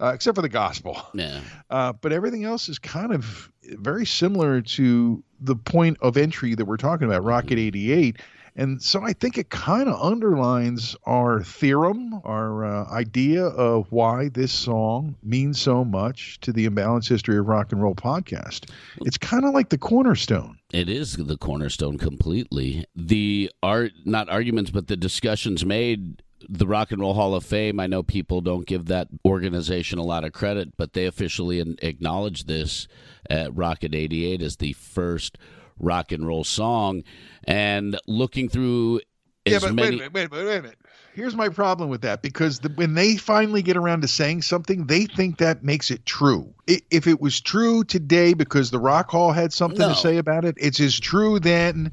Uh, 0.00 0.12
except 0.14 0.34
for 0.34 0.42
the 0.42 0.48
gospel. 0.48 1.00
Yeah. 1.14 1.40
Uh, 1.70 1.92
but 1.92 2.12
everything 2.12 2.42
else 2.42 2.68
is 2.68 2.80
kind 2.80 3.12
of 3.12 3.48
very 3.62 4.04
similar 4.04 4.60
to 4.60 5.22
the 5.40 5.54
point 5.54 5.96
of 6.00 6.16
entry 6.16 6.56
that 6.56 6.64
we're 6.64 6.76
talking 6.76 7.06
about, 7.06 7.22
Rocket 7.22 7.60
88. 7.60 8.16
And 8.56 8.82
so 8.82 9.02
I 9.02 9.12
think 9.12 9.38
it 9.38 9.50
kind 9.50 9.88
of 9.88 10.00
underlines 10.02 10.96
our 11.04 11.42
theorem, 11.42 12.20
our 12.24 12.64
uh, 12.64 12.90
idea 12.90 13.44
of 13.46 13.90
why 13.92 14.28
this 14.28 14.52
song 14.52 15.14
means 15.22 15.60
so 15.60 15.84
much 15.84 16.40
to 16.40 16.52
the 16.52 16.68
Imbalanced 16.68 17.08
History 17.08 17.38
of 17.38 17.46
Rock 17.46 17.70
and 17.70 17.80
Roll 17.80 17.94
podcast. 17.94 18.68
It's 19.02 19.16
kind 19.16 19.44
of 19.44 19.54
like 19.54 19.68
the 19.68 19.78
cornerstone. 19.78 20.58
It 20.72 20.88
is 20.88 21.16
the 21.16 21.38
cornerstone 21.38 21.98
completely. 21.98 22.84
The 22.96 23.50
art, 23.62 23.92
not 24.04 24.28
arguments, 24.28 24.70
but 24.70 24.88
the 24.88 24.96
discussions 24.96 25.64
made. 25.64 26.20
The 26.48 26.66
Rock 26.66 26.90
and 26.92 27.00
Roll 27.00 27.14
Hall 27.14 27.34
of 27.34 27.44
Fame, 27.44 27.78
I 27.80 27.86
know 27.86 28.02
people 28.02 28.40
don't 28.40 28.66
give 28.66 28.86
that 28.86 29.08
organization 29.24 29.98
a 29.98 30.04
lot 30.04 30.24
of 30.24 30.32
credit, 30.32 30.76
but 30.76 30.92
they 30.94 31.06
officially 31.06 31.60
acknowledge 31.82 32.44
this 32.44 32.88
at 33.28 33.54
Rocket 33.54 33.94
88 33.94 34.40
as 34.42 34.56
the 34.56 34.72
first 34.72 35.36
rock 35.78 36.12
and 36.12 36.26
roll 36.26 36.44
song. 36.44 37.02
And 37.44 37.98
looking 38.06 38.48
through 38.48 39.00
Yeah, 39.44 39.58
but 39.60 39.74
many. 39.74 39.98
wait 39.98 40.06
a 40.06 40.10
minute, 40.10 40.12
wait 40.14 40.24
a 40.24 40.30
minute, 40.30 40.46
wait 40.46 40.58
a 40.58 40.62
minute. 40.62 40.78
Here's 41.12 41.34
my 41.34 41.48
problem 41.48 41.90
with 41.90 42.02
that 42.02 42.22
because 42.22 42.60
the, 42.60 42.68
when 42.70 42.94
they 42.94 43.16
finally 43.16 43.62
get 43.62 43.76
around 43.76 44.02
to 44.02 44.08
saying 44.08 44.42
something, 44.42 44.86
they 44.86 45.06
think 45.06 45.38
that 45.38 45.64
makes 45.64 45.90
it 45.90 46.06
true. 46.06 46.54
If 46.68 47.06
it 47.08 47.20
was 47.20 47.40
true 47.40 47.82
today 47.82 48.32
because 48.32 48.70
the 48.70 48.78
Rock 48.78 49.10
Hall 49.10 49.32
had 49.32 49.52
something 49.52 49.80
No. 49.80 49.88
to 49.88 49.94
say 49.96 50.18
about 50.18 50.44
it, 50.44 50.54
it's 50.58 50.78
as 50.80 50.98
true 51.00 51.40
then 51.40 51.90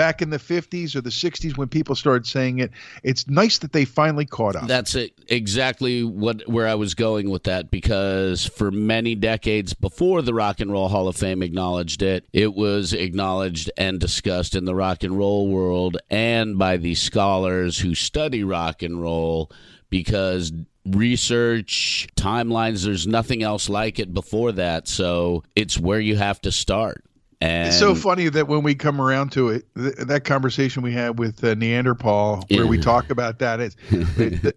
back 0.00 0.22
in 0.22 0.30
the 0.30 0.38
50s 0.38 0.96
or 0.96 1.02
the 1.02 1.10
60s 1.10 1.58
when 1.58 1.68
people 1.68 1.94
started 1.94 2.26
saying 2.26 2.60
it. 2.60 2.70
It's 3.02 3.28
nice 3.28 3.58
that 3.58 3.74
they 3.74 3.84
finally 3.84 4.24
caught 4.24 4.56
up. 4.56 4.66
That's 4.66 4.94
it, 4.94 5.12
exactly 5.28 6.02
what 6.02 6.48
where 6.48 6.66
I 6.66 6.74
was 6.74 6.94
going 6.94 7.28
with 7.28 7.44
that 7.44 7.70
because 7.70 8.46
for 8.46 8.70
many 8.70 9.14
decades 9.14 9.74
before 9.74 10.22
the 10.22 10.32
Rock 10.32 10.60
and 10.60 10.72
Roll 10.72 10.88
Hall 10.88 11.06
of 11.06 11.16
Fame 11.16 11.42
acknowledged 11.42 12.00
it, 12.00 12.24
it 12.32 12.54
was 12.54 12.94
acknowledged 12.94 13.70
and 13.76 14.00
discussed 14.00 14.54
in 14.54 14.64
the 14.64 14.74
rock 14.74 15.02
and 15.02 15.18
roll 15.18 15.48
world 15.48 15.98
and 16.08 16.56
by 16.56 16.78
the 16.78 16.94
scholars 16.94 17.78
who 17.78 17.94
study 17.94 18.42
rock 18.42 18.82
and 18.82 19.02
roll 19.02 19.52
because 19.90 20.50
research 20.86 22.08
timelines 22.16 22.86
there's 22.86 23.06
nothing 23.06 23.42
else 23.42 23.68
like 23.68 23.98
it 23.98 24.14
before 24.14 24.50
that 24.50 24.88
so 24.88 25.42
it's 25.54 25.78
where 25.78 26.00
you 26.00 26.16
have 26.16 26.40
to 26.40 26.50
start 26.50 27.04
and 27.40 27.68
It's 27.68 27.78
so 27.78 27.94
funny 27.94 28.28
that 28.28 28.48
when 28.48 28.62
we 28.62 28.74
come 28.74 29.00
around 29.00 29.32
to 29.32 29.48
it, 29.48 29.64
th- 29.74 29.94
that 29.96 30.24
conversation 30.24 30.82
we 30.82 30.92
had 30.92 31.18
with 31.18 31.42
uh, 31.42 31.54
Neanderthal, 31.54 32.44
where 32.50 32.66
we 32.66 32.78
talk 32.78 33.08
about 33.10 33.38
that, 33.38 33.60
is 33.60 33.76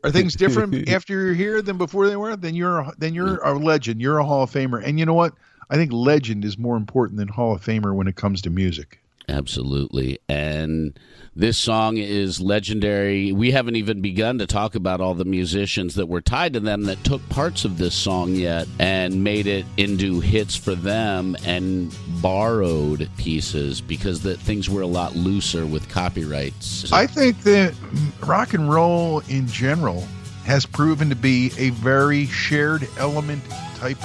are 0.04 0.12
things 0.12 0.36
different 0.36 0.90
after 0.90 1.14
you're 1.14 1.34
here 1.34 1.62
than 1.62 1.78
before 1.78 2.10
they 2.10 2.18
were? 2.18 2.36
Then 2.36 2.56
you're 2.56 2.80
a, 2.80 2.94
then 2.98 3.14
you're 3.14 3.38
a 3.44 3.54
legend. 3.58 4.02
You're 4.02 4.18
a 4.18 4.26
Hall 4.26 4.44
of 4.44 4.52
Famer, 4.52 4.84
and 4.84 5.00
you 5.00 5.06
know 5.06 5.14
what? 5.14 5.34
I 5.70 5.76
think 5.76 5.94
legend 5.94 6.44
is 6.44 6.58
more 6.58 6.76
important 6.76 7.18
than 7.18 7.30
Hall 7.30 7.56
of 7.56 7.64
Famer 7.64 7.96
when 7.96 8.08
it 8.08 8.16
comes 8.18 8.42
to 8.42 8.50
music. 8.50 9.00
Absolutely. 9.30 10.20
And 10.28 11.00
this 11.36 11.58
song 11.58 11.98
is 11.98 12.40
legendary. 12.40 13.32
We 13.32 13.52
haven't 13.52 13.76
even 13.76 14.02
begun 14.02 14.38
to 14.38 14.46
talk 14.46 14.76
about 14.76 15.02
all 15.02 15.16
the 15.16 15.26
musicians 15.26 15.96
that 15.96 16.06
were 16.06 16.22
tied 16.22 16.54
to 16.54 16.60
them 16.60 16.84
that 16.84 17.04
took 17.04 17.28
parts 17.30 17.66
of 17.66 17.78
this 17.78 17.96
song 17.96 18.36
yet 18.36 18.68
and 18.80 19.24
made 19.24 19.48
it 19.48 19.66
into 19.78 20.20
hits 20.20 20.56
for 20.56 20.76
them 20.76 21.36
and 21.46 21.96
borrowed 22.22 23.10
pieces 23.18 23.82
because 23.82 24.22
the 24.22 24.38
things 24.38 24.70
were 24.70 24.82
a 24.82 24.88
lot 24.88 25.16
looser 25.16 25.66
with 25.66 25.90
copyrights. 25.90 26.92
I 26.94 27.08
think 27.08 27.40
that 27.44 27.74
rock 28.22 28.54
and 28.54 28.72
roll 28.72 29.22
in 29.28 29.48
general 29.48 30.02
has 30.46 30.66
proven 30.66 31.10
to 31.10 31.16
be 31.16 31.52
a 31.58 31.72
very 31.72 32.28
shared 32.28 32.88
element 32.98 33.42
type 33.76 33.98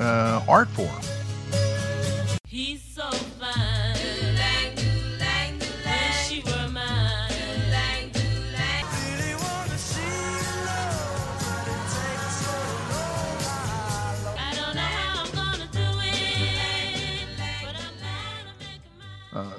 uh, 0.00 0.44
art 0.46 0.68
form. 0.68 0.90
He's 2.46 2.82
so 2.82 3.10
fine. 3.10 3.73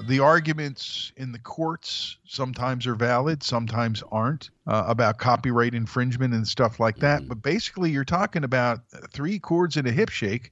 The 0.07 0.19
arguments 0.19 1.11
in 1.17 1.31
the 1.31 1.39
courts 1.39 2.17
sometimes 2.27 2.87
are 2.87 2.95
valid, 2.95 3.43
sometimes 3.43 4.03
aren't, 4.11 4.49
uh, 4.67 4.83
about 4.87 5.17
copyright 5.17 5.73
infringement 5.73 6.33
and 6.33 6.47
stuff 6.47 6.79
like 6.79 6.97
that. 6.97 7.27
But 7.27 7.41
basically, 7.41 7.91
you're 7.91 8.05
talking 8.05 8.43
about 8.43 8.79
three 9.11 9.39
chords 9.39 9.77
and 9.77 9.87
a 9.87 9.91
hip 9.91 10.09
shake, 10.09 10.51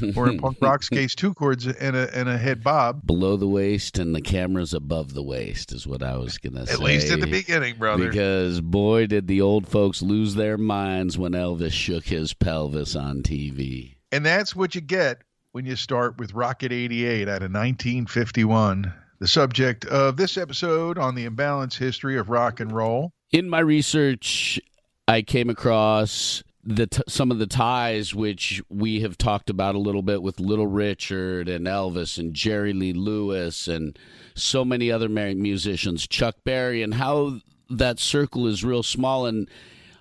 or 0.16 0.28
in 0.28 0.38
punk 0.38 0.58
rock's 0.60 0.88
case, 0.88 1.14
two 1.14 1.34
chords 1.34 1.66
and 1.66 1.96
a 1.96 2.16
and 2.16 2.28
a 2.28 2.36
head 2.36 2.64
bob. 2.64 3.06
Below 3.06 3.36
the 3.36 3.48
waist 3.48 3.98
and 3.98 4.14
the 4.14 4.20
camera's 4.20 4.74
above 4.74 5.14
the 5.14 5.22
waist 5.22 5.72
is 5.72 5.86
what 5.86 6.02
I 6.02 6.16
was 6.16 6.38
going 6.38 6.54
to 6.54 6.66
say. 6.66 6.72
At 6.72 6.80
least 6.80 7.12
at 7.12 7.20
the 7.20 7.26
beginning, 7.26 7.76
brother. 7.76 8.08
Because 8.08 8.60
boy, 8.60 9.06
did 9.06 9.28
the 9.28 9.40
old 9.40 9.68
folks 9.68 10.02
lose 10.02 10.34
their 10.34 10.58
minds 10.58 11.18
when 11.18 11.32
Elvis 11.32 11.72
shook 11.72 12.04
his 12.06 12.34
pelvis 12.34 12.96
on 12.96 13.22
TV. 13.22 13.96
And 14.10 14.24
that's 14.24 14.54
what 14.54 14.74
you 14.74 14.80
get 14.80 15.22
when 15.54 15.64
you 15.64 15.76
start 15.76 16.18
with 16.18 16.34
Rocket 16.34 16.72
88 16.72 17.28
out 17.28 17.36
of 17.36 17.52
1951. 17.52 18.92
The 19.20 19.28
subject 19.28 19.84
of 19.84 20.16
this 20.16 20.36
episode 20.36 20.98
on 20.98 21.14
the 21.14 21.26
imbalance 21.26 21.76
history 21.76 22.18
of 22.18 22.28
rock 22.28 22.58
and 22.58 22.72
roll. 22.72 23.12
In 23.30 23.48
my 23.48 23.60
research, 23.60 24.60
I 25.06 25.22
came 25.22 25.48
across 25.48 26.42
the 26.64 26.88
t- 26.88 27.04
some 27.06 27.30
of 27.30 27.38
the 27.38 27.46
ties 27.46 28.12
which 28.12 28.64
we 28.68 29.02
have 29.02 29.16
talked 29.16 29.48
about 29.48 29.76
a 29.76 29.78
little 29.78 30.02
bit 30.02 30.24
with 30.24 30.40
Little 30.40 30.66
Richard 30.66 31.48
and 31.48 31.68
Elvis 31.68 32.18
and 32.18 32.34
Jerry 32.34 32.72
Lee 32.72 32.92
Lewis 32.92 33.68
and 33.68 33.96
so 34.34 34.64
many 34.64 34.90
other 34.90 35.08
musicians, 35.08 36.08
Chuck 36.08 36.34
Berry, 36.42 36.82
and 36.82 36.94
how 36.94 37.38
that 37.70 38.00
circle 38.00 38.48
is 38.48 38.64
real 38.64 38.82
small 38.82 39.24
and 39.24 39.48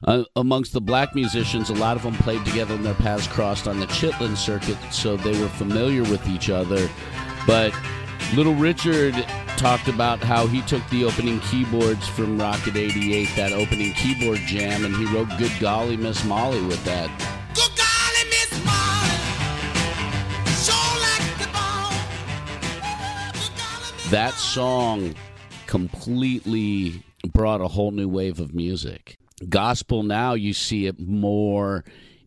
Uh, 0.06 0.24
amongst 0.36 0.74
the 0.74 0.82
black 0.82 1.16
musicians, 1.16 1.70
a 1.70 1.74
lot 1.74 1.96
of 1.96 2.04
them 2.04 2.16
played 2.16 2.44
together 2.46 2.76
and 2.76 2.86
their 2.86 2.94
paths 2.96 3.28
crossed 3.28 3.68
on 3.68 3.80
the 3.80 3.86
Chitlin 3.88 4.36
circuit, 4.36 4.78
so 4.92 5.16
they 5.16 5.40
were 5.40 5.48
familiar 5.48 6.02
with 6.04 6.28
each 6.28 6.50
other. 6.50 6.90
But 7.48 7.74
Little 8.36 8.56
Richard 8.56 9.14
talked 9.56 9.88
about 9.88 10.20
how 10.20 10.48
he 10.48 10.62
took 10.64 10.88
the 10.90 11.06
opening 11.06 11.40
keyboards 11.42 12.08
from 12.08 12.38
Rocket 12.38 12.76
88, 12.76 13.30
that 13.38 13.54
opening 13.54 13.94
keyboard 13.94 14.40
jam, 14.40 14.84
and 14.84 14.96
he 14.96 15.06
wrote 15.06 15.30
Good 15.38 15.52
Golly 15.60 15.96
Miss 15.96 16.26
Molly 16.26 16.62
with 16.64 16.84
that. 16.84 17.10
That 24.10 24.34
song 24.34 25.16
completely 25.66 27.04
brought 27.30 27.62
a 27.62 27.68
whole 27.68 27.90
new 27.90 28.08
wave 28.08 28.40
of 28.40 28.54
music. 28.54 29.18
Gospel 29.50 30.04
now 30.04 30.34
you 30.34 30.54
see 30.54 30.86
it 30.86 31.00
more 31.00 31.84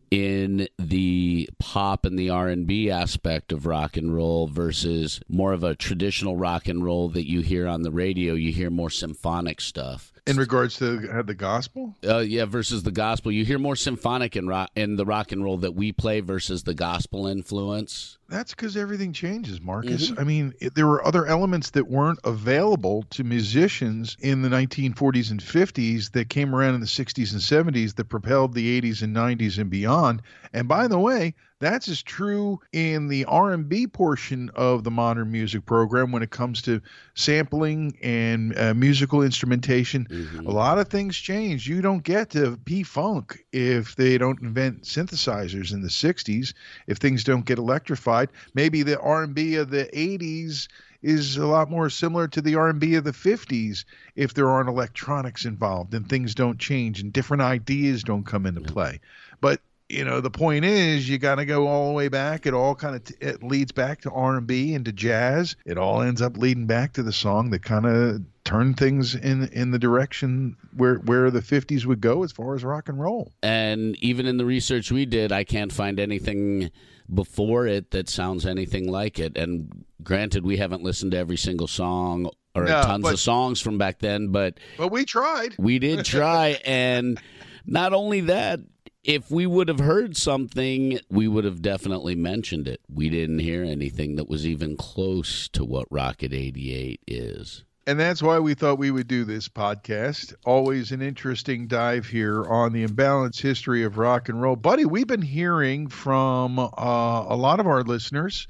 in 0.09 0.67
the 0.79 1.49
pop 1.59 2.05
and 2.05 2.17
the 2.17 2.29
R&B 2.29 2.89
aspect 2.89 3.51
of 3.51 3.65
rock 3.65 3.97
and 3.97 4.15
roll 4.15 4.47
versus 4.47 5.19
more 5.27 5.51
of 5.51 5.63
a 5.63 5.75
traditional 5.75 6.37
rock 6.37 6.67
and 6.67 6.83
roll 6.83 7.09
that 7.09 7.27
you 7.27 7.41
hear 7.41 7.67
on 7.67 7.81
the 7.81 7.91
radio. 7.91 8.33
You 8.33 8.53
hear 8.53 8.69
more 8.69 8.89
symphonic 8.89 9.59
stuff. 9.59 10.13
In 10.25 10.37
regards 10.37 10.77
to 10.77 11.23
the 11.23 11.33
gospel, 11.33 11.95
Uh, 12.07 12.19
yeah, 12.19 12.45
versus 12.45 12.83
the 12.83 12.91
gospel. 12.91 13.31
You 13.31 13.45
hear 13.45 13.59
more 13.59 13.75
symphonic 13.75 14.35
in 14.35 14.47
rock 14.47 14.69
in 14.75 14.95
the 14.95 15.05
rock 15.05 15.31
and 15.31 15.43
roll 15.43 15.57
that 15.57 15.75
we 15.75 15.91
play 15.91 16.19
versus 16.21 16.63
the 16.63 16.73
gospel 16.73 17.27
influence. 17.27 18.16
That's 18.29 18.53
because 18.53 18.75
everything 18.75 19.13
changes, 19.13 19.61
Marcus. 19.61 20.11
I 20.19 20.23
mean, 20.23 20.53
it, 20.59 20.75
there 20.75 20.87
were 20.87 21.05
other 21.05 21.25
elements 21.25 21.69
that 21.71 21.87
weren't 21.87 22.19
available 22.23 23.03
to 23.11 23.23
musicians 23.23 24.17
in 24.19 24.41
the 24.41 24.49
1940s 24.49 25.31
and 25.31 25.39
50s 25.41 26.11
that 26.11 26.29
came 26.29 26.53
around 26.53 26.75
in 26.75 26.81
the 26.81 26.87
60s 26.87 27.31
and 27.31 27.41
70s 27.75 27.95
that 27.95 28.05
propelled 28.05 28.53
the 28.53 28.81
80s 28.81 29.01
and 29.01 29.15
90s 29.15 29.57
and 29.59 29.69
beyond. 29.69 30.21
And 30.53 30.67
by 30.67 30.87
the 30.87 30.99
way, 30.99 31.35
that's 31.59 31.87
as 31.87 32.03
true 32.03 32.59
in 32.71 33.07
the 33.07 33.25
R&B 33.25 33.87
portion 33.87 34.51
of 34.53 34.83
the 34.83 34.91
modern 34.91 35.31
music 35.31 35.65
program 35.65 36.11
when 36.11 36.21
it 36.21 36.29
comes 36.29 36.61
to 36.63 36.81
sampling 37.15 37.97
and 38.03 38.55
uh, 38.57 38.73
musical 38.75 39.23
instrumentation. 39.23 40.05
A 40.45 40.51
lot 40.51 40.77
of 40.77 40.89
things 40.89 41.17
change. 41.17 41.67
You 41.67 41.81
don't 41.81 42.03
get 42.03 42.31
to 42.31 42.57
P-Funk 42.63 43.43
if 43.51 43.95
they 43.95 44.19
don't 44.19 44.39
invent 44.41 44.83
synthesizers 44.83 45.73
in 45.73 45.81
the 45.81 45.87
60s, 45.87 46.53
if 46.85 46.97
things 46.97 47.23
don't 47.23 47.45
get 47.45 47.57
electrified. 47.57 48.16
Maybe 48.53 48.83
the 48.83 48.99
R&B 48.99 49.55
of 49.55 49.69
the 49.69 49.85
80s 49.93 50.67
is 51.01 51.37
a 51.37 51.45
lot 51.45 51.69
more 51.69 51.89
similar 51.89 52.27
to 52.27 52.41
the 52.41 52.55
R&B 52.55 52.95
of 52.95 53.03
the 53.03 53.11
50s 53.11 53.85
if 54.15 54.33
there 54.33 54.49
aren't 54.49 54.69
electronics 54.69 55.45
involved 55.45 55.93
and 55.93 56.07
things 56.07 56.35
don't 56.35 56.59
change 56.59 56.99
and 56.99 57.13
different 57.13 57.43
ideas 57.43 58.03
don't 58.03 58.25
come 58.25 58.45
into 58.45 58.61
play. 58.61 58.99
But 59.39 59.61
you 59.89 60.03
know 60.03 60.19
the 60.19 60.31
point 60.31 60.65
is 60.65 61.07
you 61.07 61.17
got 61.17 61.35
to 61.35 61.45
go 61.45 61.67
all 61.67 61.87
the 61.87 61.93
way 61.93 62.09
back. 62.09 62.45
It 62.45 62.53
all 62.53 62.75
kind 62.75 62.95
of 62.95 63.03
t- 63.05 63.15
it 63.21 63.41
leads 63.41 63.71
back 63.71 64.01
to 64.01 64.11
r&b 64.11 64.73
and 64.73 64.83
to 64.85 64.91
jazz. 64.91 65.55
It 65.65 65.77
all 65.77 66.01
ends 66.01 66.21
up 66.21 66.37
leading 66.37 66.65
back 66.65 66.93
to 66.93 67.03
the 67.03 67.13
song 67.13 67.51
that 67.51 67.63
kind 67.63 67.85
of 67.85 68.21
turned 68.43 68.77
things 68.77 69.15
in 69.15 69.47
in 69.49 69.71
the 69.71 69.79
direction 69.79 70.57
where 70.75 70.95
where 70.95 71.31
the 71.31 71.39
50s 71.39 71.85
would 71.85 72.01
go 72.01 72.23
as 72.23 72.31
far 72.31 72.55
as 72.55 72.63
rock 72.63 72.89
and 72.89 72.99
roll. 72.99 73.31
And 73.41 73.95
even 73.97 74.25
in 74.25 74.37
the 74.37 74.45
research 74.45 74.91
we 74.91 75.05
did, 75.05 75.31
I 75.31 75.43
can't 75.43 75.71
find 75.71 75.99
anything 75.99 76.69
before 77.13 77.67
it 77.67 77.91
that 77.91 78.09
sounds 78.09 78.45
anything 78.45 78.89
like 78.91 79.19
it. 79.19 79.37
And 79.37 79.85
granted, 80.03 80.45
we 80.45 80.57
haven't 80.57 80.83
listened 80.83 81.11
to 81.11 81.17
every 81.17 81.37
single 81.37 81.67
song 81.67 82.29
or 82.55 82.65
No, 82.65 82.81
tons 82.81 83.03
but- 83.03 83.13
of 83.13 83.19
songs 83.19 83.61
from 83.61 83.77
back 83.77 83.99
then, 83.99 84.29
but 84.29 84.59
but 84.77 84.89
we 84.89 85.05
tried 85.05 85.55
we 85.57 85.79
did 85.79 86.03
try. 86.05 86.59
and 86.65 87.19
not 87.65 87.93
only 87.93 88.21
that, 88.21 88.59
if 89.03 89.29
we 89.31 89.45
would 89.45 89.67
have 89.69 89.79
heard 89.79 90.17
something, 90.17 90.99
we 91.09 91.27
would 91.29 91.45
have 91.45 91.61
definitely 91.61 92.15
mentioned 92.15 92.67
it. 92.67 92.81
We 92.93 93.09
didn't 93.09 93.39
hear 93.39 93.63
anything 93.63 94.15
that 94.15 94.27
was 94.27 94.45
even 94.45 94.75
close 94.75 95.47
to 95.49 95.63
what 95.63 95.87
Rocket 95.89 96.33
88 96.33 96.99
is. 97.07 97.63
And 97.87 97.97
that's 97.97 98.21
why 98.21 98.39
we 98.39 98.53
thought 98.53 98.77
we 98.77 98.91
would 98.91 99.07
do 99.07 99.23
this 99.23 99.47
podcast. 99.47 100.35
Always 100.45 100.91
an 100.91 101.01
interesting 101.01 101.67
dive 101.67 102.05
here 102.05 102.43
on 102.43 102.73
the 102.73 102.85
imbalanced 102.85 103.39
history 103.39 103.85
of 103.85 103.97
rock 103.97 104.27
and 104.27 104.41
roll. 104.41 104.57
Buddy, 104.57 104.83
we've 104.83 105.07
been 105.07 105.21
hearing 105.21 105.87
from 105.87 106.59
uh, 106.59 106.67
a 106.67 107.35
lot 107.37 107.61
of 107.61 107.65
our 107.65 107.83
listeners. 107.83 108.49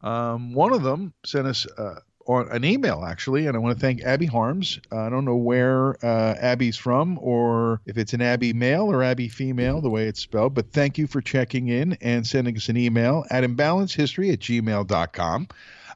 Um, 0.00 0.54
one 0.54 0.72
of 0.72 0.84
them 0.84 1.12
sent 1.26 1.48
us 1.48 1.66
uh, 1.76 1.96
on 2.28 2.52
an 2.52 2.64
email, 2.64 3.04
actually, 3.04 3.48
and 3.48 3.56
I 3.56 3.58
want 3.58 3.76
to 3.76 3.80
thank 3.80 4.04
Abby 4.04 4.26
Harms. 4.26 4.78
Uh, 4.92 5.00
I 5.00 5.08
don't 5.08 5.24
know 5.24 5.34
where 5.34 5.96
uh, 6.06 6.36
Abby's 6.40 6.76
from 6.76 7.18
or 7.20 7.80
if 7.84 7.98
it's 7.98 8.12
an 8.12 8.22
Abby 8.22 8.52
male 8.52 8.84
or 8.84 9.02
Abby 9.02 9.26
female, 9.26 9.80
the 9.80 9.90
way 9.90 10.06
it's 10.06 10.20
spelled, 10.20 10.54
but 10.54 10.70
thank 10.70 10.98
you 10.98 11.08
for 11.08 11.20
checking 11.20 11.66
in 11.66 11.98
and 12.00 12.24
sending 12.24 12.56
us 12.56 12.68
an 12.68 12.76
email 12.76 13.24
at 13.28 13.42
imbalancehistory 13.42 14.32
at 14.32 14.38
gmail.com. 14.38 15.48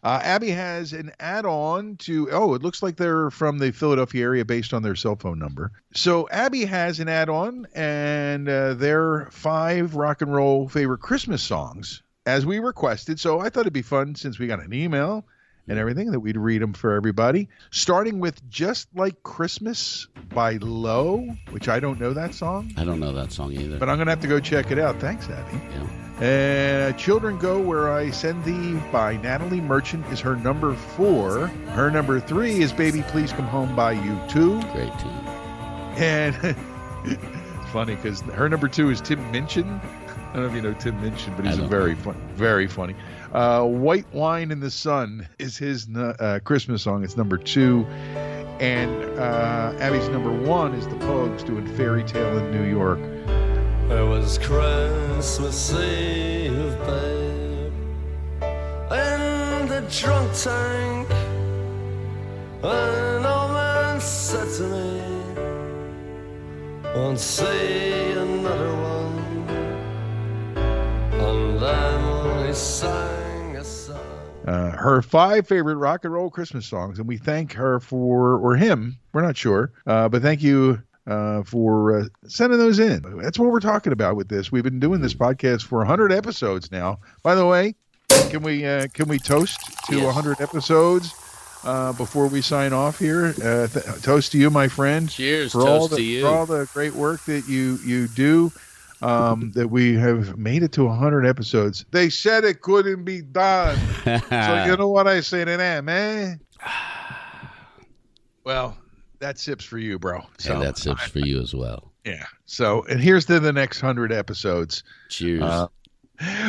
Uh, 0.03 0.19
Abby 0.23 0.51
has 0.51 0.93
an 0.93 1.13
add-on 1.21 1.97
to. 1.99 2.29
Oh, 2.33 2.55
it 2.55 2.63
looks 2.63 2.83
like 2.83 2.97
they're 2.97 3.31
from 3.31 3.59
the 3.59 3.71
Philadelphia 3.71 4.25
area 4.25 4.45
based 4.45 4.75
on 4.75 4.83
their 4.83 4.97
cell 4.97 5.15
phone 5.15 5.39
number. 5.39 5.71
So 5.95 6.29
Abby 6.29 6.65
has 6.65 6.99
an 6.99 7.09
add-on, 7.09 7.69
and 7.75 8.49
uh, 8.49 8.75
their 8.75 9.29
five 9.31 9.95
rock 9.95 10.23
and 10.23 10.35
roll 10.35 10.69
favorite 10.69 10.99
Christmas 10.99 11.43
songs, 11.43 12.03
as 12.27 12.45
we 12.45 12.59
requested. 12.59 13.21
So 13.21 13.39
I 13.39 13.49
thought 13.49 13.61
it'd 13.61 13.73
be 13.73 13.83
fun 13.83 14.17
since 14.17 14.39
we 14.41 14.49
got 14.49 14.61
an 14.61 14.75
email 14.75 15.25
and 15.69 15.79
everything 15.79 16.11
that 16.13 16.21
we'd 16.21 16.37
read 16.37 16.61
them 16.63 16.73
for 16.73 16.95
everybody. 16.95 17.49
Starting 17.71 18.19
with 18.21 18.49
"Just 18.51 18.89
Like 18.95 19.23
Christmas" 19.23 20.07
by 20.35 20.55
Low, 20.61 21.27
which 21.51 21.69
I 21.69 21.81
don't 21.81 22.01
know 22.01 22.13
that 22.13 22.35
song, 22.35 22.73
I 22.77 22.85
don't 22.85 23.01
know 23.01 23.13
that 23.13 23.33
song 23.33 23.53
either. 23.53 23.79
but 23.79 23.89
I'm 23.89 23.99
gonna 23.99 24.11
have 24.11 24.21
to 24.23 24.29
go 24.29 24.41
check 24.41 24.71
it 24.71 24.79
out. 24.79 25.01
Thanks, 25.01 25.29
Abby. 25.29 25.61
Yeah. 25.75 25.89
Uh, 26.21 26.93
Children 26.93 27.39
Go 27.39 27.59
Where 27.59 27.93
I 27.93 28.11
Send 28.11 28.45
Thee 28.45 28.79
by 28.93 29.17
Natalie 29.17 29.61
Merchant 29.61 30.07
is 30.13 30.21
her 30.21 30.37
number 30.37 30.75
four. 30.75 31.49
Her 31.71 31.91
number 31.91 32.21
three 32.21 32.61
is 32.61 32.73
Baby 32.73 33.03
Please 33.09 33.33
Come 33.33 33.47
Home 33.47 33.75
by 33.75 33.97
U2. 33.97 34.73
Great 34.73 34.97
tune. 35.01 35.11
And 35.97 36.37
it's 37.05 37.71
funny 37.73 37.97
because 37.97 38.21
her 38.21 38.49
number 38.49 38.69
two 38.69 38.91
is 38.91 39.01
Tim 39.01 39.19
Minchin. 39.33 39.81
I 40.33 40.37
don't 40.37 40.45
know 40.45 40.49
if 40.49 40.55
you 40.55 40.63
know 40.63 40.73
Tim 40.79 40.99
Minchin, 41.03 41.35
but 41.37 41.45
he's 41.45 41.59
a 41.59 41.67
very 41.67 41.95
fun, 41.95 42.17
very 42.37 42.67
funny. 42.67 42.97
Uh, 43.33 43.65
White 43.65 44.07
Wine 44.15 44.51
in 44.51 44.61
the 44.61 44.71
Sun 44.71 45.29
is 45.39 45.59
his 45.59 45.87
uh, 45.95 46.41
Christmas 46.43 46.81
song. 46.81 47.05
It's 47.05 47.19
number 47.19 47.37
two. 47.37 47.85
And 48.59 49.03
uh, 49.19 49.75
Abby's 49.79 50.09
number 50.09 50.33
one 50.33 50.73
is 50.73 50.87
the 50.89 50.95
Pogues 50.95 51.45
doing 51.45 51.67
Fairy 51.77 52.03
Tale 52.05 52.39
in 52.39 52.51
New 52.51 52.65
York. 52.65 52.99
It 53.91 54.09
was 54.09 54.39
Christmas 54.39 55.71
Eve, 55.75 56.79
babe, 56.87 57.73
in 58.91 59.69
the 59.69 59.85
drunk 59.91 60.33
tank. 60.33 61.11
An 62.63 63.27
old 63.27 63.51
man 63.51 64.01
said 64.01 64.49
to 64.57 64.63
me, 64.63 65.03
Won't 66.95 67.19
see 67.19 68.13
another 68.13 68.73
one. 68.77 69.02
Uh, 74.47 74.71
her 74.71 75.03
five 75.03 75.47
favorite 75.47 75.77
rock 75.77 76.05
and 76.05 76.13
roll 76.13 76.31
Christmas 76.31 76.67
songs, 76.67 76.99
and 76.99 77.07
we 77.09 77.17
thank 77.17 77.53
her 77.55 77.81
for 77.81 78.37
or 78.39 78.57
him. 78.57 78.97
We're 79.13 79.23
not 79.23 79.37
sure, 79.37 79.73
uh, 79.87 80.09
but 80.09 80.23
thank 80.23 80.43
you 80.43 80.83
uh, 81.07 81.43
for 81.43 81.99
uh, 82.01 82.05
sending 82.27 82.59
those 82.59 82.79
in. 82.79 83.03
That's 83.21 83.39
what 83.39 83.51
we're 83.51 83.61
talking 83.61 83.93
about 83.93 84.17
with 84.17 84.29
this. 84.29 84.51
We've 84.53 84.63
been 84.65 84.81
doing 84.81 85.01
this 85.01 85.15
podcast 85.15 85.63
for 85.63 85.79
100 85.79 86.13
episodes 86.13 86.71
now. 86.73 86.99
By 87.23 87.35
the 87.35 87.47
way, 87.47 87.75
can 88.31 88.43
we 88.43 88.65
uh, 88.67 88.87
can 88.93 89.09
we 89.09 89.19
toast 89.19 89.59
to 89.87 89.97
Yes. 89.97 90.05
100 90.05 90.41
episodes? 90.41 91.15
Uh, 91.65 91.93
before 91.93 92.27
we 92.27 92.41
sign 92.43 92.73
off 92.73 92.99
here, 92.99 93.27
uh, 93.45 93.69
th- 93.69 94.03
toast 94.03 94.33
to 94.33 94.39
you, 94.39 94.51
my 94.51 94.67
friend. 94.67 95.09
Cheers, 95.09 95.53
for 95.53 95.61
all 95.61 95.87
toast 95.87 95.91
the, 95.93 95.97
to 95.99 96.03
you. 96.03 96.23
for 96.23 96.27
all 96.29 96.45
the 96.47 96.69
great 96.75 96.93
work 96.93 97.25
that 97.27 97.47
you 97.49 97.79
you 97.85 98.09
do. 98.09 98.51
Um, 99.03 99.51
that 99.55 99.69
we 99.69 99.95
have 99.95 100.37
made 100.37 100.63
it 100.63 100.73
to 100.73 100.85
100 100.85 101.27
episodes. 101.27 101.85
They 101.91 102.09
said 102.09 102.45
it 102.45 102.61
couldn't 102.61 103.05
be 103.05 103.23
done. 103.23 103.79
So 104.05 104.65
you 104.67 104.77
know 104.77 104.89
what 104.89 105.07
I 105.07 105.21
say 105.21 105.45
to 105.45 105.57
that, 105.57 105.85
man? 105.85 106.41
Well, 108.45 108.77
that 109.21 109.39
sips 109.39 109.65
for 109.65 109.79
you, 109.79 110.01
bro. 110.01 110.21
So 110.39 110.61
and 110.61 110.77
sips 110.77 111.05
it 111.05 111.11
for 111.11 111.21
you 111.21 111.41
as 111.41 111.55
well. 111.55 111.93
yeah. 112.05 112.25
So 112.45 112.85
and 112.91 113.01
here's 113.01 113.25
to 113.27 113.39
the 113.39 113.53
next 113.53 113.81
hundred 113.81 114.13
episodes. 114.13 114.83
Cheers. 115.11 115.43
Uh, 115.43 115.69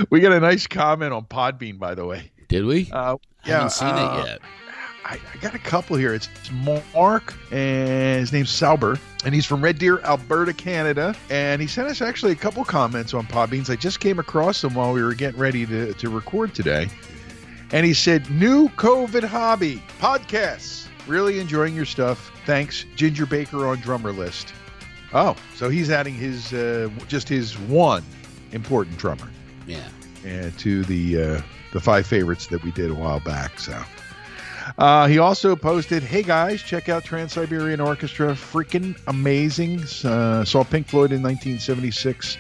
we 0.10 0.20
got 0.20 0.32
a 0.32 0.40
nice 0.40 0.66
comment 0.66 1.14
on 1.14 1.26
Podbean, 1.26 1.78
by 1.78 1.94
the 1.94 2.06
way. 2.06 2.32
Did 2.50 2.66
we? 2.66 2.90
Uh, 2.92 3.18
I 3.46 3.48
haven't 3.48 3.72
seen 3.72 3.90
uh, 3.90 4.24
it 4.24 4.28
yet. 4.28 4.40
I, 5.14 5.20
I 5.34 5.38
got 5.38 5.54
a 5.54 5.60
couple 5.60 5.96
here. 5.96 6.14
It's, 6.14 6.28
it's 6.42 6.52
Mark, 6.94 7.34
and 7.52 8.20
his 8.20 8.34
name's 8.34 8.50
Sauber, 8.50 8.98
and 9.26 9.34
he's 9.34 9.46
from 9.46 9.64
Red 9.64 9.78
Deer, 9.78 10.00
Alberta, 10.02 10.54
Canada. 10.54 11.16
And 11.30 11.62
he 11.62 11.68
sent 11.68 11.88
us 11.88 12.02
actually 12.02 12.32
a 12.32 12.36
couple 12.36 12.64
comments 12.66 13.14
on 13.14 13.26
Podbeans. 13.28 13.70
I 13.70 13.76
just 13.76 14.00
came 14.00 14.18
across 14.20 14.62
them 14.62 14.74
while 14.74 14.92
we 14.94 15.04
were 15.04 15.14
getting 15.14 15.40
ready 15.40 15.66
to, 15.68 15.94
to 15.94 16.10
record 16.10 16.56
today. 16.56 16.88
And 17.72 17.86
he 17.86 17.94
said, 17.94 18.30
New 18.30 18.70
COVID 18.70 19.24
hobby, 19.24 19.82
podcasts. 20.00 20.88
Really 21.08 21.40
enjoying 21.40 21.76
your 21.76 21.86
stuff. 21.86 22.32
Thanks, 22.46 22.86
Ginger 22.96 23.26
Baker 23.26 23.68
on 23.68 23.78
drummer 23.82 24.12
list. 24.14 24.54
Oh, 25.14 25.36
so 25.56 25.70
he's 25.70 25.90
adding 25.92 26.14
his 26.16 26.54
uh, 26.54 26.90
just 27.08 27.28
his 27.30 27.58
one 27.60 28.04
important 28.52 28.98
drummer 28.98 29.30
Yeah. 29.68 29.80
uh, 30.26 30.50
to 30.60 30.84
the 30.86 31.22
uh, 31.22 31.42
the 31.74 31.80
five 31.82 32.08
favorites 32.08 32.48
that 32.48 32.64
we 32.64 32.72
did 32.72 32.90
a 32.90 32.94
while 32.96 33.20
back. 33.20 33.60
So 33.60 33.80
uh, 34.78 35.08
he 35.08 35.20
also 35.20 35.56
posted, 35.56 36.04
"Hey 36.04 36.24
guys, 36.24 36.62
check 36.62 36.90
out 36.90 37.04
Trans 37.04 37.34
Siberian 37.34 37.80
Orchestra, 37.80 38.34
freaking 38.34 38.98
amazing! 39.08 39.82
Uh, 40.04 40.44
saw 40.44 40.64
Pink 40.64 40.88
Floyd 40.88 41.12
in 41.12 41.22
1976, 41.22 42.38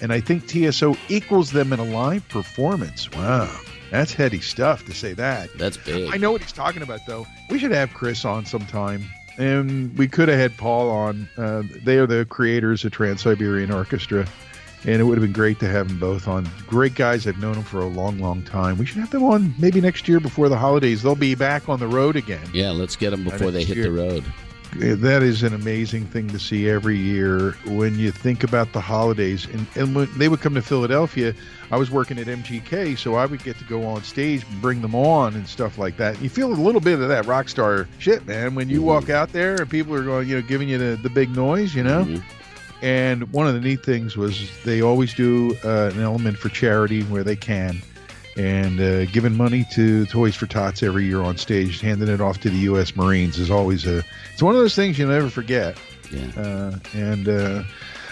and 0.00 0.12
I 0.12 0.20
think 0.20 0.48
TSO 0.48 0.96
equals 1.08 1.50
them 1.50 1.72
in 1.72 1.78
a 1.78 1.84
live 1.84 2.28
performance. 2.28 3.10
Wow." 3.12 3.50
That's 3.90 4.12
heady 4.12 4.40
stuff 4.40 4.84
to 4.86 4.92
say 4.92 5.14
that. 5.14 5.50
That's 5.56 5.78
big. 5.78 6.12
I 6.12 6.18
know 6.18 6.32
what 6.32 6.42
he's 6.42 6.52
talking 6.52 6.82
about, 6.82 7.00
though. 7.06 7.26
We 7.48 7.58
should 7.58 7.72
have 7.72 7.94
Chris 7.94 8.24
on 8.24 8.44
sometime, 8.44 9.04
and 9.38 9.96
we 9.96 10.08
could 10.08 10.28
have 10.28 10.38
had 10.38 10.56
Paul 10.56 10.90
on. 10.90 11.28
Uh, 11.38 11.62
they 11.84 11.98
are 11.98 12.06
the 12.06 12.26
creators 12.26 12.84
of 12.84 12.92
Trans 12.92 13.22
Siberian 13.22 13.72
Orchestra, 13.72 14.26
and 14.84 15.00
it 15.00 15.04
would 15.04 15.18
have 15.18 15.22
been 15.22 15.32
great 15.32 15.58
to 15.60 15.68
have 15.68 15.88
them 15.88 15.98
both 15.98 16.28
on. 16.28 16.48
Great 16.66 16.94
guys. 16.94 17.26
I've 17.26 17.38
known 17.38 17.54
them 17.54 17.64
for 17.64 17.80
a 17.80 17.86
long, 17.86 18.18
long 18.18 18.42
time. 18.42 18.78
We 18.78 18.86
should 18.86 18.98
have 18.98 19.10
them 19.10 19.24
on 19.24 19.54
maybe 19.58 19.80
next 19.80 20.08
year 20.08 20.20
before 20.20 20.48
the 20.48 20.56
holidays. 20.56 21.02
They'll 21.02 21.14
be 21.14 21.34
back 21.34 21.68
on 21.68 21.80
the 21.80 21.88
road 21.88 22.16
again. 22.16 22.46
Yeah, 22.52 22.70
let's 22.70 22.96
get 22.96 23.10
them 23.10 23.24
before 23.24 23.50
they 23.50 23.64
hit 23.64 23.76
year. 23.76 23.86
the 23.86 23.92
road. 23.92 24.24
That 24.76 25.22
is 25.22 25.42
an 25.42 25.54
amazing 25.54 26.04
thing 26.06 26.28
to 26.28 26.38
see 26.38 26.68
every 26.68 26.98
year 26.98 27.52
when 27.64 27.98
you 27.98 28.10
think 28.10 28.44
about 28.44 28.72
the 28.74 28.80
holidays. 28.82 29.46
And, 29.46 29.66
and 29.76 29.94
when 29.94 30.08
they 30.18 30.28
would 30.28 30.40
come 30.40 30.54
to 30.54 30.62
Philadelphia, 30.62 31.34
I 31.70 31.78
was 31.78 31.90
working 31.90 32.18
at 32.18 32.26
MGK, 32.26 32.98
so 32.98 33.14
I 33.14 33.24
would 33.24 33.42
get 33.42 33.58
to 33.58 33.64
go 33.64 33.86
on 33.86 34.02
stage 34.02 34.44
and 34.48 34.60
bring 34.60 34.82
them 34.82 34.94
on 34.94 35.34
and 35.34 35.48
stuff 35.48 35.78
like 35.78 35.96
that. 35.96 36.20
You 36.20 36.28
feel 36.28 36.52
a 36.52 36.54
little 36.54 36.82
bit 36.82 37.00
of 37.00 37.08
that 37.08 37.24
rock 37.24 37.48
star 37.48 37.88
shit, 37.98 38.26
man, 38.26 38.54
when 38.54 38.68
you 38.68 38.78
mm-hmm. 38.78 38.86
walk 38.86 39.10
out 39.10 39.32
there 39.32 39.56
and 39.56 39.70
people 39.70 39.94
are 39.94 40.04
going, 40.04 40.28
you 40.28 40.36
know, 40.36 40.42
giving 40.46 40.68
you 40.68 40.76
the, 40.76 40.96
the 40.96 41.10
big 41.10 41.34
noise, 41.34 41.74
you 41.74 41.82
know? 41.82 42.04
Mm-hmm. 42.04 42.37
And 42.82 43.32
one 43.32 43.46
of 43.48 43.54
the 43.54 43.60
neat 43.60 43.84
things 43.84 44.16
was 44.16 44.48
they 44.64 44.80
always 44.80 45.14
do 45.14 45.56
uh, 45.64 45.90
an 45.92 46.00
element 46.00 46.38
for 46.38 46.48
charity 46.48 47.02
where 47.04 47.24
they 47.24 47.36
can. 47.36 47.82
And 48.36 48.80
uh, 48.80 49.06
giving 49.06 49.36
money 49.36 49.66
to 49.72 50.06
Toys 50.06 50.36
for 50.36 50.46
Tots 50.46 50.84
every 50.84 51.04
year 51.04 51.22
on 51.22 51.36
stage, 51.36 51.80
handing 51.80 52.08
it 52.08 52.20
off 52.20 52.38
to 52.42 52.50
the 52.50 52.58
U.S. 52.58 52.94
Marines 52.94 53.36
is 53.36 53.50
always 53.50 53.84
a. 53.84 54.04
It's 54.32 54.42
one 54.42 54.54
of 54.54 54.60
those 54.60 54.76
things 54.76 54.96
you'll 54.96 55.10
never 55.10 55.28
forget. 55.28 55.76
Yeah. 56.12 56.30
Uh, 56.40 56.78
and 56.94 57.28
uh, 57.28 57.64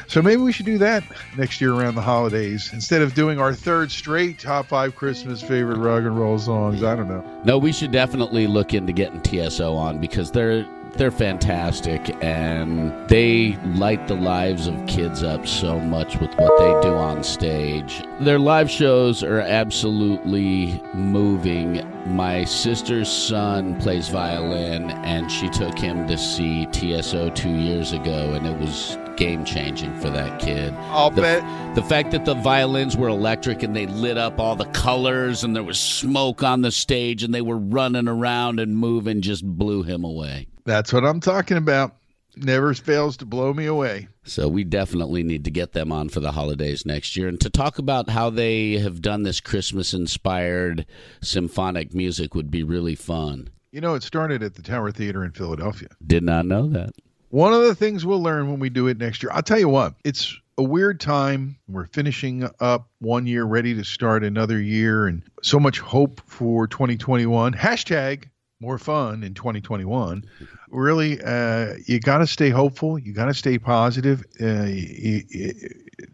so 0.08 0.22
maybe 0.22 0.42
we 0.42 0.52
should 0.52 0.66
do 0.66 0.78
that 0.78 1.04
next 1.36 1.60
year 1.60 1.72
around 1.72 1.94
the 1.94 2.02
holidays 2.02 2.70
instead 2.72 3.02
of 3.02 3.14
doing 3.14 3.40
our 3.40 3.52
third 3.52 3.90
straight 3.90 4.38
top 4.38 4.66
five 4.66 4.94
Christmas 4.94 5.42
favorite 5.42 5.78
rock 5.78 6.00
and 6.00 6.18
roll 6.18 6.38
songs. 6.38 6.82
I 6.82 6.94
don't 6.94 7.08
know. 7.08 7.24
No, 7.44 7.58
we 7.58 7.72
should 7.72 7.92
definitely 7.92 8.46
look 8.46 8.74
into 8.74 8.92
getting 8.92 9.20
TSO 9.22 9.74
on 9.74 10.00
because 10.00 10.30
they're 10.30 10.66
they're 10.99 11.11
fantastic 11.11 12.14
and 12.22 12.92
they 13.09 13.57
light 13.74 14.07
the 14.09 14.14
lives 14.14 14.66
of 14.66 14.86
kids 14.86 15.22
up 15.22 15.47
so 15.47 15.78
much 15.78 16.18
with 16.18 16.34
what 16.36 16.59
they 16.59 16.88
do 16.88 16.94
on 16.94 17.22
stage. 17.22 18.03
Their 18.20 18.38
live 18.38 18.70
shows 18.70 19.22
are 19.22 19.40
absolutely 19.40 20.82
moving. 20.94 21.82
My 22.14 22.44
sister's 22.44 23.11
son 23.11 23.80
plays 23.80 24.09
violin 24.09 24.90
and 24.90 25.30
she 25.30 25.49
took 25.51 25.78
him 25.78 26.07
to 26.09 26.16
see 26.16 26.66
TSO 26.72 27.30
2 27.30 27.49
years 27.49 27.92
ago 27.92 28.32
and 28.34 28.47
it 28.47 28.59
was 28.59 28.97
game 29.16 29.44
changing 29.44 29.99
for 29.99 30.11
that 30.11 30.38
kid. 30.40 30.74
I'll 30.90 31.11
the, 31.11 31.22
bet. 31.22 31.74
the 31.74 31.82
fact 31.82 32.11
that 32.11 32.24
the 32.24 32.34
violins 32.34 32.97
were 32.97 33.09
electric 33.09 33.62
and 33.62 33.74
they 33.74 33.86
lit 33.86 34.18
up 34.18 34.38
all 34.38 34.57
the 34.57 34.66
colors 34.66 35.42
and 35.42 35.57
there 35.57 35.62
was 35.62 35.80
smoke 35.80 36.42
on 36.42 36.62
the 36.62 36.70
stage 36.70 37.22
and 37.22 37.34
they 37.34 37.40
were 37.40 37.59
running 37.59 38.09
around 38.09 38.61
and 38.61 38.76
moving 38.76 39.22
just 39.22 39.44
blew 39.44 39.82
him 39.82 40.05
away. 40.05 40.47
That's 40.66 40.92
what 40.92 41.04
I'm 41.04 41.20
talking 41.20 41.56
about. 41.56 41.96
Never 42.36 42.74
fails 42.74 43.16
to 43.18 43.24
blow 43.24 43.54
me 43.54 43.64
away. 43.64 44.08
So 44.24 44.48
we 44.48 44.64
definitely 44.64 45.22
need 45.22 45.44
to 45.44 45.50
get 45.50 45.72
them 45.72 45.90
on 45.90 46.10
for 46.10 46.20
the 46.20 46.32
holidays 46.32 46.84
next 46.84 47.16
year 47.16 47.28
and 47.28 47.40
to 47.40 47.48
talk 47.48 47.78
about 47.78 48.10
how 48.10 48.28
they 48.28 48.72
have 48.72 49.00
done 49.00 49.22
this 49.22 49.40
Christmas 49.40 49.94
inspired 49.94 50.84
symphonic 51.22 51.94
music 51.94 52.34
would 52.34 52.50
be 52.50 52.62
really 52.62 52.94
fun. 52.94 53.48
You 53.72 53.80
know, 53.80 53.94
it 53.94 54.02
started 54.02 54.42
at 54.42 54.54
the 54.54 54.62
Tower 54.62 54.90
Theater 54.90 55.24
in 55.24 55.30
Philadelphia. 55.30 55.88
Did 56.06 56.24
not 56.24 56.44
know 56.44 56.68
that. 56.68 56.90
One 57.30 57.54
of 57.54 57.62
the 57.62 57.74
things 57.74 58.04
we'll 58.04 58.22
learn 58.22 58.50
when 58.50 58.58
we 58.58 58.68
do 58.68 58.88
it 58.88 58.98
next 58.98 59.22
year, 59.22 59.30
I'll 59.32 59.42
tell 59.42 59.58
you 59.58 59.68
what, 59.68 59.94
it's 60.04 60.36
a 60.58 60.62
weird 60.62 61.00
time. 61.00 61.56
We're 61.68 61.86
finishing 61.86 62.48
up 62.60 62.88
one 62.98 63.26
year, 63.26 63.44
ready 63.44 63.74
to 63.74 63.84
start 63.84 64.24
another 64.24 64.60
year, 64.60 65.06
and 65.06 65.22
so 65.42 65.60
much 65.60 65.78
hope 65.78 66.20
for 66.26 66.66
2021. 66.66 67.54
Hashtag 67.54 68.24
more 68.60 68.78
fun 68.78 69.22
in 69.22 69.34
2021. 69.34 70.24
Really, 70.70 71.20
uh, 71.22 71.74
you 71.86 72.00
got 72.00 72.18
to 72.18 72.26
stay 72.26 72.50
hopeful. 72.50 72.98
You 72.98 73.12
got 73.12 73.26
to 73.26 73.34
stay 73.34 73.58
positive. 73.58 74.24
Uh, 74.40 74.64
you, 74.64 75.22
you- 75.28 75.52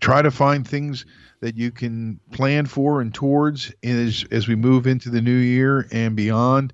try 0.01 0.23
to 0.23 0.31
find 0.31 0.67
things 0.67 1.05
that 1.41 1.57
you 1.57 1.71
can 1.71 2.21
plan 2.33 2.67
for 2.67 3.01
and 3.01 3.13
towards 3.13 3.73
as 3.83 4.25
as 4.31 4.47
we 4.47 4.55
move 4.55 4.87
into 4.87 5.11
the 5.11 5.21
new 5.21 5.37
year 5.37 5.89
and 5.91 6.15
beyond 6.15 6.73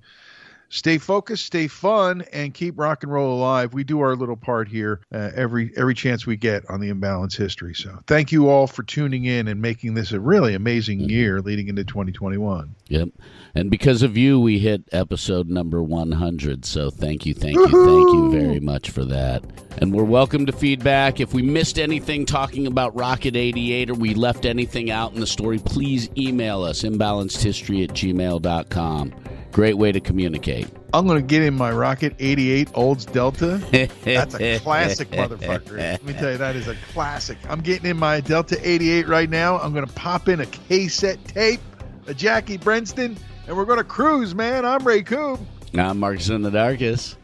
stay 0.69 0.97
focused, 0.97 1.45
stay 1.45 1.67
fun, 1.67 2.23
and 2.31 2.53
keep 2.53 2.79
rock 2.79 3.03
and 3.03 3.11
roll 3.11 3.37
alive. 3.37 3.73
We 3.73 3.83
do 3.83 3.99
our 4.01 4.15
little 4.15 4.37
part 4.37 4.67
here 4.67 5.01
uh, 5.13 5.31
every 5.35 5.71
every 5.75 5.95
chance 5.95 6.25
we 6.25 6.37
get 6.37 6.69
on 6.69 6.79
the 6.79 6.89
imbalance 6.89 7.35
history. 7.35 7.73
So 7.73 7.99
thank 8.07 8.31
you 8.31 8.49
all 8.49 8.67
for 8.67 8.83
tuning 8.83 9.25
in 9.25 9.47
and 9.47 9.61
making 9.61 9.95
this 9.95 10.11
a 10.11 10.19
really 10.19 10.53
amazing 10.53 10.99
year 11.01 11.41
leading 11.41 11.67
into 11.67 11.83
2021. 11.83 12.75
Yep. 12.87 13.09
And 13.55 13.71
because 13.71 14.03
of 14.03 14.15
you, 14.15 14.39
we 14.39 14.59
hit 14.59 14.83
episode 14.91 15.49
number 15.49 15.81
100. 15.81 16.65
So 16.65 16.89
thank 16.89 17.25
you, 17.25 17.33
thank 17.33 17.55
you, 17.55 17.67
thank 17.67 18.13
you 18.13 18.31
very 18.31 18.59
much 18.59 18.91
for 18.91 19.05
that. 19.05 19.43
And 19.79 19.93
we're 19.93 20.03
welcome 20.03 20.45
to 20.45 20.51
feedback. 20.51 21.19
If 21.19 21.33
we 21.33 21.41
missed 21.41 21.79
anything 21.79 22.25
talking 22.25 22.67
about 22.67 22.95
Rocket 22.95 23.35
88 23.35 23.91
or 23.91 23.93
we 23.95 24.13
left 24.13 24.45
anything 24.45 24.91
out 24.91 25.13
in 25.13 25.19
the 25.19 25.27
story, 25.27 25.57
please 25.57 26.09
email 26.17 26.63
us, 26.63 26.83
imbalancedhistory 26.83 27.83
at 27.83 27.95
gmail.com. 27.95 29.13
Great 29.51 29.77
way 29.77 29.91
to 29.91 29.99
communicate. 29.99 30.67
I'm 30.93 31.07
going 31.07 31.19
to 31.19 31.25
get 31.25 31.41
in 31.41 31.55
my 31.55 31.71
Rocket 31.71 32.15
88 32.19 32.69
Olds 32.75 33.05
Delta. 33.05 33.57
That's 34.03 34.35
a 34.35 34.59
classic 34.63 35.09
motherfucker. 35.11 35.77
Let 35.77 36.03
me 36.03 36.13
tell 36.13 36.31
you, 36.31 36.37
that 36.37 36.55
is 36.55 36.67
a 36.67 36.75
classic. 36.93 37.37
I'm 37.49 37.61
getting 37.61 37.89
in 37.89 37.97
my 37.97 38.21
Delta 38.21 38.57
88 38.61 39.07
right 39.07 39.29
now. 39.29 39.59
I'm 39.59 39.73
going 39.73 39.85
to 39.85 39.93
pop 39.93 40.29
in 40.29 40.39
a 40.39 40.45
cassette 40.45 41.23
tape, 41.25 41.61
a 42.07 42.13
Jackie 42.13 42.57
Brenston, 42.57 43.17
and 43.47 43.57
we're 43.57 43.65
going 43.65 43.79
to 43.79 43.83
cruise, 43.83 44.35
man. 44.35 44.65
I'm 44.65 44.85
Ray 44.85 45.01
Coob. 45.03 45.39
I'm 45.75 45.99
Marcus 45.99 46.29
in 46.29 46.41
the 46.41 46.51
Darkest. 46.51 47.17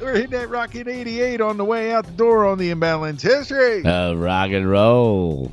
We're 0.00 0.14
hitting 0.14 0.30
that 0.30 0.48
Rocket 0.48 0.88
88 0.88 1.40
on 1.40 1.56
the 1.56 1.64
way 1.64 1.92
out 1.92 2.06
the 2.06 2.12
door 2.12 2.44
on 2.44 2.58
the 2.58 2.70
imbalance 2.70 3.22
history. 3.22 3.84
Uh, 3.84 4.14
rock 4.14 4.50
and 4.50 4.68
roll. 4.68 5.52